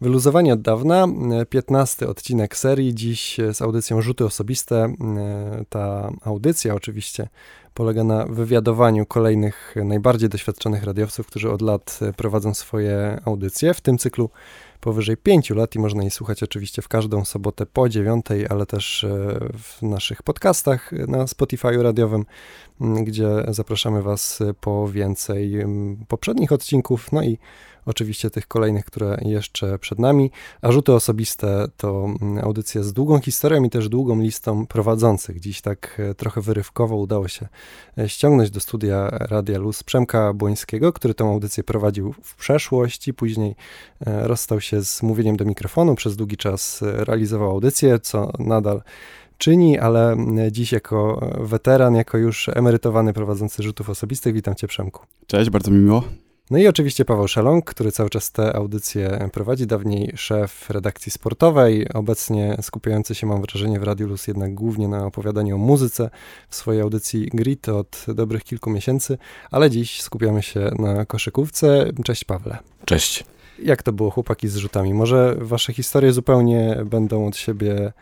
Wyluzowanie 0.00 0.52
od 0.52 0.60
dawna, 0.62 1.06
15 1.48 2.08
odcinek 2.08 2.56
serii, 2.56 2.94
dziś 2.94 3.36
z 3.52 3.62
audycją 3.62 4.02
Rzuty 4.02 4.24
Osobiste. 4.24 4.94
Ta 5.68 6.10
audycja 6.24 6.74
oczywiście 6.74 7.28
polega 7.74 8.04
na 8.04 8.26
wywiadowaniu 8.26 9.06
kolejnych 9.06 9.74
najbardziej 9.84 10.28
doświadczonych 10.28 10.84
radiowców, 10.84 11.26
którzy 11.26 11.50
od 11.50 11.62
lat 11.62 12.00
prowadzą 12.16 12.54
swoje 12.54 13.20
audycje. 13.24 13.74
W 13.74 13.80
tym 13.80 13.98
cyklu 13.98 14.30
powyżej 14.80 15.16
5 15.16 15.50
lat 15.50 15.74
i 15.74 15.78
można 15.78 16.02
jej 16.02 16.10
słuchać 16.10 16.42
oczywiście 16.42 16.82
w 16.82 16.88
każdą 16.88 17.24
sobotę 17.24 17.66
po 17.66 17.88
9, 17.88 18.26
ale 18.50 18.66
też 18.66 19.06
w 19.58 19.82
naszych 19.82 20.22
podcastach 20.22 20.92
na 20.92 21.26
Spotify 21.26 21.82
radiowym, 21.82 22.24
gdzie 22.80 23.28
zapraszamy 23.48 24.02
Was 24.02 24.42
po 24.60 24.88
więcej 24.88 25.64
poprzednich 26.08 26.52
odcinków, 26.52 27.12
no 27.12 27.22
i 27.22 27.38
oczywiście 27.86 28.30
tych 28.30 28.48
kolejnych, 28.48 28.84
które 28.84 29.18
jeszcze 29.22 29.78
przed 29.78 29.98
nami. 29.98 30.30
A 30.62 30.72
rzuty 30.72 30.92
osobiste 30.92 31.68
to 31.76 32.06
mm, 32.22 32.44
audycja 32.44 32.82
z 32.82 32.92
długą 32.92 33.20
historią 33.20 33.64
i 33.64 33.70
też 33.70 33.88
długą 33.88 34.20
listą 34.20 34.66
prowadzących. 34.66 35.40
Dziś 35.40 35.60
tak 35.60 36.00
e, 36.00 36.14
trochę 36.14 36.40
wyrywkowo 36.40 36.96
udało 36.96 37.28
się 37.28 37.48
e, 37.98 38.08
ściągnąć 38.08 38.50
do 38.50 38.60
studia 38.60 39.08
Radia 39.10 39.58
Luz 39.58 39.82
Przemka 39.82 40.32
Błońskiego, 40.32 40.92
który 40.92 41.14
tę 41.14 41.24
audycję 41.24 41.64
prowadził 41.64 42.14
w 42.22 42.36
przeszłości, 42.36 43.14
później 43.14 43.54
e, 44.06 44.28
rozstał 44.28 44.60
się 44.60 44.84
z 44.84 45.02
mówieniem 45.02 45.36
do 45.36 45.44
mikrofonu, 45.44 45.94
przez 45.94 46.16
długi 46.16 46.36
czas 46.36 46.82
realizował 46.82 47.50
audycję, 47.50 47.98
co 47.98 48.32
nadal 48.38 48.82
czyni, 49.38 49.78
ale 49.78 50.16
dziś 50.50 50.72
jako 50.72 51.30
weteran, 51.40 51.94
jako 51.94 52.18
już 52.18 52.48
emerytowany 52.48 53.12
prowadzący 53.12 53.62
rzutów 53.62 53.90
osobistych, 53.90 54.34
witam 54.34 54.54
Cię 54.54 54.66
Przemku. 54.66 55.06
Cześć, 55.26 55.50
bardzo 55.50 55.70
mi 55.70 55.78
miło. 55.78 56.25
No 56.50 56.58
i 56.58 56.66
oczywiście 56.66 57.04
Paweł 57.04 57.28
Szelong, 57.28 57.64
który 57.64 57.92
cały 57.92 58.10
czas 58.10 58.32
tę 58.32 58.56
audycję 58.56 59.28
prowadzi, 59.32 59.66
dawniej 59.66 60.12
szef 60.16 60.70
redakcji 60.70 61.12
sportowej, 61.12 61.88
obecnie 61.94 62.56
skupiający 62.62 63.14
się, 63.14 63.26
mam 63.26 63.42
wrażenie, 63.42 63.80
w 63.80 63.82
Radiu 63.82 64.08
Luz 64.08 64.26
jednak 64.26 64.54
głównie 64.54 64.88
na 64.88 65.06
opowiadaniu 65.06 65.54
o 65.54 65.58
muzyce 65.58 66.10
w 66.48 66.56
swojej 66.56 66.82
audycji 66.82 67.26
Grit 67.34 67.68
od 67.68 68.06
dobrych 68.14 68.44
kilku 68.44 68.70
miesięcy, 68.70 69.18
ale 69.50 69.70
dziś 69.70 70.02
skupiamy 70.02 70.42
się 70.42 70.70
na 70.78 71.04
koszykówce. 71.04 71.92
Cześć 72.04 72.24
Pawle. 72.24 72.58
Cześć. 72.84 73.24
Jak 73.62 73.82
to 73.82 73.92
było 73.92 74.10
chłopaki 74.10 74.48
z 74.48 74.56
rzutami? 74.56 74.94
Może 74.94 75.36
wasze 75.38 75.72
historie 75.72 76.12
zupełnie 76.12 76.76
będą 76.84 77.26
od 77.26 77.36
siebie 77.36 77.92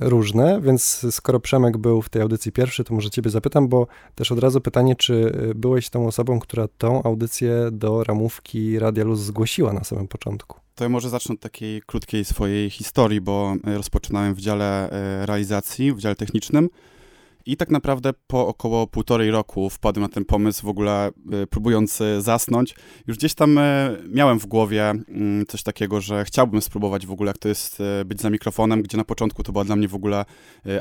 różne, 0.00 0.60
więc 0.60 1.06
skoro 1.10 1.40
Przemek 1.40 1.76
był 1.76 2.02
w 2.02 2.08
tej 2.08 2.22
audycji 2.22 2.52
pierwszy, 2.52 2.84
to 2.84 2.94
może 2.94 3.10
ciebie 3.10 3.30
zapytam, 3.30 3.68
bo 3.68 3.86
też 4.14 4.32
od 4.32 4.38
razu 4.38 4.60
pytanie, 4.60 4.96
czy 4.96 5.32
byłeś 5.54 5.90
tą 5.90 6.06
osobą, 6.06 6.40
która 6.40 6.68
tą 6.78 7.02
audycję 7.02 7.68
do 7.72 8.04
ramówki 8.04 8.78
Radia 8.78 9.04
Luz 9.04 9.20
zgłosiła 9.20 9.72
na 9.72 9.84
samym 9.84 10.08
początku? 10.08 10.60
To 10.74 10.84
ja 10.84 10.88
może 10.88 11.10
zacznę 11.10 11.34
od 11.34 11.40
takiej 11.40 11.82
krótkiej 11.86 12.24
swojej 12.24 12.70
historii, 12.70 13.20
bo 13.20 13.54
rozpoczynałem 13.64 14.34
w 14.34 14.40
dziale 14.40 14.90
e, 14.90 15.26
realizacji, 15.26 15.92
w 15.92 15.98
dziale 15.98 16.14
technicznym. 16.14 16.68
I 17.46 17.56
tak 17.56 17.70
naprawdę 17.70 18.12
po 18.26 18.46
około 18.46 18.86
półtorej 18.86 19.30
roku 19.30 19.70
wpadłem 19.70 20.02
na 20.02 20.08
ten 20.08 20.24
pomysł, 20.24 20.66
w 20.66 20.68
ogóle 20.68 21.10
y, 21.42 21.46
próbując 21.46 22.00
y, 22.00 22.22
zasnąć. 22.22 22.74
Już 23.06 23.16
gdzieś 23.16 23.34
tam 23.34 23.58
y, 23.58 23.62
miałem 24.08 24.38
w 24.38 24.46
głowie 24.46 24.90
mm, 24.90 25.46
coś 25.46 25.62
takiego, 25.62 26.00
że 26.00 26.24
chciałbym 26.24 26.62
spróbować 26.62 27.06
w 27.06 27.10
ogóle, 27.10 27.28
jak 27.28 27.38
to 27.38 27.48
jest 27.48 27.82
być 28.04 28.20
za 28.20 28.30
mikrofonem, 28.30 28.82
gdzie 28.82 28.96
na 28.96 29.04
początku 29.04 29.42
to 29.42 29.52
była 29.52 29.64
dla 29.64 29.76
mnie 29.76 29.88
w 29.88 29.94
ogóle 29.94 30.24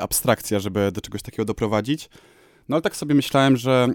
abstrakcja, 0.02 0.60
żeby 0.60 0.92
do 0.92 1.02
czegoś 1.02 1.22
takiego 1.22 1.46
doprowadzić. 1.46 2.10
No 2.70 2.76
ale 2.76 2.82
tak 2.82 2.96
sobie 2.96 3.16
myślałem, 3.16 3.58
że 3.58 3.88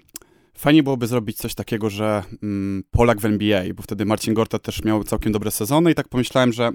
fajnie 0.54 0.82
byłoby 0.82 1.06
zrobić 1.06 1.36
coś 1.36 1.54
takiego, 1.54 1.90
że 1.90 2.22
mm, 2.42 2.82
Polak 2.90 3.20
w 3.20 3.24
NBA, 3.24 3.62
bo 3.74 3.82
wtedy 3.82 4.04
Marcin 4.04 4.34
Gorta 4.34 4.58
też 4.58 4.84
miał 4.84 5.04
całkiem 5.04 5.32
dobre 5.32 5.50
sezony 5.50 5.90
i 5.90 5.94
tak 5.94 6.08
pomyślałem, 6.08 6.52
że 6.52 6.70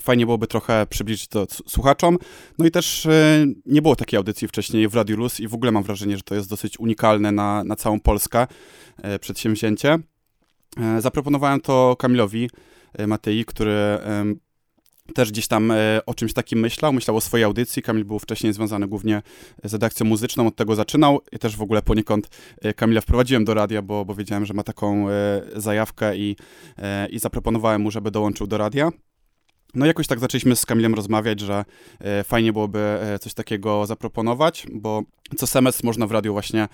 Fajnie 0.00 0.26
byłoby 0.26 0.46
trochę 0.46 0.86
przybliżyć 0.90 1.28
to 1.28 1.46
słuchaczom. 1.66 2.18
No 2.58 2.66
i 2.66 2.70
też 2.70 3.06
e, 3.06 3.46
nie 3.66 3.82
było 3.82 3.96
takiej 3.96 4.16
audycji 4.16 4.48
wcześniej 4.48 4.88
w 4.88 4.94
Radiu 4.94 5.16
Luz 5.16 5.40
i 5.40 5.48
w 5.48 5.54
ogóle 5.54 5.72
mam 5.72 5.82
wrażenie, 5.82 6.16
że 6.16 6.22
to 6.22 6.34
jest 6.34 6.50
dosyć 6.50 6.80
unikalne 6.80 7.32
na, 7.32 7.64
na 7.64 7.76
całą 7.76 8.00
Polskę 8.00 8.46
e, 9.02 9.18
przedsięwzięcie. 9.18 9.98
E, 10.80 11.00
zaproponowałem 11.00 11.60
to 11.60 11.96
Kamilowi 11.98 12.50
Matei, 13.06 13.44
który 13.44 13.98
też 15.14 15.30
gdzieś 15.30 15.48
tam 15.48 15.72
o 16.06 16.14
czymś 16.14 16.32
takim 16.32 16.58
myślał, 16.58 16.92
myślał 16.92 17.16
o 17.16 17.20
swojej 17.20 17.44
audycji. 17.44 17.82
Kamil 17.82 18.04
był 18.04 18.18
wcześniej 18.18 18.52
związany 18.52 18.88
głównie 18.88 19.22
z 19.64 19.72
redakcją 19.72 20.06
muzyczną, 20.06 20.46
od 20.46 20.56
tego 20.56 20.74
zaczynał. 20.74 21.20
I 21.32 21.38
też 21.38 21.56
w 21.56 21.62
ogóle 21.62 21.82
poniekąd 21.82 22.28
Kamila 22.76 23.00
wprowadziłem 23.00 23.44
do 23.44 23.54
radia, 23.54 23.82
bo, 23.82 24.04
bo 24.04 24.14
wiedziałem, 24.14 24.46
że 24.46 24.54
ma 24.54 24.62
taką 24.62 25.06
zajawkę 25.56 26.16
i, 26.16 26.36
i 27.10 27.18
zaproponowałem 27.18 27.82
mu, 27.82 27.90
żeby 27.90 28.10
dołączył 28.10 28.46
do 28.46 28.58
radia. 28.58 28.90
No 29.74 29.86
jakoś 29.86 30.06
tak 30.06 30.20
zaczęliśmy 30.20 30.56
z 30.56 30.66
Kamilem 30.66 30.94
rozmawiać, 30.94 31.40
że 31.40 31.64
e, 32.00 32.24
fajnie 32.24 32.52
byłoby 32.52 32.78
e, 32.78 33.18
coś 33.18 33.34
takiego 33.34 33.86
zaproponować, 33.86 34.66
bo 34.72 35.02
co 35.36 35.46
semestr 35.46 35.84
można 35.84 36.06
w 36.06 36.12
radiu 36.12 36.32
właśnie 36.32 36.68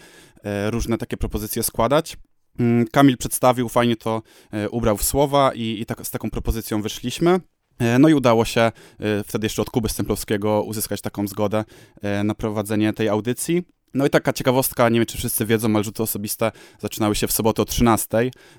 e, 0.44 0.70
różne 0.70 0.98
takie 0.98 1.16
propozycje 1.16 1.62
składać. 1.62 2.16
Mm, 2.58 2.86
Kamil 2.92 3.16
przedstawił, 3.16 3.68
fajnie 3.68 3.96
to 3.96 4.22
ubrał 4.70 4.96
w 4.96 5.04
słowa 5.04 5.52
i, 5.54 5.80
i 5.80 5.86
tak, 5.86 6.06
z 6.06 6.10
taką 6.10 6.30
propozycją 6.30 6.82
wyszliśmy. 6.82 7.40
No 7.98 8.08
i 8.08 8.14
udało 8.14 8.44
się 8.44 8.72
wtedy 9.26 9.46
jeszcze 9.46 9.62
od 9.62 9.70
Kuby 9.70 9.88
Stemplowskiego 9.88 10.62
uzyskać 10.62 11.00
taką 11.00 11.28
zgodę 11.28 11.64
na 12.24 12.34
prowadzenie 12.34 12.92
tej 12.92 13.08
audycji. 13.08 13.64
No 13.94 14.06
i 14.06 14.10
taka 14.10 14.32
ciekawostka, 14.32 14.88
nie 14.88 14.98
wiem 14.98 15.06
czy 15.06 15.18
wszyscy 15.18 15.46
wiedzą, 15.46 15.74
ale 15.74 15.84
rzuty 15.84 16.02
osobiste 16.02 16.52
zaczynały 16.78 17.14
się 17.14 17.26
w 17.26 17.32
sobotę 17.32 17.62
o 17.62 17.64
13 17.64 18.08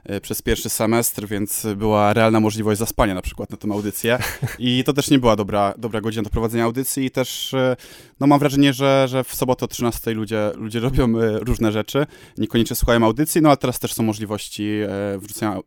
e, 0.03 0.22
przez 0.22 0.42
pierwszy 0.42 0.69
semestr, 0.69 1.28
więc 1.28 1.68
była 1.75 2.14
realna 2.14 2.40
możliwość 2.40 2.80
zaspania 2.80 3.14
na 3.14 3.22
przykład 3.22 3.50
na 3.50 3.58
tę 3.58 3.68
audycję 3.72 4.19
i 4.59 4.84
to 4.84 4.94
też 4.94 5.09
nie 5.09 5.19
była 5.19 5.36
dobra, 5.36 5.74
dobra 5.78 6.02
godzina 6.02 6.24
do 6.24 6.30
prowadzenia 6.30 6.64
audycji 6.64 7.06
i 7.06 7.12
też 7.12 7.53
e, 7.53 7.75
no 8.19 8.28
mam 8.28 8.40
wrażenie, 8.40 8.74
że, 8.74 9.06
że 9.09 9.24
w 9.24 9.36
sobotę 9.36 9.66
o 9.66 9.68
13 9.68 10.14
ludzie, 10.14 10.52
ludzie 10.56 10.80
robią 10.90 11.19
e, 11.19 11.40
różne 11.40 11.72
rzeczy, 11.72 12.06
niekoniecznie 12.38 12.75
słuchają 12.75 13.06
audycji, 13.06 13.42
no 13.42 13.50
ale 13.50 13.58
teraz 13.58 13.80
też 13.80 13.94
są 13.94 14.03
możliwości 14.03 14.72
wrzucenia 15.18 15.59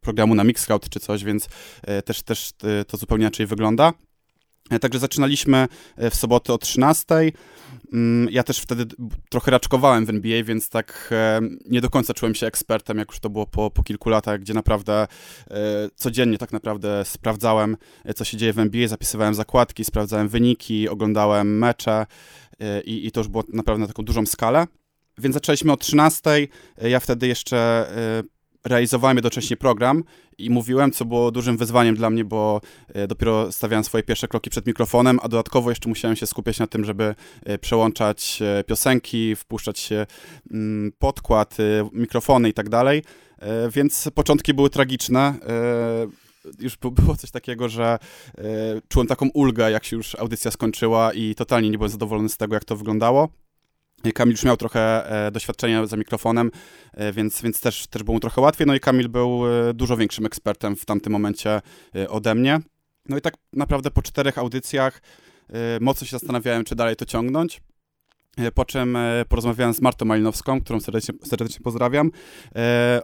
programu 0.00 0.34
na 0.34 0.44
Mixcloud 0.44 0.88
czy 0.88 1.00
coś, 1.00 1.24
więc 1.24 1.48
też, 2.04 2.22
też 2.22 2.50
to 2.86 2.96
zupełnie 2.96 3.22
inaczej 3.22 3.46
wygląda. 3.46 3.92
Także 4.80 4.98
zaczynaliśmy 4.98 5.68
w 6.10 6.14
sobotę 6.14 6.52
o 6.52 6.58
13. 6.58 7.04
Mm, 7.92 8.28
ja 8.30 8.42
też 8.42 8.58
wtedy 8.58 8.84
trochę 9.28 9.50
raczkowałem 9.50 10.06
w 10.06 10.10
NBA, 10.10 10.44
więc 10.44 10.68
tak 10.68 11.08
e, 11.12 11.40
nie 11.70 11.80
do 11.80 11.90
końca 11.90 12.14
czułem 12.14 12.34
się 12.34 12.46
ekspertem, 12.46 12.98
jak 12.98 13.10
już 13.10 13.20
to 13.20 13.30
było 13.30 13.46
po, 13.46 13.70
po 13.70 13.82
kilku 13.82 14.10
latach, 14.10 14.40
gdzie 14.40 14.54
naprawdę 14.54 15.06
e, 15.50 15.56
codziennie 15.96 16.38
tak 16.38 16.52
naprawdę 16.52 17.04
sprawdzałem, 17.04 17.76
e, 18.04 18.14
co 18.14 18.24
się 18.24 18.36
dzieje 18.36 18.52
w 18.52 18.58
NBA, 18.58 18.88
zapisywałem 18.88 19.34
zakładki, 19.34 19.84
sprawdzałem 19.84 20.28
wyniki, 20.28 20.88
oglądałem 20.88 21.58
mecze 21.58 22.06
i, 22.84 23.06
i 23.06 23.10
to 23.12 23.20
już 23.20 23.28
było 23.28 23.44
naprawdę 23.52 23.80
na 23.80 23.86
taką 23.86 24.04
dużą 24.04 24.26
skalę. 24.26 24.66
Więc 25.18 25.34
zaczęliśmy 25.34 25.72
o 25.72 25.76
13. 25.76 26.48
Ja 26.82 27.00
wtedy 27.00 27.26
jeszcze 27.26 27.86
realizowałem 28.66 29.16
jednocześnie 29.16 29.56
program 29.56 30.04
i 30.38 30.50
mówiłem, 30.50 30.92
co 30.92 31.04
było 31.04 31.30
dużym 31.30 31.56
wyzwaniem 31.56 31.96
dla 31.96 32.10
mnie, 32.10 32.24
bo 32.24 32.60
e, 32.88 33.06
dopiero 33.06 33.52
stawiałem 33.52 33.84
swoje 33.84 34.02
pierwsze 34.02 34.28
kroki 34.28 34.50
przed 34.50 34.66
mikrofonem, 34.66 35.18
a 35.22 35.28
dodatkowo 35.28 35.70
jeszcze 35.70 35.88
musiałem 35.88 36.16
się 36.16 36.26
skupiać 36.26 36.58
na 36.58 36.66
tym, 36.66 36.84
żeby 36.84 37.14
e, 37.44 37.58
przełączać 37.58 38.42
e, 38.42 38.64
piosenki, 38.64 39.36
wpuszczać 39.36 39.78
się 39.78 40.06
mm, 40.50 40.92
podkład, 40.98 41.56
mikrofony 41.92 42.48
i 42.48 42.52
tak 42.52 42.68
dalej. 42.68 43.02
Więc 43.70 44.10
początki 44.14 44.54
były 44.54 44.70
tragiczne 44.70 45.34
już 46.58 46.76
było 46.76 47.16
coś 47.16 47.30
takiego, 47.30 47.68
że 47.68 47.98
czułem 48.88 49.06
taką 49.06 49.28
ulgę, 49.34 49.70
jak 49.70 49.84
się 49.84 49.96
już 49.96 50.14
audycja 50.14 50.50
skończyła 50.50 51.12
i 51.12 51.34
totalnie 51.34 51.70
nie 51.70 51.78
byłem 51.78 51.90
zadowolony 51.90 52.28
z 52.28 52.36
tego, 52.36 52.54
jak 52.54 52.64
to 52.64 52.76
wyglądało. 52.76 53.28
Kamil 54.12 54.32
już 54.32 54.44
miał 54.44 54.56
trochę 54.56 55.10
e, 55.26 55.30
doświadczenia 55.30 55.86
za 55.86 55.96
mikrofonem, 55.96 56.50
e, 56.92 57.12
więc, 57.12 57.42
więc 57.42 57.60
też, 57.60 57.86
też 57.86 58.02
było 58.02 58.14
mu 58.14 58.20
trochę 58.20 58.40
łatwiej. 58.40 58.66
No 58.66 58.74
i 58.74 58.80
Kamil 58.80 59.08
był 59.08 59.42
e, 59.46 59.74
dużo 59.74 59.96
większym 59.96 60.26
ekspertem 60.26 60.76
w 60.76 60.84
tamtym 60.84 61.12
momencie 61.12 61.60
ode 62.08 62.34
mnie. 62.34 62.60
No 63.08 63.16
i 63.16 63.20
tak 63.20 63.34
naprawdę 63.52 63.90
po 63.90 64.02
czterech 64.02 64.38
audycjach 64.38 65.02
mocno 65.80 66.06
się 66.06 66.18
zastanawiałem, 66.18 66.64
czy 66.64 66.74
dalej 66.74 66.96
to 66.96 67.04
ciągnąć. 67.04 67.60
Po 68.54 68.64
czym 68.64 68.98
porozmawiałem 69.28 69.74
z 69.74 69.80
Martą 69.80 70.04
Malinowską, 70.04 70.60
którą 70.60 70.80
serdecznie, 70.80 71.14
serdecznie 71.24 71.60
pozdrawiam, 71.64 72.10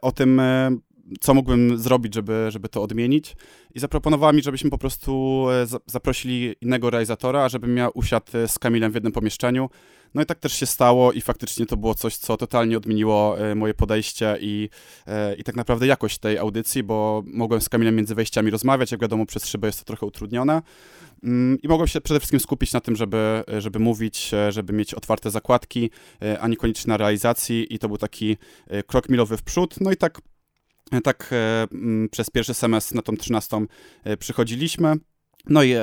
o 0.02 0.12
tym, 0.12 0.40
co 1.20 1.34
mógłbym 1.34 1.78
zrobić, 1.78 2.14
żeby, 2.14 2.46
żeby 2.48 2.68
to 2.68 2.82
odmienić. 2.82 3.36
I 3.74 3.80
zaproponowała 3.80 4.32
mi, 4.32 4.42
żebyśmy 4.42 4.70
po 4.70 4.78
prostu 4.78 5.46
zaprosili 5.86 6.54
innego 6.60 6.90
realizatora, 6.90 7.48
żebym 7.48 7.76
ja 7.76 7.88
usiadł 7.88 8.32
z 8.46 8.58
Kamilem 8.58 8.92
w 8.92 8.94
jednym 8.94 9.12
pomieszczeniu. 9.12 9.68
No 10.14 10.22
i 10.22 10.26
tak 10.26 10.38
też 10.38 10.52
się 10.52 10.66
stało 10.66 11.12
i 11.12 11.20
faktycznie 11.20 11.66
to 11.66 11.76
było 11.76 11.94
coś, 11.94 12.16
co 12.16 12.36
totalnie 12.36 12.76
odmieniło 12.76 13.38
e, 13.38 13.54
moje 13.54 13.74
podejście 13.74 14.36
i, 14.40 14.68
e, 15.06 15.34
i 15.34 15.44
tak 15.44 15.56
naprawdę 15.56 15.86
jakość 15.86 16.18
tej 16.18 16.38
audycji, 16.38 16.82
bo 16.82 17.22
mogłem 17.26 17.60
z 17.60 17.68
Kamilem 17.68 17.96
między 17.96 18.14
wejściami 18.14 18.50
rozmawiać, 18.50 18.92
jak 18.92 19.00
wiadomo 19.00 19.26
przez 19.26 19.46
szybę 19.46 19.68
jest 19.68 19.78
to 19.78 19.84
trochę 19.84 20.06
utrudnione. 20.06 20.62
Mm, 21.22 21.58
i 21.62 21.68
mogłem 21.68 21.88
się 21.88 22.00
przede 22.00 22.20
wszystkim 22.20 22.40
skupić 22.40 22.72
na 22.72 22.80
tym, 22.80 22.96
żeby, 22.96 23.44
żeby 23.58 23.78
mówić, 23.78 24.34
e, 24.34 24.52
żeby 24.52 24.72
mieć 24.72 24.94
otwarte 24.94 25.30
zakładki, 25.30 25.90
a 26.40 26.48
niekoniecznie 26.48 26.88
na 26.88 26.96
realizacji. 26.96 27.74
I 27.74 27.78
to 27.78 27.88
był 27.88 27.98
taki 27.98 28.36
krok 28.86 29.08
milowy 29.08 29.36
w 29.36 29.42
przód, 29.42 29.74
no 29.80 29.92
i 29.92 29.96
tak 29.96 30.20
Tak 31.04 31.30
przez 32.10 32.30
pierwszy 32.30 32.54
semestr 32.54 32.94
na 32.94 33.02
tą 33.02 33.16
13 33.16 33.56
przychodziliśmy. 34.18 34.94
No 35.46 35.62
i 35.62 35.74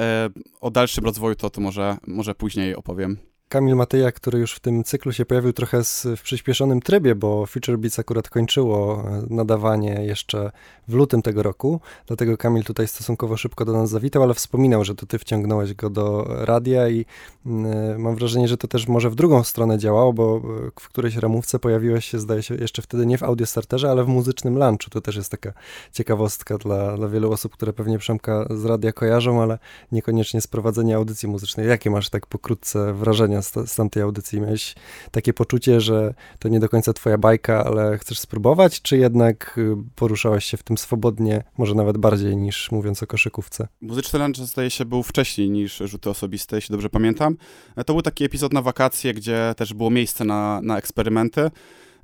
o 0.61 0.71
dalszym 0.71 1.05
rozwoju 1.05 1.35
to, 1.35 1.49
to 1.49 1.61
może, 1.61 1.97
może 2.07 2.35
później 2.35 2.75
opowiem. 2.75 3.17
Kamil 3.49 3.75
Matyja, 3.75 4.11
który 4.11 4.39
już 4.39 4.53
w 4.53 4.59
tym 4.59 4.83
cyklu 4.83 5.13
się 5.13 5.25
pojawił 5.25 5.53
trochę 5.53 5.83
z, 5.83 6.07
w 6.17 6.21
przyspieszonym 6.21 6.81
trybie, 6.81 7.15
bo 7.15 7.45
Future 7.45 7.77
Beats 7.77 7.99
akurat 7.99 8.29
kończyło 8.29 9.03
e, 9.07 9.23
nadawanie 9.29 10.05
jeszcze 10.05 10.51
w 10.87 10.93
lutym 10.93 11.21
tego 11.21 11.43
roku, 11.43 11.79
dlatego 12.07 12.37
Kamil 12.37 12.63
tutaj 12.63 12.87
stosunkowo 12.87 13.37
szybko 13.37 13.65
do 13.65 13.73
nas 13.73 13.89
zawitał, 13.89 14.23
ale 14.23 14.33
wspominał, 14.33 14.83
że 14.83 14.95
to 14.95 15.05
ty 15.05 15.19
wciągnąłeś 15.19 15.73
go 15.73 15.89
do 15.89 16.25
radia 16.29 16.89
i 16.89 16.99
y, 16.99 17.05
mam 17.97 18.15
wrażenie, 18.15 18.47
że 18.47 18.57
to 18.57 18.67
też 18.67 18.87
może 18.87 19.09
w 19.09 19.15
drugą 19.15 19.43
stronę 19.43 19.77
działało, 19.77 20.13
bo 20.13 20.37
e, 20.37 20.71
w 20.79 20.89
którejś 20.89 21.15
ramówce 21.15 21.59
pojawiłeś 21.59 22.05
się, 22.05 22.19
zdaje 22.19 22.43
się, 22.43 22.55
jeszcze 22.55 22.81
wtedy 22.81 23.05
nie 23.05 23.17
w 23.17 23.23
Audio 23.23 23.45
Starterze, 23.45 23.91
ale 23.91 24.03
w 24.03 24.07
muzycznym 24.07 24.57
lunchu. 24.57 24.89
To 24.89 25.01
też 25.01 25.15
jest 25.15 25.31
taka 25.31 25.53
ciekawostka 25.93 26.57
dla, 26.57 26.97
dla 26.97 27.07
wielu 27.07 27.31
osób, 27.31 27.53
które 27.53 27.73
pewnie 27.73 27.99
Przemka 27.99 28.45
z 28.49 28.65
radia 28.65 28.91
kojarzą, 28.91 29.41
ale 29.41 29.59
niekoniecznie 29.91 30.41
z 30.41 30.47
prowadzenia 30.47 30.95
audycji 30.95 31.29
muzycznej. 31.29 31.67
Jakie 31.67 31.89
masz 31.89 32.09
tak 32.09 32.27
pokrótce 32.27 32.93
wrażenia 32.93 33.38
z, 33.41 33.53
z 33.71 33.75
tamtej 33.75 34.03
audycji? 34.03 34.41
Miałeś 34.41 34.75
takie 35.11 35.33
poczucie, 35.33 35.81
że 35.81 36.13
to 36.39 36.49
nie 36.49 36.59
do 36.59 36.69
końca 36.69 36.93
twoja 36.93 37.17
bajka, 37.17 37.65
ale 37.65 37.97
chcesz 37.97 38.19
spróbować, 38.19 38.81
czy 38.81 38.97
jednak 38.97 39.55
y, 39.57 39.75
poruszałeś 39.95 40.45
się 40.45 40.57
w 40.57 40.63
tym 40.63 40.77
swobodnie, 40.77 41.43
może 41.57 41.75
nawet 41.75 41.97
bardziej 41.97 42.37
niż 42.37 42.71
mówiąc 42.71 43.03
o 43.03 43.07
koszykówce? 43.07 43.67
Muzyczny 43.81 44.19
lunch 44.19 44.37
zdaje 44.37 44.69
się 44.69 44.85
był 44.85 45.03
wcześniej 45.03 45.49
niż 45.49 45.77
rzuty 45.77 46.09
osobiste, 46.09 46.55
jeśli 46.55 46.73
dobrze 46.73 46.89
pamiętam. 46.89 47.37
E, 47.75 47.83
to 47.83 47.93
był 47.93 48.01
taki 48.01 48.23
epizod 48.23 48.53
na 48.53 48.61
wakacje, 48.61 49.13
gdzie 49.13 49.53
też 49.57 49.73
było 49.73 49.89
miejsce 49.89 50.25
na, 50.25 50.61
na 50.63 50.77
eksperymenty. 50.77 51.51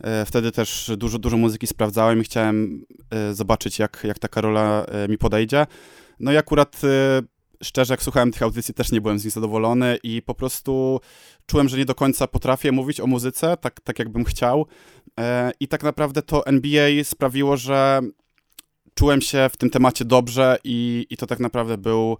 E, 0.03 0.25
wtedy 0.25 0.51
też 0.51 0.91
dużo, 0.97 1.19
dużo 1.19 1.37
muzyki 1.37 1.67
sprawdzałem 1.67 2.21
i 2.21 2.23
chciałem 2.23 2.85
e, 3.09 3.33
zobaczyć, 3.33 3.79
jak, 3.79 4.01
jak 4.03 4.19
taka 4.19 4.41
rola 4.41 4.85
mi 5.09 5.17
podejdzie. 5.17 5.65
No 6.19 6.31
i 6.31 6.37
akurat 6.37 6.81
szczerze, 7.65 7.93
jak 7.93 8.03
słuchałem 8.03 8.31
tych 8.31 8.41
audycji, 8.41 8.73
też 8.73 8.91
nie 8.91 9.01
byłem 9.01 9.19
z 9.19 9.25
nich 9.25 9.33
zadowolony 9.33 9.97
i 10.03 10.21
po 10.21 10.33
prostu 10.33 10.99
czułem, 11.45 11.69
że 11.69 11.77
nie 11.77 11.85
do 11.85 11.95
końca 11.95 12.27
potrafię 12.27 12.71
mówić 12.71 12.99
o 12.99 13.07
muzyce, 13.07 13.57
tak, 13.57 13.81
tak 13.81 13.99
jakbym 13.99 14.25
chciał. 14.25 14.65
E, 15.19 15.51
I 15.59 15.67
tak 15.67 15.83
naprawdę 15.83 16.21
to 16.21 16.45
NBA 16.45 17.03
sprawiło, 17.03 17.57
że 17.57 18.01
czułem 18.93 19.21
się 19.21 19.49
w 19.51 19.57
tym 19.57 19.69
temacie 19.69 20.05
dobrze 20.05 20.57
i, 20.63 21.07
i 21.09 21.17
to 21.17 21.27
tak 21.27 21.39
naprawdę 21.39 21.77
był. 21.77 22.17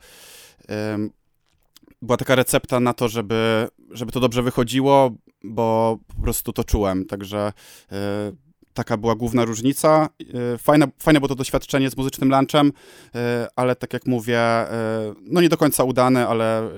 Była 2.02 2.18
taka 2.18 2.36
recepta 2.36 2.80
na 2.80 2.94
to, 2.94 3.08
żeby, 3.08 3.68
żeby 3.92 4.12
to 4.12 4.20
dobrze 4.20 4.44
wychodziło, 4.44 5.12
bo 5.44 5.98
po 6.08 6.22
prostu 6.22 6.54
to 6.54 6.64
czułem. 6.64 7.06
Także 7.06 7.54
e, 7.92 8.32
taka 8.76 8.98
była 8.98 9.16
główna 9.16 9.46
różnica. 9.46 10.10
E, 10.54 10.58
fajne, 10.58 10.88
fajne 11.00 11.20
było 11.20 11.28
to 11.28 11.36
doświadczenie 11.36 11.90
z 11.90 11.98
muzycznym 11.98 12.30
lunchem, 12.30 12.72
e, 13.16 13.48
ale 13.56 13.76
tak 13.76 13.94
jak 13.94 14.06
mówię, 14.06 14.40
e, 14.40 15.14
no 15.22 15.42
nie 15.42 15.50
do 15.50 15.58
końca 15.58 15.84
udane, 15.84 16.28
ale 16.28 16.70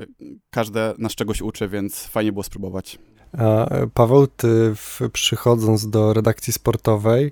każde 0.49 0.94
nas 0.97 1.15
czegoś 1.15 1.41
uczy, 1.41 1.67
więc 1.67 2.07
fajnie 2.07 2.31
było 2.31 2.44
spróbować. 2.44 2.99
Paweł, 3.94 4.27
ty 4.27 4.75
w, 4.75 4.99
przychodząc 5.13 5.89
do 5.89 6.13
redakcji 6.13 6.53
sportowej, 6.53 7.31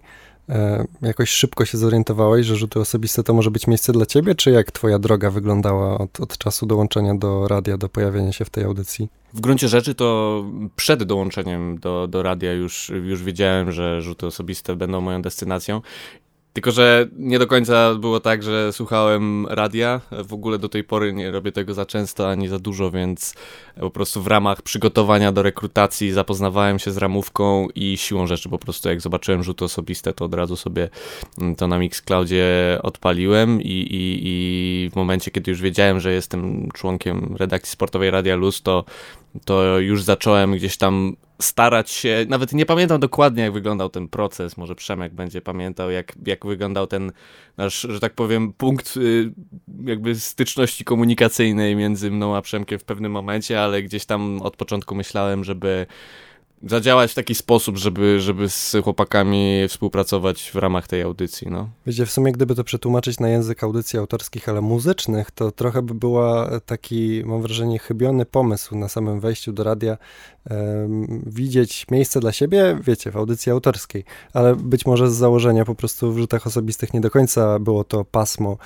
jakoś 1.01 1.29
szybko 1.29 1.65
się 1.65 1.77
zorientowałeś, 1.77 2.45
że 2.45 2.55
rzuty 2.55 2.79
osobiste 2.79 3.23
to 3.23 3.33
może 3.33 3.51
być 3.51 3.67
miejsce 3.67 3.93
dla 3.93 4.05
ciebie, 4.05 4.35
czy 4.35 4.51
jak 4.51 4.71
twoja 4.71 4.99
droga 4.99 5.29
wyglądała 5.29 5.97
od, 5.97 6.19
od 6.19 6.37
czasu 6.37 6.65
dołączenia 6.65 7.15
do 7.15 7.47
radia, 7.47 7.77
do 7.77 7.89
pojawienia 7.89 8.31
się 8.31 8.45
w 8.45 8.49
tej 8.49 8.63
audycji? 8.63 9.09
W 9.33 9.41
gruncie 9.41 9.67
rzeczy 9.67 9.95
to 9.95 10.43
przed 10.75 11.03
dołączeniem 11.03 11.77
do, 11.77 12.07
do 12.07 12.23
radia 12.23 12.53
już, 12.53 12.91
już 13.03 13.23
wiedziałem, 13.23 13.71
że 13.71 14.01
rzuty 14.01 14.25
osobiste 14.27 14.75
będą 14.75 15.01
moją 15.01 15.21
destynacją 15.21 15.81
tylko, 16.55 16.71
że 16.71 17.07
nie 17.17 17.39
do 17.39 17.47
końca 17.47 17.95
było 17.95 18.19
tak, 18.19 18.43
że 18.43 18.73
słuchałem 18.73 19.47
radia. 19.47 20.01
W 20.23 20.33
ogóle 20.33 20.59
do 20.59 20.69
tej 20.69 20.83
pory 20.83 21.13
nie 21.13 21.31
robię 21.31 21.51
tego 21.51 21.73
za 21.73 21.85
często 21.85 22.29
ani 22.29 22.47
za 22.47 22.59
dużo, 22.59 22.91
więc 22.91 23.35
po 23.79 23.89
prostu 23.89 24.21
w 24.21 24.27
ramach 24.27 24.61
przygotowania 24.61 25.31
do 25.31 25.43
rekrutacji 25.43 26.11
zapoznawałem 26.11 26.79
się 26.79 26.91
z 26.91 26.97
ramówką 26.97 27.67
i 27.75 27.97
siłą 27.97 28.27
rzeczy 28.27 28.49
po 28.49 28.59
prostu 28.59 28.89
jak 28.89 29.01
zobaczyłem 29.01 29.43
rzuty 29.43 29.65
osobiste, 29.65 30.13
to 30.13 30.25
od 30.25 30.33
razu 30.33 30.55
sobie 30.55 30.89
to 31.57 31.67
na 31.67 31.79
Mixcloudzie 31.79 32.79
odpaliłem 32.83 33.61
i, 33.61 33.65
i, 33.71 34.19
i 34.23 34.89
w 34.89 34.95
momencie, 34.95 35.31
kiedy 35.31 35.51
już 35.51 35.61
wiedziałem, 35.61 35.99
że 35.99 36.13
jestem 36.13 36.69
członkiem 36.73 37.35
redakcji 37.39 37.71
sportowej 37.71 38.11
Radia 38.11 38.35
Luz, 38.35 38.61
to, 38.61 38.85
to 39.45 39.79
już 39.79 40.03
zacząłem 40.03 40.55
gdzieś 40.55 40.77
tam 40.77 41.15
starać 41.41 41.91
się, 41.91 42.25
nawet 42.29 42.53
nie 42.53 42.65
pamiętam 42.65 42.99
dokładnie 42.99 43.43
jak 43.43 43.53
wyglądał 43.53 43.89
ten 43.89 44.07
proces, 44.07 44.57
może 44.57 44.75
Przemek 44.75 45.13
będzie 45.13 45.41
pamiętał 45.41 45.91
jak, 45.91 46.13
jak 46.25 46.45
wyglądał 46.45 46.87
ten 46.87 47.11
nasz, 47.57 47.87
że 47.89 47.99
tak 47.99 48.13
powiem, 48.13 48.53
punkt 48.53 48.97
y, 48.97 49.31
jakby 49.83 50.15
styczności 50.15 50.83
komunikacyjnej 50.85 51.75
między 51.75 52.11
mną 52.11 52.35
a 52.35 52.41
Przemkiem 52.41 52.79
w 52.79 52.83
pewnym 52.83 53.11
momencie, 53.11 53.61
ale 53.61 53.83
gdzieś 53.83 54.05
tam 54.05 54.41
od 54.41 54.55
początku 54.57 54.95
myślałem, 54.95 55.43
żeby 55.43 55.85
zadziałać 56.65 57.11
w 57.11 57.15
taki 57.15 57.35
sposób, 57.35 57.77
żeby, 57.77 58.19
żeby 58.19 58.49
z 58.49 58.75
chłopakami 58.83 59.67
współpracować 59.67 60.51
w 60.51 60.55
ramach 60.55 60.87
tej 60.87 61.01
audycji. 61.01 61.47
No. 61.51 61.69
Wiecie, 61.85 62.05
w 62.05 62.11
sumie 62.11 62.31
gdyby 62.31 62.55
to 62.55 62.63
przetłumaczyć 62.63 63.19
na 63.19 63.29
język 63.29 63.63
audycji 63.63 63.99
autorskich, 63.99 64.49
ale 64.49 64.61
muzycznych, 64.61 65.31
to 65.31 65.51
trochę 65.51 65.81
by 65.81 65.93
była 65.93 66.59
taki, 66.65 67.23
mam 67.25 67.41
wrażenie, 67.41 67.79
chybiony 67.79 68.25
pomysł 68.25 68.75
na 68.75 68.87
samym 68.87 69.19
wejściu 69.19 69.53
do 69.53 69.63
radia, 69.63 69.97
um, 70.49 71.23
widzieć 71.25 71.85
miejsce 71.91 72.19
dla 72.19 72.31
siebie, 72.31 72.79
wiecie, 72.83 73.11
w 73.11 73.17
audycji 73.17 73.51
autorskiej, 73.51 74.03
ale 74.33 74.55
być 74.55 74.85
może 74.85 75.11
z 75.11 75.15
założenia 75.15 75.65
po 75.65 75.75
prostu 75.75 76.13
w 76.13 76.17
rzutach 76.17 76.47
osobistych 76.47 76.93
nie 76.93 77.01
do 77.01 77.11
końca 77.11 77.59
było 77.59 77.83
to 77.83 78.05
pasmo 78.05 78.57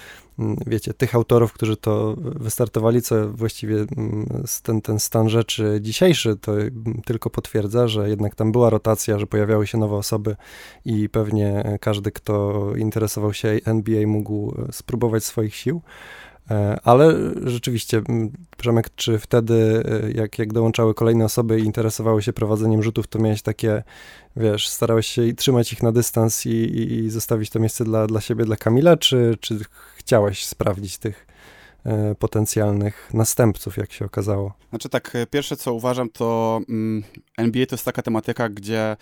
wiecie, 0.67 0.93
tych 0.93 1.15
autorów, 1.15 1.53
którzy 1.53 1.77
to 1.77 2.15
wystartowali, 2.17 3.01
co 3.01 3.29
właściwie 3.29 3.75
mm, 3.75 4.43
ten, 4.63 4.81
ten 4.81 4.99
stan 4.99 5.29
rzeczy 5.29 5.77
dzisiejszy 5.81 6.35
to 6.35 6.61
mm, 6.61 7.01
tylko 7.05 7.29
potwierdza, 7.29 7.87
że 7.87 8.09
jednak 8.09 8.35
tam 8.35 8.51
była 8.51 8.69
rotacja, 8.69 9.19
że 9.19 9.27
pojawiały 9.27 9.67
się 9.67 9.77
nowe 9.77 9.95
osoby 9.95 10.35
i 10.85 11.09
pewnie 11.09 11.77
każdy, 11.81 12.11
kto 12.11 12.63
interesował 12.75 13.33
się 13.33 13.59
NBA 13.65 14.07
mógł 14.07 14.55
e, 14.61 14.71
spróbować 14.71 15.23
swoich 15.23 15.55
sił. 15.55 15.81
E, 16.51 16.79
ale 16.83 17.13
rzeczywiście, 17.45 18.01
Przemek, 18.57 18.89
czy 18.95 19.19
wtedy, 19.19 19.83
e, 20.05 20.11
jak, 20.11 20.39
jak 20.39 20.53
dołączały 20.53 20.93
kolejne 20.93 21.25
osoby 21.25 21.59
i 21.59 21.63
interesowały 21.63 22.21
się 22.21 22.33
prowadzeniem 22.33 22.83
rzutów, 22.83 23.07
to 23.07 23.19
miałeś 23.19 23.41
takie, 23.41 23.83
wiesz, 24.35 24.69
starałeś 24.69 25.07
się 25.07 25.33
trzymać 25.33 25.73
ich 25.73 25.83
na 25.83 25.91
dystans 25.91 26.45
i, 26.45 26.49
i, 26.49 26.93
i 26.93 27.09
zostawić 27.09 27.49
to 27.49 27.59
miejsce 27.59 27.83
dla, 27.83 28.07
dla 28.07 28.21
siebie, 28.21 28.45
dla 28.45 28.55
Kamila, 28.55 28.97
czy, 28.97 29.37
czy 29.39 29.59
chciałeś 29.97 30.45
sprawdzić 30.45 30.97
tych 30.97 31.27
e, 31.85 32.15
potencjalnych 32.15 33.09
następców, 33.13 33.77
jak 33.77 33.91
się 33.91 34.05
okazało? 34.05 34.53
Znaczy 34.69 34.89
tak, 34.89 35.17
pierwsze 35.31 35.57
co 35.57 35.73
uważam 35.73 36.09
to 36.09 36.59
mm, 36.69 37.03
NBA 37.37 37.65
to 37.65 37.75
jest 37.75 37.85
taka 37.85 38.01
tematyka, 38.01 38.49
gdzie 38.49 38.97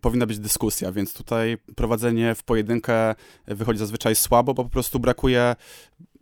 powinna 0.00 0.26
być 0.26 0.38
dyskusja, 0.38 0.92
więc 0.92 1.14
tutaj 1.14 1.58
prowadzenie 1.76 2.34
w 2.34 2.42
pojedynkę 2.42 3.14
wychodzi 3.46 3.78
zazwyczaj 3.78 4.14
słabo, 4.14 4.54
bo 4.54 4.64
po 4.64 4.70
prostu 4.70 4.98
brakuje 4.98 5.56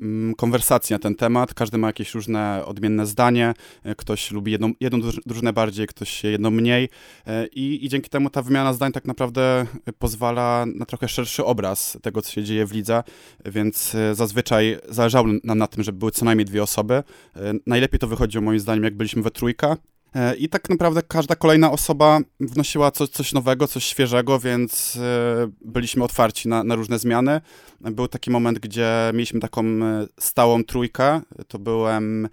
Mm, 0.00 0.34
konwersacji 0.34 0.94
na 0.94 0.98
ten 0.98 1.14
temat. 1.14 1.54
Każdy 1.54 1.78
ma 1.78 1.86
jakieś 1.86 2.14
różne 2.14 2.64
odmienne 2.64 3.06
zdanie. 3.06 3.54
E, 3.82 3.94
ktoś 3.94 4.30
lubi 4.30 4.52
jedną, 4.52 4.72
jedną 4.80 5.00
drużynę 5.26 5.52
bardziej, 5.52 5.86
ktoś 5.86 6.24
jedną 6.24 6.50
mniej. 6.50 6.88
E, 7.26 7.46
I, 7.46 7.84
I 7.84 7.88
dzięki 7.88 8.10
temu 8.10 8.30
ta 8.30 8.42
wymiana 8.42 8.72
zdań 8.72 8.92
tak 8.92 9.04
naprawdę 9.04 9.66
pozwala 9.98 10.66
na 10.74 10.86
trochę 10.86 11.08
szerszy 11.08 11.44
obraz 11.44 11.98
tego, 12.02 12.22
co 12.22 12.32
się 12.32 12.44
dzieje 12.44 12.66
w 12.66 12.72
lidze, 12.72 13.02
więc 13.44 13.94
e, 13.94 14.14
zazwyczaj 14.14 14.78
zależało 14.88 15.28
nam 15.44 15.58
na 15.58 15.66
tym, 15.66 15.82
żeby 15.82 15.98
były 15.98 16.10
co 16.10 16.24
najmniej 16.24 16.44
dwie 16.44 16.62
osoby. 16.62 17.02
Najlepiej 17.66 18.00
to 18.00 18.06
wychodziło 18.06 18.44
moim 18.44 18.60
zdaniem, 18.60 18.84
jak 18.84 18.96
byliśmy 18.96 19.22
we 19.22 19.30
trójkę, 19.30 19.76
E, 19.76 19.95
I 20.38 20.48
tak 20.48 20.70
naprawdę 20.70 21.02
każda 21.02 21.34
kolejna 21.34 21.72
osoba 21.72 22.20
wnosiła 22.40 22.90
coś, 22.90 23.08
coś 23.08 23.32
nowego, 23.32 23.68
coś 23.68 23.84
świeżego, 23.84 24.38
więc 24.38 24.96
e, 24.96 25.50
byliśmy 25.60 26.04
otwarci 26.04 26.48
na, 26.48 26.64
na, 26.64 26.74
różne 26.74 26.98
zmiany. 26.98 27.40
Był 27.80 28.08
taki 28.08 28.30
moment, 28.30 28.58
gdzie 28.58 29.10
mieliśmy 29.14 29.40
taką 29.40 29.64
e, 29.64 30.06
stałą 30.20 30.64
trójkę. 30.64 31.20
To 31.48 31.58
byłem 31.58 32.28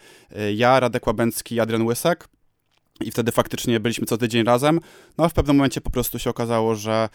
ja, 0.56 0.80
Radek 0.80 1.08
Łabęcki 1.08 1.56
i 1.56 1.60
Adrian 1.60 1.82
Łysek. 1.82 2.28
I 3.02 3.12
wtedy 3.12 3.32
faktycznie 3.32 3.80
byliśmy 3.80 4.06
co 4.06 4.18
tydzień 4.18 4.44
razem, 4.44 4.80
no 5.18 5.26
a 5.26 5.30
w 5.30 5.34
pewnym 5.34 5.56
momencie 5.56 5.82
po 5.82 5.90
prostu 5.90 6.20
się 6.20 6.30
okazało, 6.30 6.76
że 6.76 7.10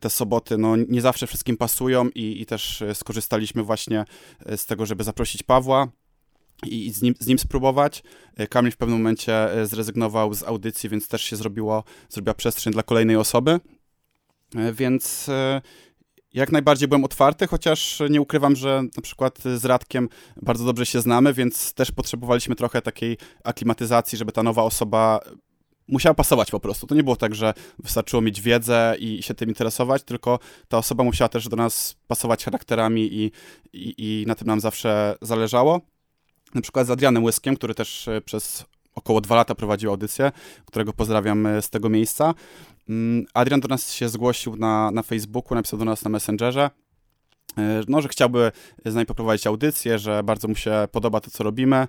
te 0.00 0.10
soboty 0.10 0.58
no, 0.58 0.76
nie 0.76 1.00
zawsze 1.00 1.26
wszystkim 1.26 1.56
pasują 1.56 2.08
i, 2.08 2.40
i 2.40 2.46
też 2.46 2.84
skorzystaliśmy 2.94 3.62
właśnie 3.62 4.04
z 4.56 4.66
tego, 4.66 4.86
żeby 4.86 5.04
zaprosić 5.04 5.42
Pawła, 5.42 5.88
i 6.64 6.90
z 6.90 7.02
nim, 7.02 7.14
z 7.20 7.26
nim 7.26 7.38
spróbować. 7.38 8.02
E, 8.36 8.46
Kamil 8.46 8.72
w 8.72 8.76
pewnym 8.76 8.98
momencie 8.98 9.52
e, 9.52 9.66
zrezygnował 9.66 10.34
z 10.34 10.42
audycji, 10.42 10.88
więc 10.88 11.08
też 11.08 11.22
się 11.22 11.36
zrobiło, 11.36 11.84
zrobiła 12.08 12.34
przestrzeń 12.34 12.72
dla 12.72 12.82
kolejnej 12.82 13.16
osoby. 13.16 13.60
E, 14.56 14.72
więc 14.72 15.30
jak 16.34 16.52
najbardziej 16.52 16.88
byłem 16.88 17.04
otwarty, 17.04 17.46
chociaż 17.46 18.02
nie 18.10 18.20
ukrywam, 18.20 18.56
że 18.56 18.82
na 18.96 19.02
przykład 19.02 19.38
z 19.56 19.64
Radkiem 19.64 20.08
bardzo 20.42 20.64
dobrze 20.64 20.86
się 20.86 21.00
znamy, 21.00 21.34
więc 21.34 21.74
też 21.74 21.92
potrzebowaliśmy 21.92 22.54
trochę 22.54 22.82
takiej 22.82 23.18
aklimatyzacji, 23.44 24.18
żeby 24.18 24.32
ta 24.32 24.42
nowa 24.42 24.62
osoba 24.62 25.20
musiała 25.88 26.14
pasować 26.14 26.50
po 26.50 26.60
prostu. 26.60 26.86
To 26.86 26.94
nie 26.94 27.02
było 27.02 27.16
tak, 27.16 27.34
że 27.34 27.54
wystarczyło 27.78 28.22
mieć 28.22 28.40
wiedzę 28.40 28.96
i 28.98 29.22
się 29.22 29.34
tym 29.34 29.48
interesować, 29.48 30.02
tylko 30.02 30.38
ta 30.68 30.78
osoba 30.78 31.04
musiała 31.04 31.28
też 31.28 31.48
do 31.48 31.56
nas 31.56 31.96
pasować 32.06 32.44
charakterami 32.44 33.14
i, 33.14 33.32
i, 33.72 33.94
i 33.98 34.24
na 34.26 34.34
tym 34.34 34.46
nam 34.46 34.60
zawsze 34.60 35.16
zależało. 35.20 35.80
Na 36.56 36.62
przykład 36.62 36.86
z 36.86 36.90
Adrianem 36.90 37.24
Łyskiem, 37.24 37.56
który 37.56 37.74
też 37.74 38.08
e, 38.08 38.20
przez 38.20 38.64
około 38.94 39.20
dwa 39.20 39.36
lata 39.36 39.54
prowadził 39.54 39.90
audycję, 39.90 40.32
którego 40.64 40.92
pozdrawiam 40.92 41.46
e, 41.46 41.62
z 41.62 41.70
tego 41.70 41.88
miejsca. 41.88 42.34
Mm, 42.88 43.26
Adrian 43.34 43.60
do 43.60 43.68
nas 43.68 43.92
się 43.92 44.08
zgłosił 44.08 44.56
na, 44.56 44.90
na 44.90 45.02
Facebooku, 45.02 45.54
napisał 45.54 45.78
do 45.78 45.84
nas 45.84 46.04
na 46.04 46.10
Messengerze, 46.10 46.70
e, 47.58 47.82
no, 47.88 48.00
że 48.00 48.08
chciałby 48.08 48.52
z 48.84 48.94
nami 48.94 49.06
poprowadzić 49.06 49.46
audycję, 49.46 49.98
że 49.98 50.22
bardzo 50.22 50.48
mu 50.48 50.54
się 50.54 50.88
podoba 50.92 51.20
to, 51.20 51.30
co 51.30 51.44
robimy 51.44 51.88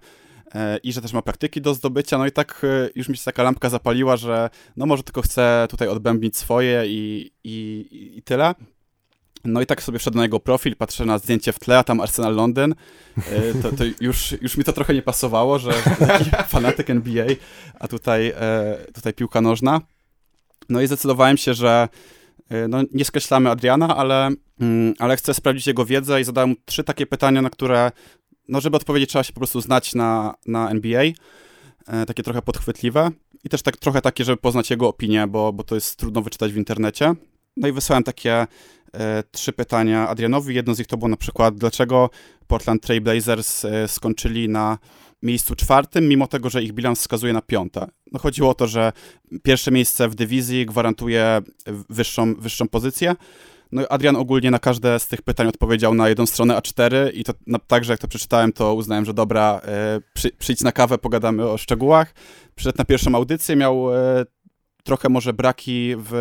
i 0.83 0.93
że 0.93 1.01
też 1.01 1.13
ma 1.13 1.21
praktyki 1.21 1.61
do 1.61 1.73
zdobycia, 1.73 2.17
no 2.17 2.25
i 2.25 2.31
tak 2.31 2.65
już 2.95 3.09
mi 3.09 3.17
się 3.17 3.23
taka 3.23 3.43
lampka 3.43 3.69
zapaliła, 3.69 4.17
że 4.17 4.49
no 4.77 4.85
może 4.85 5.03
tylko 5.03 5.21
chcę 5.21 5.67
tutaj 5.69 5.87
odbębnić 5.87 6.37
swoje 6.37 6.83
i, 6.87 7.31
i, 7.43 7.87
i 8.17 8.23
tyle. 8.23 8.55
No 9.45 9.61
i 9.61 9.65
tak 9.65 9.83
sobie 9.83 9.99
wszedłem 9.99 10.17
na 10.17 10.23
jego 10.23 10.39
profil, 10.39 10.75
patrzę 10.75 11.05
na 11.05 11.17
zdjęcie 11.17 11.53
w 11.53 11.59
tle, 11.59 11.77
a 11.77 11.83
tam 11.83 11.99
Arsenal 12.01 12.35
Londyn. 12.35 12.75
E, 13.17 13.53
to, 13.61 13.71
to 13.71 13.83
już, 14.01 14.35
już 14.41 14.57
mi 14.57 14.63
to 14.63 14.73
trochę 14.73 14.93
nie 14.93 15.01
pasowało, 15.01 15.59
że 15.59 15.71
fanatyk 16.47 16.89
NBA, 16.89 17.25
a 17.79 17.87
tutaj, 17.87 18.33
e, 18.35 18.77
tutaj 18.93 19.13
piłka 19.13 19.41
nożna. 19.41 19.81
No 20.69 20.81
i 20.81 20.87
zdecydowałem 20.87 21.37
się, 21.37 21.53
że 21.53 21.89
e, 22.49 22.67
no, 22.67 22.83
nie 22.91 23.05
skreślamy 23.05 23.49
Adriana, 23.49 23.97
ale, 23.97 24.29
mm, 24.59 24.93
ale 24.99 25.17
chcę 25.17 25.33
sprawdzić 25.33 25.67
jego 25.67 25.85
wiedzę 25.85 26.21
i 26.21 26.23
zadałem 26.23 26.49
mu 26.49 26.55
trzy 26.65 26.83
takie 26.83 27.05
pytania, 27.05 27.41
na 27.41 27.49
które, 27.49 27.91
no 28.47 28.61
żeby 28.61 28.77
odpowiedzieć, 28.77 29.09
trzeba 29.09 29.23
się 29.23 29.33
po 29.33 29.39
prostu 29.39 29.61
znać 29.61 29.95
na, 29.95 30.33
na 30.45 30.69
NBA. 30.69 31.03
Takie 32.07 32.23
trochę 32.23 32.41
podchwytliwe 32.41 33.11
i 33.43 33.49
też 33.49 33.61
tak 33.61 33.77
trochę 33.77 34.01
takie, 34.01 34.23
żeby 34.23 34.37
poznać 34.37 34.69
jego 34.69 34.87
opinię, 34.87 35.27
bo, 35.27 35.53
bo 35.53 35.63
to 35.63 35.75
jest 35.75 35.95
trudno 35.95 36.21
wyczytać 36.21 36.53
w 36.53 36.57
internecie. 36.57 37.13
No 37.57 37.67
i 37.67 37.71
wysłałem 37.71 38.03
takie 38.03 38.47
trzy 39.31 39.53
pytania 39.53 40.09
Adrianowi. 40.09 40.55
Jedno 40.55 40.75
z 40.75 40.79
nich 40.79 40.87
to 40.87 40.97
było 40.97 41.09
na 41.09 41.17
przykład, 41.17 41.55
dlaczego 41.55 42.09
Portland 42.47 42.83
Trail 42.83 43.01
Blazers 43.01 43.65
e, 43.65 43.87
skończyli 43.87 44.49
na 44.49 44.77
miejscu 45.21 45.55
czwartym, 45.55 46.07
mimo 46.07 46.27
tego, 46.27 46.49
że 46.49 46.63
ich 46.63 46.73
bilans 46.73 46.99
wskazuje 46.99 47.33
na 47.33 47.41
piąte. 47.41 47.87
No 48.11 48.19
chodziło 48.19 48.49
o 48.49 48.53
to, 48.53 48.67
że 48.67 48.91
pierwsze 49.43 49.71
miejsce 49.71 50.09
w 50.09 50.15
dywizji 50.15 50.65
gwarantuje 50.65 51.41
wyższą, 51.89 52.35
wyższą 52.35 52.67
pozycję. 52.67 53.15
No 53.71 53.81
Adrian 53.89 54.15
ogólnie 54.15 54.51
na 54.51 54.59
każde 54.59 54.99
z 54.99 55.07
tych 55.07 55.21
pytań 55.21 55.47
odpowiedział 55.47 55.93
na 55.93 56.09
jedną 56.09 56.25
stronę 56.25 56.57
A4 56.57 56.93
i 57.13 57.23
to 57.23 57.33
także 57.67 57.93
jak 57.93 57.99
to 57.99 58.07
przeczytałem, 58.07 58.53
to 58.53 58.73
uznałem, 58.73 59.05
że 59.05 59.13
dobra, 59.13 59.61
e, 59.65 59.99
przy, 60.13 60.31
przyjdź 60.31 60.61
na 60.61 60.71
kawę, 60.71 60.97
pogadamy 60.97 61.49
o 61.49 61.57
szczegółach. 61.57 62.13
Przyszedł 62.55 62.77
na 62.77 62.85
pierwszą 62.85 63.15
audycję, 63.15 63.55
miał 63.55 63.95
e, 63.95 64.25
trochę 64.87 65.09
może 65.09 65.33
braki 65.33 65.95
w 65.97 66.13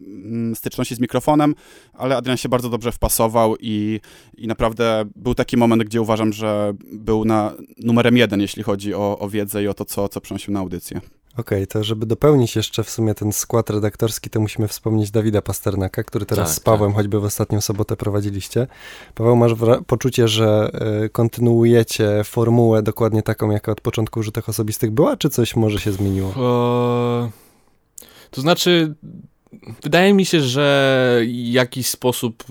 mm, 0.00 0.56
styczności 0.56 0.94
z 0.94 1.00
mikrofonem, 1.00 1.54
ale 1.92 2.16
Adrian 2.16 2.36
się 2.36 2.48
bardzo 2.48 2.68
dobrze 2.68 2.92
wpasował 2.92 3.56
i, 3.60 4.00
i 4.36 4.46
naprawdę 4.46 5.04
był 5.16 5.34
taki 5.34 5.56
moment, 5.56 5.84
gdzie 5.84 6.02
uważam, 6.02 6.32
że 6.32 6.72
był 6.92 7.24
na 7.24 7.52
numerem 7.78 8.16
jeden, 8.16 8.40
jeśli 8.40 8.62
chodzi 8.62 8.94
o, 8.94 9.18
o 9.18 9.28
wiedzę 9.28 9.62
i 9.62 9.68
o 9.68 9.74
to, 9.74 9.84
co, 9.84 10.08
co 10.08 10.20
przynosił 10.20 10.54
na 10.54 10.60
audycję. 10.60 11.00
Okej, 11.36 11.58
okay, 11.58 11.66
to 11.66 11.84
żeby 11.84 12.06
dopełnić 12.06 12.56
jeszcze 12.56 12.84
w 12.84 12.90
sumie 12.90 13.14
ten 13.14 13.32
skład 13.32 13.70
redaktorski, 13.70 14.30
to 14.30 14.40
musimy 14.40 14.68
wspomnieć 14.68 15.10
Dawida 15.10 15.42
Pasternaka, 15.42 16.04
który 16.04 16.26
teraz 16.26 16.48
tak, 16.48 16.56
z 16.56 16.60
Pawłem 16.60 16.90
tak. 16.90 16.96
choćby 16.96 17.20
w 17.20 17.24
ostatnią 17.24 17.60
sobotę 17.60 17.96
prowadziliście. 17.96 18.66
Paweł, 19.14 19.36
masz 19.36 19.52
poczucie, 19.86 20.28
że 20.28 20.70
y, 21.04 21.08
kontynuujecie 21.08 22.24
formułę 22.24 22.82
dokładnie 22.82 23.22
taką, 23.22 23.50
jaka 23.50 23.72
od 23.72 23.80
początku 23.80 24.20
użytych 24.20 24.48
osobistych 24.48 24.90
była, 24.90 25.16
czy 25.16 25.30
coś 25.30 25.56
może 25.56 25.78
się 25.78 25.92
zmieniło? 25.92 26.32
To 28.30 28.40
znaczy, 28.40 28.94
wydaje 29.82 30.14
mi 30.14 30.24
się, 30.24 30.40
że 30.40 31.20
w 31.24 31.52
jakiś 31.52 31.86
sposób 31.86 32.44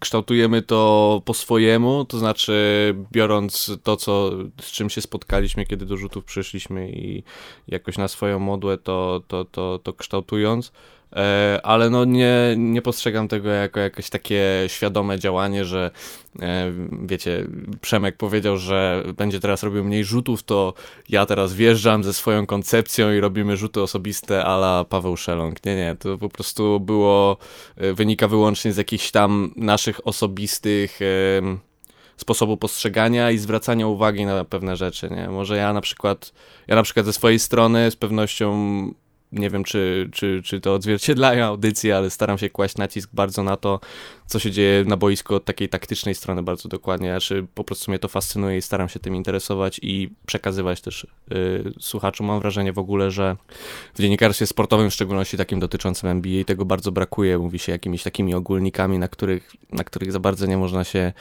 kształtujemy 0.00 0.62
to 0.62 1.22
po 1.24 1.34
swojemu, 1.34 2.04
to 2.04 2.18
znaczy 2.18 2.94
biorąc 3.12 3.78
to, 3.82 3.96
co, 3.96 4.30
z 4.60 4.70
czym 4.70 4.90
się 4.90 5.00
spotkaliśmy, 5.00 5.66
kiedy 5.66 5.86
do 5.86 5.96
rzutów 5.96 6.24
przyszliśmy 6.24 6.90
i 6.90 7.22
jakoś 7.68 7.98
na 7.98 8.08
swoją 8.08 8.38
modłę 8.38 8.78
to, 8.78 9.22
to, 9.28 9.44
to, 9.44 9.78
to 9.78 9.92
kształtując. 9.92 10.72
E, 11.16 11.60
ale 11.62 11.90
no 11.90 12.04
nie, 12.04 12.54
nie 12.56 12.82
postrzegam 12.82 13.28
tego 13.28 13.48
jako 13.48 13.80
jakieś 13.80 14.10
takie 14.10 14.44
świadome 14.66 15.18
działanie, 15.18 15.64
że 15.64 15.90
e, 16.42 16.72
wiecie, 17.02 17.46
Przemek 17.80 18.16
powiedział, 18.16 18.56
że 18.56 19.04
będzie 19.16 19.40
teraz 19.40 19.62
robił 19.62 19.84
mniej 19.84 20.04
rzutów, 20.04 20.42
to 20.42 20.74
ja 21.08 21.26
teraz 21.26 21.54
wjeżdżam 21.54 22.04
ze 22.04 22.12
swoją 22.12 22.46
koncepcją 22.46 23.12
i 23.12 23.20
robimy 23.20 23.56
rzuty 23.56 23.82
osobiste 23.82 24.44
ala 24.44 24.84
Paweł 24.84 25.16
Szelong. 25.16 25.64
Nie, 25.64 25.76
nie, 25.76 25.96
to 25.98 26.18
po 26.18 26.28
prostu 26.28 26.80
było, 26.80 27.36
e, 27.76 27.92
wynika 27.92 28.28
wyłącznie 28.28 28.72
z 28.72 28.76
jakichś 28.76 29.10
tam 29.10 29.52
naszych 29.56 30.06
osobistych 30.06 31.00
sposobu 32.16 32.56
postrzegania 32.56 33.30
i 33.30 33.38
zwracania 33.38 33.86
uwagi 33.86 34.26
na 34.26 34.44
pewne 34.44 34.76
rzeczy, 34.76 35.10
nie? 35.10 35.28
Może 35.28 35.56
ja 35.56 35.72
na 35.72 35.80
przykład, 35.80 36.32
ja 36.66 36.76
na 36.76 36.82
przykład 36.82 37.06
ze 37.06 37.12
swojej 37.12 37.38
strony 37.38 37.90
z 37.90 37.96
pewnością 37.96 38.50
nie 39.32 39.50
wiem, 39.50 39.64
czy, 39.64 40.08
czy, 40.12 40.42
czy 40.44 40.60
to 40.60 40.74
odzwierciedlają 40.74 41.44
audycje, 41.44 41.96
ale 41.96 42.10
staram 42.10 42.38
się 42.38 42.50
kłaść 42.50 42.76
nacisk 42.76 43.10
bardzo 43.12 43.42
na 43.42 43.56
to, 43.56 43.80
co 44.26 44.38
się 44.38 44.50
dzieje 44.50 44.84
na 44.84 44.96
boisku 44.96 45.34
od 45.34 45.44
takiej 45.44 45.68
taktycznej 45.68 46.14
strony 46.14 46.42
bardzo 46.42 46.68
dokładnie. 46.68 47.08
Znaczy, 47.08 47.46
po 47.54 47.64
prostu 47.64 47.90
mnie 47.90 47.98
to 47.98 48.08
fascynuje 48.08 48.58
i 48.58 48.62
staram 48.62 48.88
się 48.88 49.00
tym 49.00 49.16
interesować 49.16 49.80
i 49.82 50.10
przekazywać 50.26 50.80
też 50.80 51.06
yy, 51.30 51.72
słuchaczom. 51.80 52.26
Mam 52.26 52.40
wrażenie 52.40 52.72
w 52.72 52.78
ogóle, 52.78 53.10
że 53.10 53.36
w 53.94 54.00
dziennikarstwie 54.00 54.46
sportowym, 54.46 54.90
w 54.90 54.94
szczególności 54.94 55.36
takim 55.36 55.60
dotyczącym 55.60 56.08
NBA, 56.08 56.44
tego 56.44 56.64
bardzo 56.64 56.92
brakuje. 56.92 57.38
Mówi 57.38 57.58
się 57.58 57.72
jakimiś 57.72 58.02
takimi 58.02 58.34
ogólnikami, 58.34 58.98
na 58.98 59.08
których, 59.08 59.52
na 59.72 59.84
których 59.84 60.12
za 60.12 60.20
bardzo 60.20 60.46
nie 60.46 60.56
można 60.56 60.84
się 60.84 61.12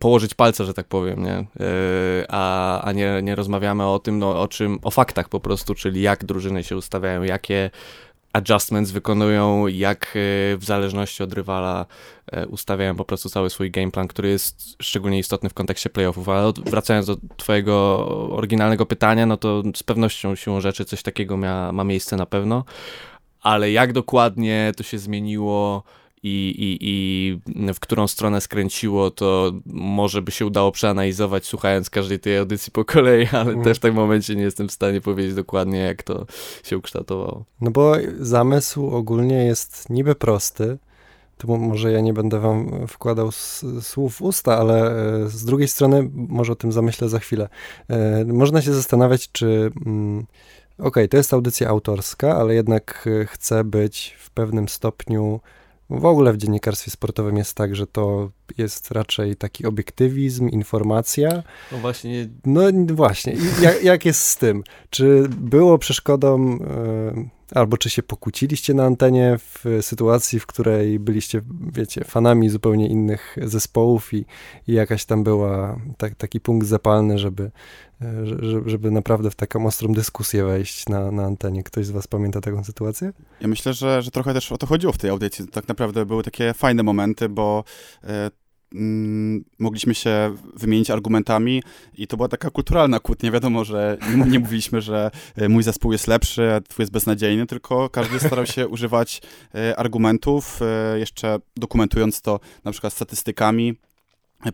położyć 0.00 0.34
palce, 0.34 0.64
że 0.64 0.74
tak 0.74 0.86
powiem, 0.86 1.22
nie? 1.24 1.32
E, 1.32 1.46
a, 2.28 2.80
a 2.82 2.92
nie, 2.92 3.20
nie 3.22 3.34
rozmawiamy 3.34 3.86
o 3.86 3.98
tym, 3.98 4.18
no, 4.18 4.40
o 4.40 4.48
czym, 4.48 4.78
o 4.82 4.90
faktach 4.90 5.28
po 5.28 5.40
prostu, 5.40 5.74
czyli 5.74 6.02
jak 6.02 6.24
drużyny 6.24 6.64
się 6.64 6.76
ustawiają, 6.76 7.22
jakie 7.22 7.70
adjustments 8.32 8.90
wykonują, 8.90 9.66
jak 9.66 10.06
e, 10.06 10.56
w 10.56 10.64
zależności 10.64 11.22
od 11.22 11.32
rywala 11.32 11.86
e, 12.32 12.46
ustawiają 12.46 12.96
po 12.96 13.04
prostu 13.04 13.28
cały 13.28 13.50
swój 13.50 13.70
gameplan, 13.70 14.08
który 14.08 14.28
jest 14.28 14.76
szczególnie 14.82 15.18
istotny 15.18 15.48
w 15.48 15.54
kontekście 15.54 15.90
playoffów. 15.90 16.28
Ale 16.28 16.52
wracając 16.66 17.06
do 17.06 17.16
twojego 17.36 18.06
oryginalnego 18.30 18.86
pytania, 18.86 19.26
no 19.26 19.36
to 19.36 19.62
z 19.74 19.82
pewnością 19.82 20.34
siłą 20.34 20.60
rzeczy 20.60 20.84
coś 20.84 21.02
takiego 21.02 21.36
ma, 21.36 21.72
ma 21.72 21.84
miejsce 21.84 22.16
na 22.16 22.26
pewno, 22.26 22.64
ale 23.42 23.70
jak 23.70 23.92
dokładnie 23.92 24.72
to 24.76 24.82
się 24.82 24.98
zmieniło, 24.98 25.82
i, 26.26 26.54
i, 26.58 26.78
i 26.80 27.72
w 27.74 27.80
którą 27.80 28.08
stronę 28.08 28.40
skręciło, 28.40 29.10
to 29.10 29.52
może 29.66 30.22
by 30.22 30.30
się 30.30 30.46
udało 30.46 30.72
przeanalizować, 30.72 31.46
słuchając 31.46 31.90
każdej 31.90 32.18
tej 32.18 32.38
audycji 32.38 32.72
po 32.72 32.84
kolei, 32.84 33.26
ale 33.32 33.52
mm. 33.52 33.64
też 33.64 33.78
w 33.78 33.80
tym 33.80 33.94
momencie 33.94 34.36
nie 34.36 34.42
jestem 34.42 34.68
w 34.68 34.72
stanie 34.72 35.00
powiedzieć 35.00 35.34
dokładnie, 35.34 35.78
jak 35.78 36.02
to 36.02 36.26
się 36.64 36.78
ukształtowało. 36.78 37.44
No 37.60 37.70
bo 37.70 37.94
zamysł 38.20 38.86
ogólnie 38.86 39.44
jest 39.44 39.90
niby 39.90 40.14
prosty, 40.14 40.78
to 41.38 41.56
może 41.56 41.92
ja 41.92 42.00
nie 42.00 42.12
będę 42.12 42.40
wam 42.40 42.86
wkładał 42.88 43.30
słów 43.80 44.14
w 44.14 44.22
usta, 44.22 44.58
ale 44.58 44.90
e, 45.24 45.28
z 45.28 45.44
drugiej 45.44 45.68
strony, 45.68 46.10
może 46.14 46.52
o 46.52 46.56
tym 46.56 46.72
zamyślę 46.72 47.08
za 47.08 47.18
chwilę. 47.18 47.48
E, 47.88 48.24
można 48.24 48.62
się 48.62 48.72
zastanawiać, 48.72 49.32
czy. 49.32 49.70
Mm, 49.86 50.26
Okej, 50.78 50.88
okay, 50.88 51.08
to 51.08 51.16
jest 51.16 51.34
audycja 51.34 51.68
autorska, 51.68 52.36
ale 52.36 52.54
jednak 52.54 53.08
e, 53.22 53.26
chcę 53.26 53.64
być 53.64 54.16
w 54.18 54.30
pewnym 54.30 54.68
stopniu 54.68 55.40
w 55.90 56.04
ogóle 56.04 56.32
w 56.32 56.36
dziennikarstwie 56.36 56.90
sportowym 56.90 57.36
jest 57.36 57.54
tak, 57.54 57.76
że 57.76 57.86
to 57.86 58.30
jest 58.58 58.90
raczej 58.90 59.36
taki 59.36 59.66
obiektywizm, 59.66 60.48
informacja. 60.48 61.42
No 61.72 61.78
właśnie. 61.78 62.28
No 62.46 62.62
właśnie. 62.94 63.36
Jak, 63.62 63.82
jak 63.82 64.04
jest 64.04 64.20
z 64.20 64.36
tym? 64.36 64.64
Czy 64.90 65.28
było 65.28 65.78
przeszkodą, 65.78 66.58
e, 66.60 67.35
albo 67.54 67.76
czy 67.76 67.90
się 67.90 68.02
pokłóciliście 68.02 68.74
na 68.74 68.84
antenie 68.84 69.38
w 69.38 69.64
sytuacji, 69.80 70.40
w 70.40 70.46
której 70.46 70.98
byliście, 70.98 71.42
wiecie, 71.72 72.04
fanami 72.04 72.48
zupełnie 72.48 72.88
innych 72.88 73.36
zespołów 73.42 74.14
i, 74.14 74.24
i 74.68 74.72
jakaś 74.72 75.04
tam 75.04 75.24
była 75.24 75.80
tak, 75.98 76.14
taki 76.14 76.40
punkt 76.40 76.66
zapalny, 76.66 77.18
żeby, 77.18 77.50
e, 78.00 78.06
żeby 78.66 78.90
naprawdę 78.90 79.30
w 79.30 79.34
taką 79.34 79.66
ostrą 79.66 79.92
dyskusję 79.92 80.44
wejść 80.44 80.88
na, 80.88 81.10
na 81.10 81.24
antenie. 81.24 81.62
Ktoś 81.62 81.86
z 81.86 81.90
was 81.90 82.06
pamięta 82.06 82.40
taką 82.40 82.64
sytuację? 82.64 83.12
Ja 83.40 83.48
myślę, 83.48 83.74
że, 83.74 84.02
że 84.02 84.10
trochę 84.10 84.34
też 84.34 84.52
o 84.52 84.58
to 84.58 84.66
chodziło 84.66 84.92
w 84.92 84.98
tej 84.98 85.10
audycji. 85.10 85.48
Tak 85.48 85.68
naprawdę 85.68 86.06
były 86.06 86.22
takie 86.22 86.54
fajne 86.54 86.82
momenty, 86.82 87.28
bo 87.28 87.64
e, 88.04 88.30
mogliśmy 89.58 89.94
się 89.94 90.34
wymienić 90.54 90.90
argumentami 90.90 91.62
i 91.98 92.06
to 92.06 92.16
była 92.16 92.28
taka 92.28 92.50
kulturalna 92.50 93.00
kłótnia. 93.00 93.30
Wiadomo, 93.30 93.64
że 93.64 93.98
nie, 94.16 94.24
nie 94.24 94.38
mówiliśmy, 94.38 94.80
że 94.80 95.10
e, 95.36 95.48
mój 95.48 95.62
zespół 95.62 95.92
jest 95.92 96.06
lepszy, 96.06 96.52
a 96.52 96.60
twój 96.60 96.82
jest 96.82 96.92
beznadziejny, 96.92 97.46
tylko 97.46 97.90
każdy 97.90 98.20
starał 98.20 98.46
się 98.46 98.68
używać 98.68 99.22
e, 99.54 99.76
argumentów, 99.76 100.60
e, 100.62 100.98
jeszcze 100.98 101.38
dokumentując 101.56 102.20
to 102.20 102.40
na 102.64 102.72
przykład 102.72 102.92
statystykami, 102.92 103.74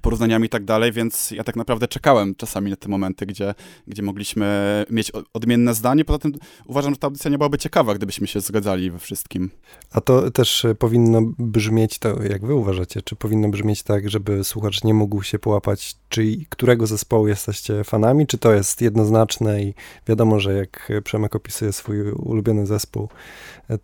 porównaniami 0.00 0.46
i 0.46 0.48
tak 0.48 0.64
dalej, 0.64 0.92
więc 0.92 1.30
ja 1.30 1.44
tak 1.44 1.56
naprawdę 1.56 1.88
czekałem 1.88 2.34
czasami 2.34 2.70
na 2.70 2.76
te 2.76 2.88
momenty, 2.88 3.26
gdzie, 3.26 3.54
gdzie 3.86 4.02
mogliśmy 4.02 4.84
mieć 4.90 5.12
odmienne 5.32 5.74
zdanie. 5.74 6.04
Poza 6.04 6.18
tym 6.18 6.32
uważam, 6.66 6.94
że 6.94 6.98
ta 6.98 7.06
audycja 7.06 7.30
nie 7.30 7.38
byłaby 7.38 7.58
ciekawa, 7.58 7.94
gdybyśmy 7.94 8.26
się 8.26 8.40
zgadzali 8.40 8.90
we 8.90 8.98
wszystkim. 8.98 9.50
A 9.92 10.00
to 10.00 10.30
też 10.30 10.66
powinno 10.78 11.22
brzmieć, 11.38 11.98
to 11.98 12.22
jak 12.22 12.46
wy 12.46 12.54
uważacie, 12.54 13.02
czy 13.02 13.16
powinno 13.16 13.48
brzmieć 13.48 13.82
tak, 13.82 14.10
żeby 14.10 14.44
słuchacz 14.44 14.84
nie 14.84 14.94
mógł 14.94 15.22
się 15.22 15.38
połapać, 15.38 15.96
czy 16.08 16.36
którego 16.48 16.86
zespołu 16.86 17.28
jesteście 17.28 17.84
fanami, 17.84 18.26
czy 18.26 18.38
to 18.38 18.52
jest 18.52 18.80
jednoznaczne 18.80 19.62
i 19.62 19.74
wiadomo, 20.06 20.40
że 20.40 20.52
jak 20.52 20.92
Przemek 21.04 21.36
opisuje 21.36 21.72
swój 21.72 22.10
ulubiony 22.10 22.66
zespół, 22.66 23.08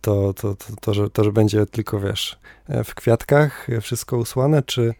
to, 0.01 0.33
to, 0.33 0.55
to, 0.55 0.75
to, 0.81 0.93
że, 0.93 1.09
to 1.09 1.23
że 1.23 1.31
będzie 1.31 1.65
tylko, 1.65 1.99
wiesz, 1.99 2.39
w 2.85 2.95
kwiatkach 2.95 3.67
wszystko 3.81 4.17
usłane, 4.17 4.63
czy 4.63 4.93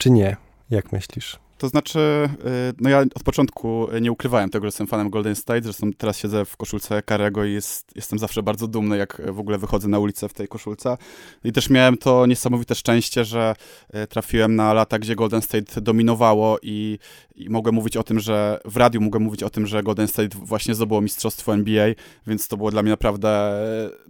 czy 0.00 0.10
nie? 0.10 0.36
Jak 0.70 0.92
myślisz? 0.92 1.38
To 1.58 1.68
znaczy, 1.68 1.98
y, 1.98 2.74
no 2.80 2.90
ja 2.90 3.00
od 3.00 3.22
początku 3.22 3.88
nie 4.00 4.12
ukrywałem 4.12 4.50
tego, 4.50 4.64
że 4.64 4.66
jestem 4.66 4.86
fanem 4.86 5.10
Golden 5.10 5.34
State, 5.34 5.62
zresztą 5.62 5.92
teraz 5.92 6.18
siedzę 6.18 6.44
w 6.44 6.56
koszulce 6.56 7.02
Karego 7.02 7.44
i 7.44 7.52
jest, 7.52 7.96
jestem 7.96 8.18
zawsze 8.18 8.42
bardzo 8.42 8.68
dumny, 8.68 8.96
jak 8.96 9.22
w 9.32 9.40
ogóle 9.40 9.58
wychodzę 9.58 9.88
na 9.88 9.98
ulicę 9.98 10.28
w 10.28 10.32
tej 10.32 10.48
koszulce. 10.48 10.96
I 11.44 11.52
też 11.52 11.70
miałem 11.70 11.96
to 11.96 12.26
niesamowite 12.26 12.74
szczęście, 12.74 13.24
że 13.24 13.54
y, 13.94 14.06
trafiłem 14.06 14.56
na 14.56 14.72
lata, 14.72 14.98
gdzie 14.98 15.16
Golden 15.16 15.42
State 15.42 15.80
dominowało 15.80 16.58
i, 16.62 16.98
i 17.34 17.50
mogłem 17.50 17.74
mówić 17.74 17.96
o 17.96 18.02
tym, 18.02 18.20
że 18.20 18.60
w 18.64 18.76
radiu 18.76 19.00
mogłem 19.00 19.22
mówić 19.22 19.42
o 19.42 19.50
tym, 19.50 19.66
że 19.66 19.82
Golden 19.82 20.08
State 20.08 20.38
właśnie 20.38 20.74
zdobyło 20.74 21.00
mistrzostwo 21.00 21.54
NBA, 21.54 21.86
więc 22.26 22.48
to 22.48 22.56
było 22.56 22.70
dla 22.70 22.82
mnie 22.82 22.90
naprawdę 22.90 23.60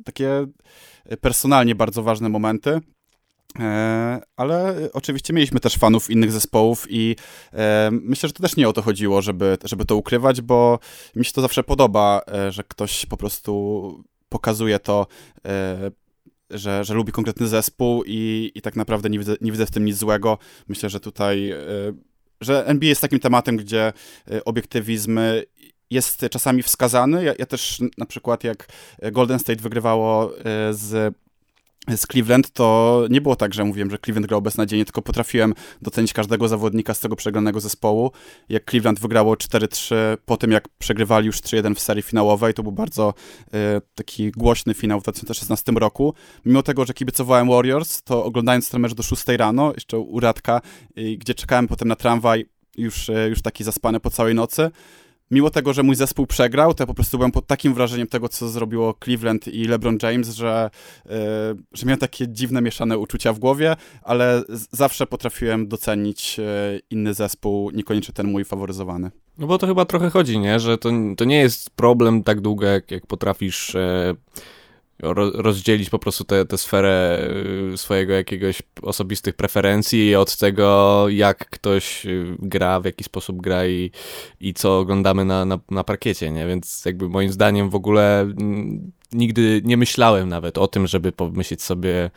takie 0.04 0.46
personalnie 1.20 1.74
bardzo 1.74 2.02
ważne 2.02 2.28
momenty. 2.28 2.80
E, 3.58 4.20
ale 4.36 4.74
oczywiście 4.92 5.32
mieliśmy 5.32 5.60
też 5.60 5.76
fanów 5.76 6.10
innych 6.10 6.32
zespołów 6.32 6.86
i 6.88 7.16
e, 7.52 7.88
myślę, 7.92 8.28
że 8.28 8.32
to 8.32 8.42
też 8.42 8.56
nie 8.56 8.68
o 8.68 8.72
to 8.72 8.82
chodziło, 8.82 9.22
żeby, 9.22 9.58
żeby 9.64 9.84
to 9.84 9.96
ukrywać, 9.96 10.40
bo 10.40 10.78
mi 11.16 11.24
się 11.24 11.32
to 11.32 11.40
zawsze 11.40 11.64
podoba, 11.64 12.22
e, 12.32 12.52
że 12.52 12.64
ktoś 12.64 13.06
po 13.06 13.16
prostu 13.16 14.04
pokazuje 14.28 14.78
to, 14.78 15.06
że, 16.50 16.84
że 16.84 16.94
lubi 16.94 17.12
konkretny 17.12 17.48
zespół 17.48 18.04
i, 18.06 18.52
i 18.54 18.62
tak 18.62 18.76
naprawdę 18.76 19.10
nie 19.10 19.18
widzę, 19.18 19.36
nie 19.40 19.52
widzę 19.52 19.66
w 19.66 19.70
tym 19.70 19.84
nic 19.84 19.96
złego. 19.96 20.38
Myślę, 20.68 20.90
że 20.90 21.00
tutaj, 21.00 21.52
że 22.40 22.66
NBA 22.66 22.88
jest 22.88 23.00
takim 23.00 23.20
tematem, 23.20 23.56
gdzie 23.56 23.92
obiektywizm 24.44 25.20
jest 25.90 26.26
czasami 26.30 26.62
wskazany. 26.62 27.24
Ja, 27.24 27.34
ja 27.38 27.46
też 27.46 27.82
na 27.98 28.06
przykład 28.06 28.44
jak 28.44 28.68
Golden 29.12 29.38
State 29.38 29.62
wygrywało 29.62 30.32
z 30.70 31.14
z 31.88 32.06
Cleveland, 32.06 32.50
to 32.50 33.06
nie 33.10 33.20
było 33.20 33.36
tak, 33.36 33.54
że 33.54 33.64
mówiłem, 33.64 33.90
że 33.90 33.98
Cleveland 33.98 34.26
grał 34.26 34.42
beznadziejnie, 34.42 34.84
tylko 34.84 35.02
potrafiłem 35.02 35.54
docenić 35.82 36.12
każdego 36.12 36.48
zawodnika 36.48 36.94
z 36.94 37.00
tego 37.00 37.16
przegranego 37.16 37.60
zespołu. 37.60 38.12
Jak 38.48 38.70
Cleveland 38.70 39.00
wygrało 39.00 39.34
4-3 39.34 39.94
po 40.26 40.36
tym, 40.36 40.50
jak 40.50 40.68
przegrywali 40.68 41.26
już 41.26 41.36
3-1 41.36 41.74
w 41.74 41.80
serii 41.80 42.02
finałowej, 42.02 42.54
to 42.54 42.62
był 42.62 42.72
bardzo 42.72 43.14
e, 43.54 43.80
taki 43.94 44.30
głośny 44.30 44.74
finał 44.74 45.00
w 45.00 45.02
2016 45.02 45.72
roku. 45.72 46.14
Mimo 46.44 46.62
tego, 46.62 46.84
że 46.84 46.94
kibicowałem 46.94 47.48
Warriors, 47.48 48.02
to 48.02 48.24
oglądając 48.24 48.70
ten 48.70 48.80
mecz 48.80 48.94
do 48.94 49.02
6 49.02 49.26
rano, 49.26 49.72
jeszcze 49.74 49.98
u 49.98 50.20
Radka, 50.20 50.60
gdzie 51.18 51.34
czekałem 51.34 51.68
potem 51.68 51.88
na 51.88 51.96
tramwaj, 51.96 52.46
już, 52.76 53.10
e, 53.10 53.28
już 53.28 53.42
taki 53.42 53.64
zaspany 53.64 54.00
po 54.00 54.10
całej 54.10 54.34
nocy, 54.34 54.70
mimo 55.30 55.50
tego, 55.50 55.72
że 55.72 55.82
mój 55.82 55.96
zespół 55.96 56.26
przegrał, 56.26 56.74
to 56.74 56.82
ja 56.82 56.86
po 56.86 56.94
prostu 56.94 57.18
byłem 57.18 57.32
pod 57.32 57.46
takim 57.46 57.74
wrażeniem 57.74 58.06
tego, 58.06 58.28
co 58.28 58.48
zrobiło 58.48 58.94
Cleveland 59.04 59.48
i 59.48 59.64
LeBron 59.64 59.98
James, 60.02 60.28
że, 60.28 60.70
yy, 61.04 61.12
że 61.72 61.86
miałem 61.86 61.98
takie 61.98 62.28
dziwne, 62.28 62.62
mieszane 62.62 62.98
uczucia 62.98 63.32
w 63.32 63.38
głowie, 63.38 63.76
ale 64.02 64.42
zawsze 64.70 65.06
potrafiłem 65.06 65.68
docenić 65.68 66.38
yy, 66.38 66.44
inny 66.90 67.14
zespół, 67.14 67.70
niekoniecznie 67.70 68.14
ten 68.14 68.26
mój 68.26 68.44
faworyzowany. 68.44 69.10
No 69.38 69.46
bo 69.46 69.58
to 69.58 69.66
chyba 69.66 69.84
trochę 69.84 70.10
chodzi, 70.10 70.38
nie? 70.38 70.60
Że 70.60 70.78
to, 70.78 70.90
to 71.16 71.24
nie 71.24 71.38
jest 71.38 71.70
problem 71.70 72.22
tak 72.22 72.40
długo, 72.40 72.66
jak, 72.66 72.90
jak 72.90 73.06
potrafisz... 73.06 73.74
Yy 73.74 74.16
rozdzielić 75.34 75.90
po 75.90 75.98
prostu 75.98 76.24
tę 76.24 76.58
sferę 76.58 77.28
y, 77.72 77.78
swojego 77.78 78.12
jakiegoś 78.12 78.62
osobistych 78.82 79.34
preferencji 79.34 80.14
od 80.14 80.36
tego, 80.36 81.06
jak 81.08 81.50
ktoś 81.50 82.06
y, 82.06 82.36
gra, 82.38 82.80
w 82.80 82.84
jaki 82.84 83.04
sposób 83.04 83.42
gra 83.42 83.66
i, 83.66 83.90
i 84.40 84.54
co 84.54 84.78
oglądamy 84.78 85.24
na, 85.24 85.44
na, 85.44 85.58
na 85.70 85.84
parkiecie, 85.84 86.30
nie? 86.30 86.46
Więc 86.46 86.84
jakby 86.84 87.08
moim 87.08 87.32
zdaniem 87.32 87.70
w 87.70 87.74
ogóle 87.74 88.20
mm, 88.20 88.92
nigdy 89.12 89.62
nie 89.64 89.76
myślałem 89.76 90.28
nawet 90.28 90.58
o 90.58 90.68
tym, 90.68 90.86
żeby 90.86 91.12
pomyśleć 91.12 91.62
sobie, 91.62 92.10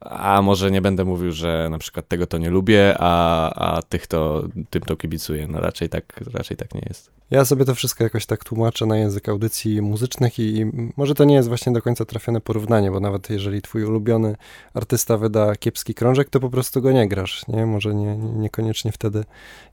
a 0.00 0.42
może 0.42 0.70
nie 0.70 0.80
będę 0.80 1.04
mówił, 1.04 1.32
że 1.32 1.68
na 1.70 1.78
przykład 1.78 2.08
tego 2.08 2.26
to 2.26 2.38
nie 2.38 2.50
lubię, 2.50 2.94
a, 2.98 3.50
a 3.76 3.82
tych 3.82 4.06
to, 4.06 4.44
tym 4.70 4.82
to 4.82 4.96
kibicuję. 4.96 5.46
No 5.46 5.60
raczej 5.60 5.88
tak, 5.88 6.20
raczej 6.34 6.56
tak 6.56 6.74
nie 6.74 6.82
jest. 6.88 7.18
Ja 7.30 7.44
sobie 7.44 7.64
to 7.64 7.74
wszystko 7.74 8.04
jakoś 8.04 8.26
tak 8.26 8.44
tłumaczę 8.44 8.86
na 8.86 8.96
język 8.96 9.28
audycji 9.28 9.82
muzycznych 9.82 10.38
i, 10.38 10.66
może 10.96 11.14
to 11.14 11.24
nie 11.24 11.34
jest 11.34 11.48
właśnie 11.48 11.72
do 11.72 11.82
końca 11.82 12.04
trafione 12.04 12.40
porównanie, 12.40 12.90
bo 12.90 13.00
nawet 13.00 13.30
jeżeli 13.30 13.62
twój 13.62 13.84
ulubiony 13.84 14.36
artysta 14.74 15.16
wyda 15.16 15.56
kiepski 15.56 15.94
krążek, 15.94 16.30
to 16.30 16.40
po 16.40 16.50
prostu 16.50 16.82
go 16.82 16.92
nie 16.92 17.08
grasz, 17.08 17.48
nie? 17.48 17.66
Może 17.66 17.94
nie, 17.94 18.16
niekoniecznie 18.16 18.92
wtedy 18.92 19.24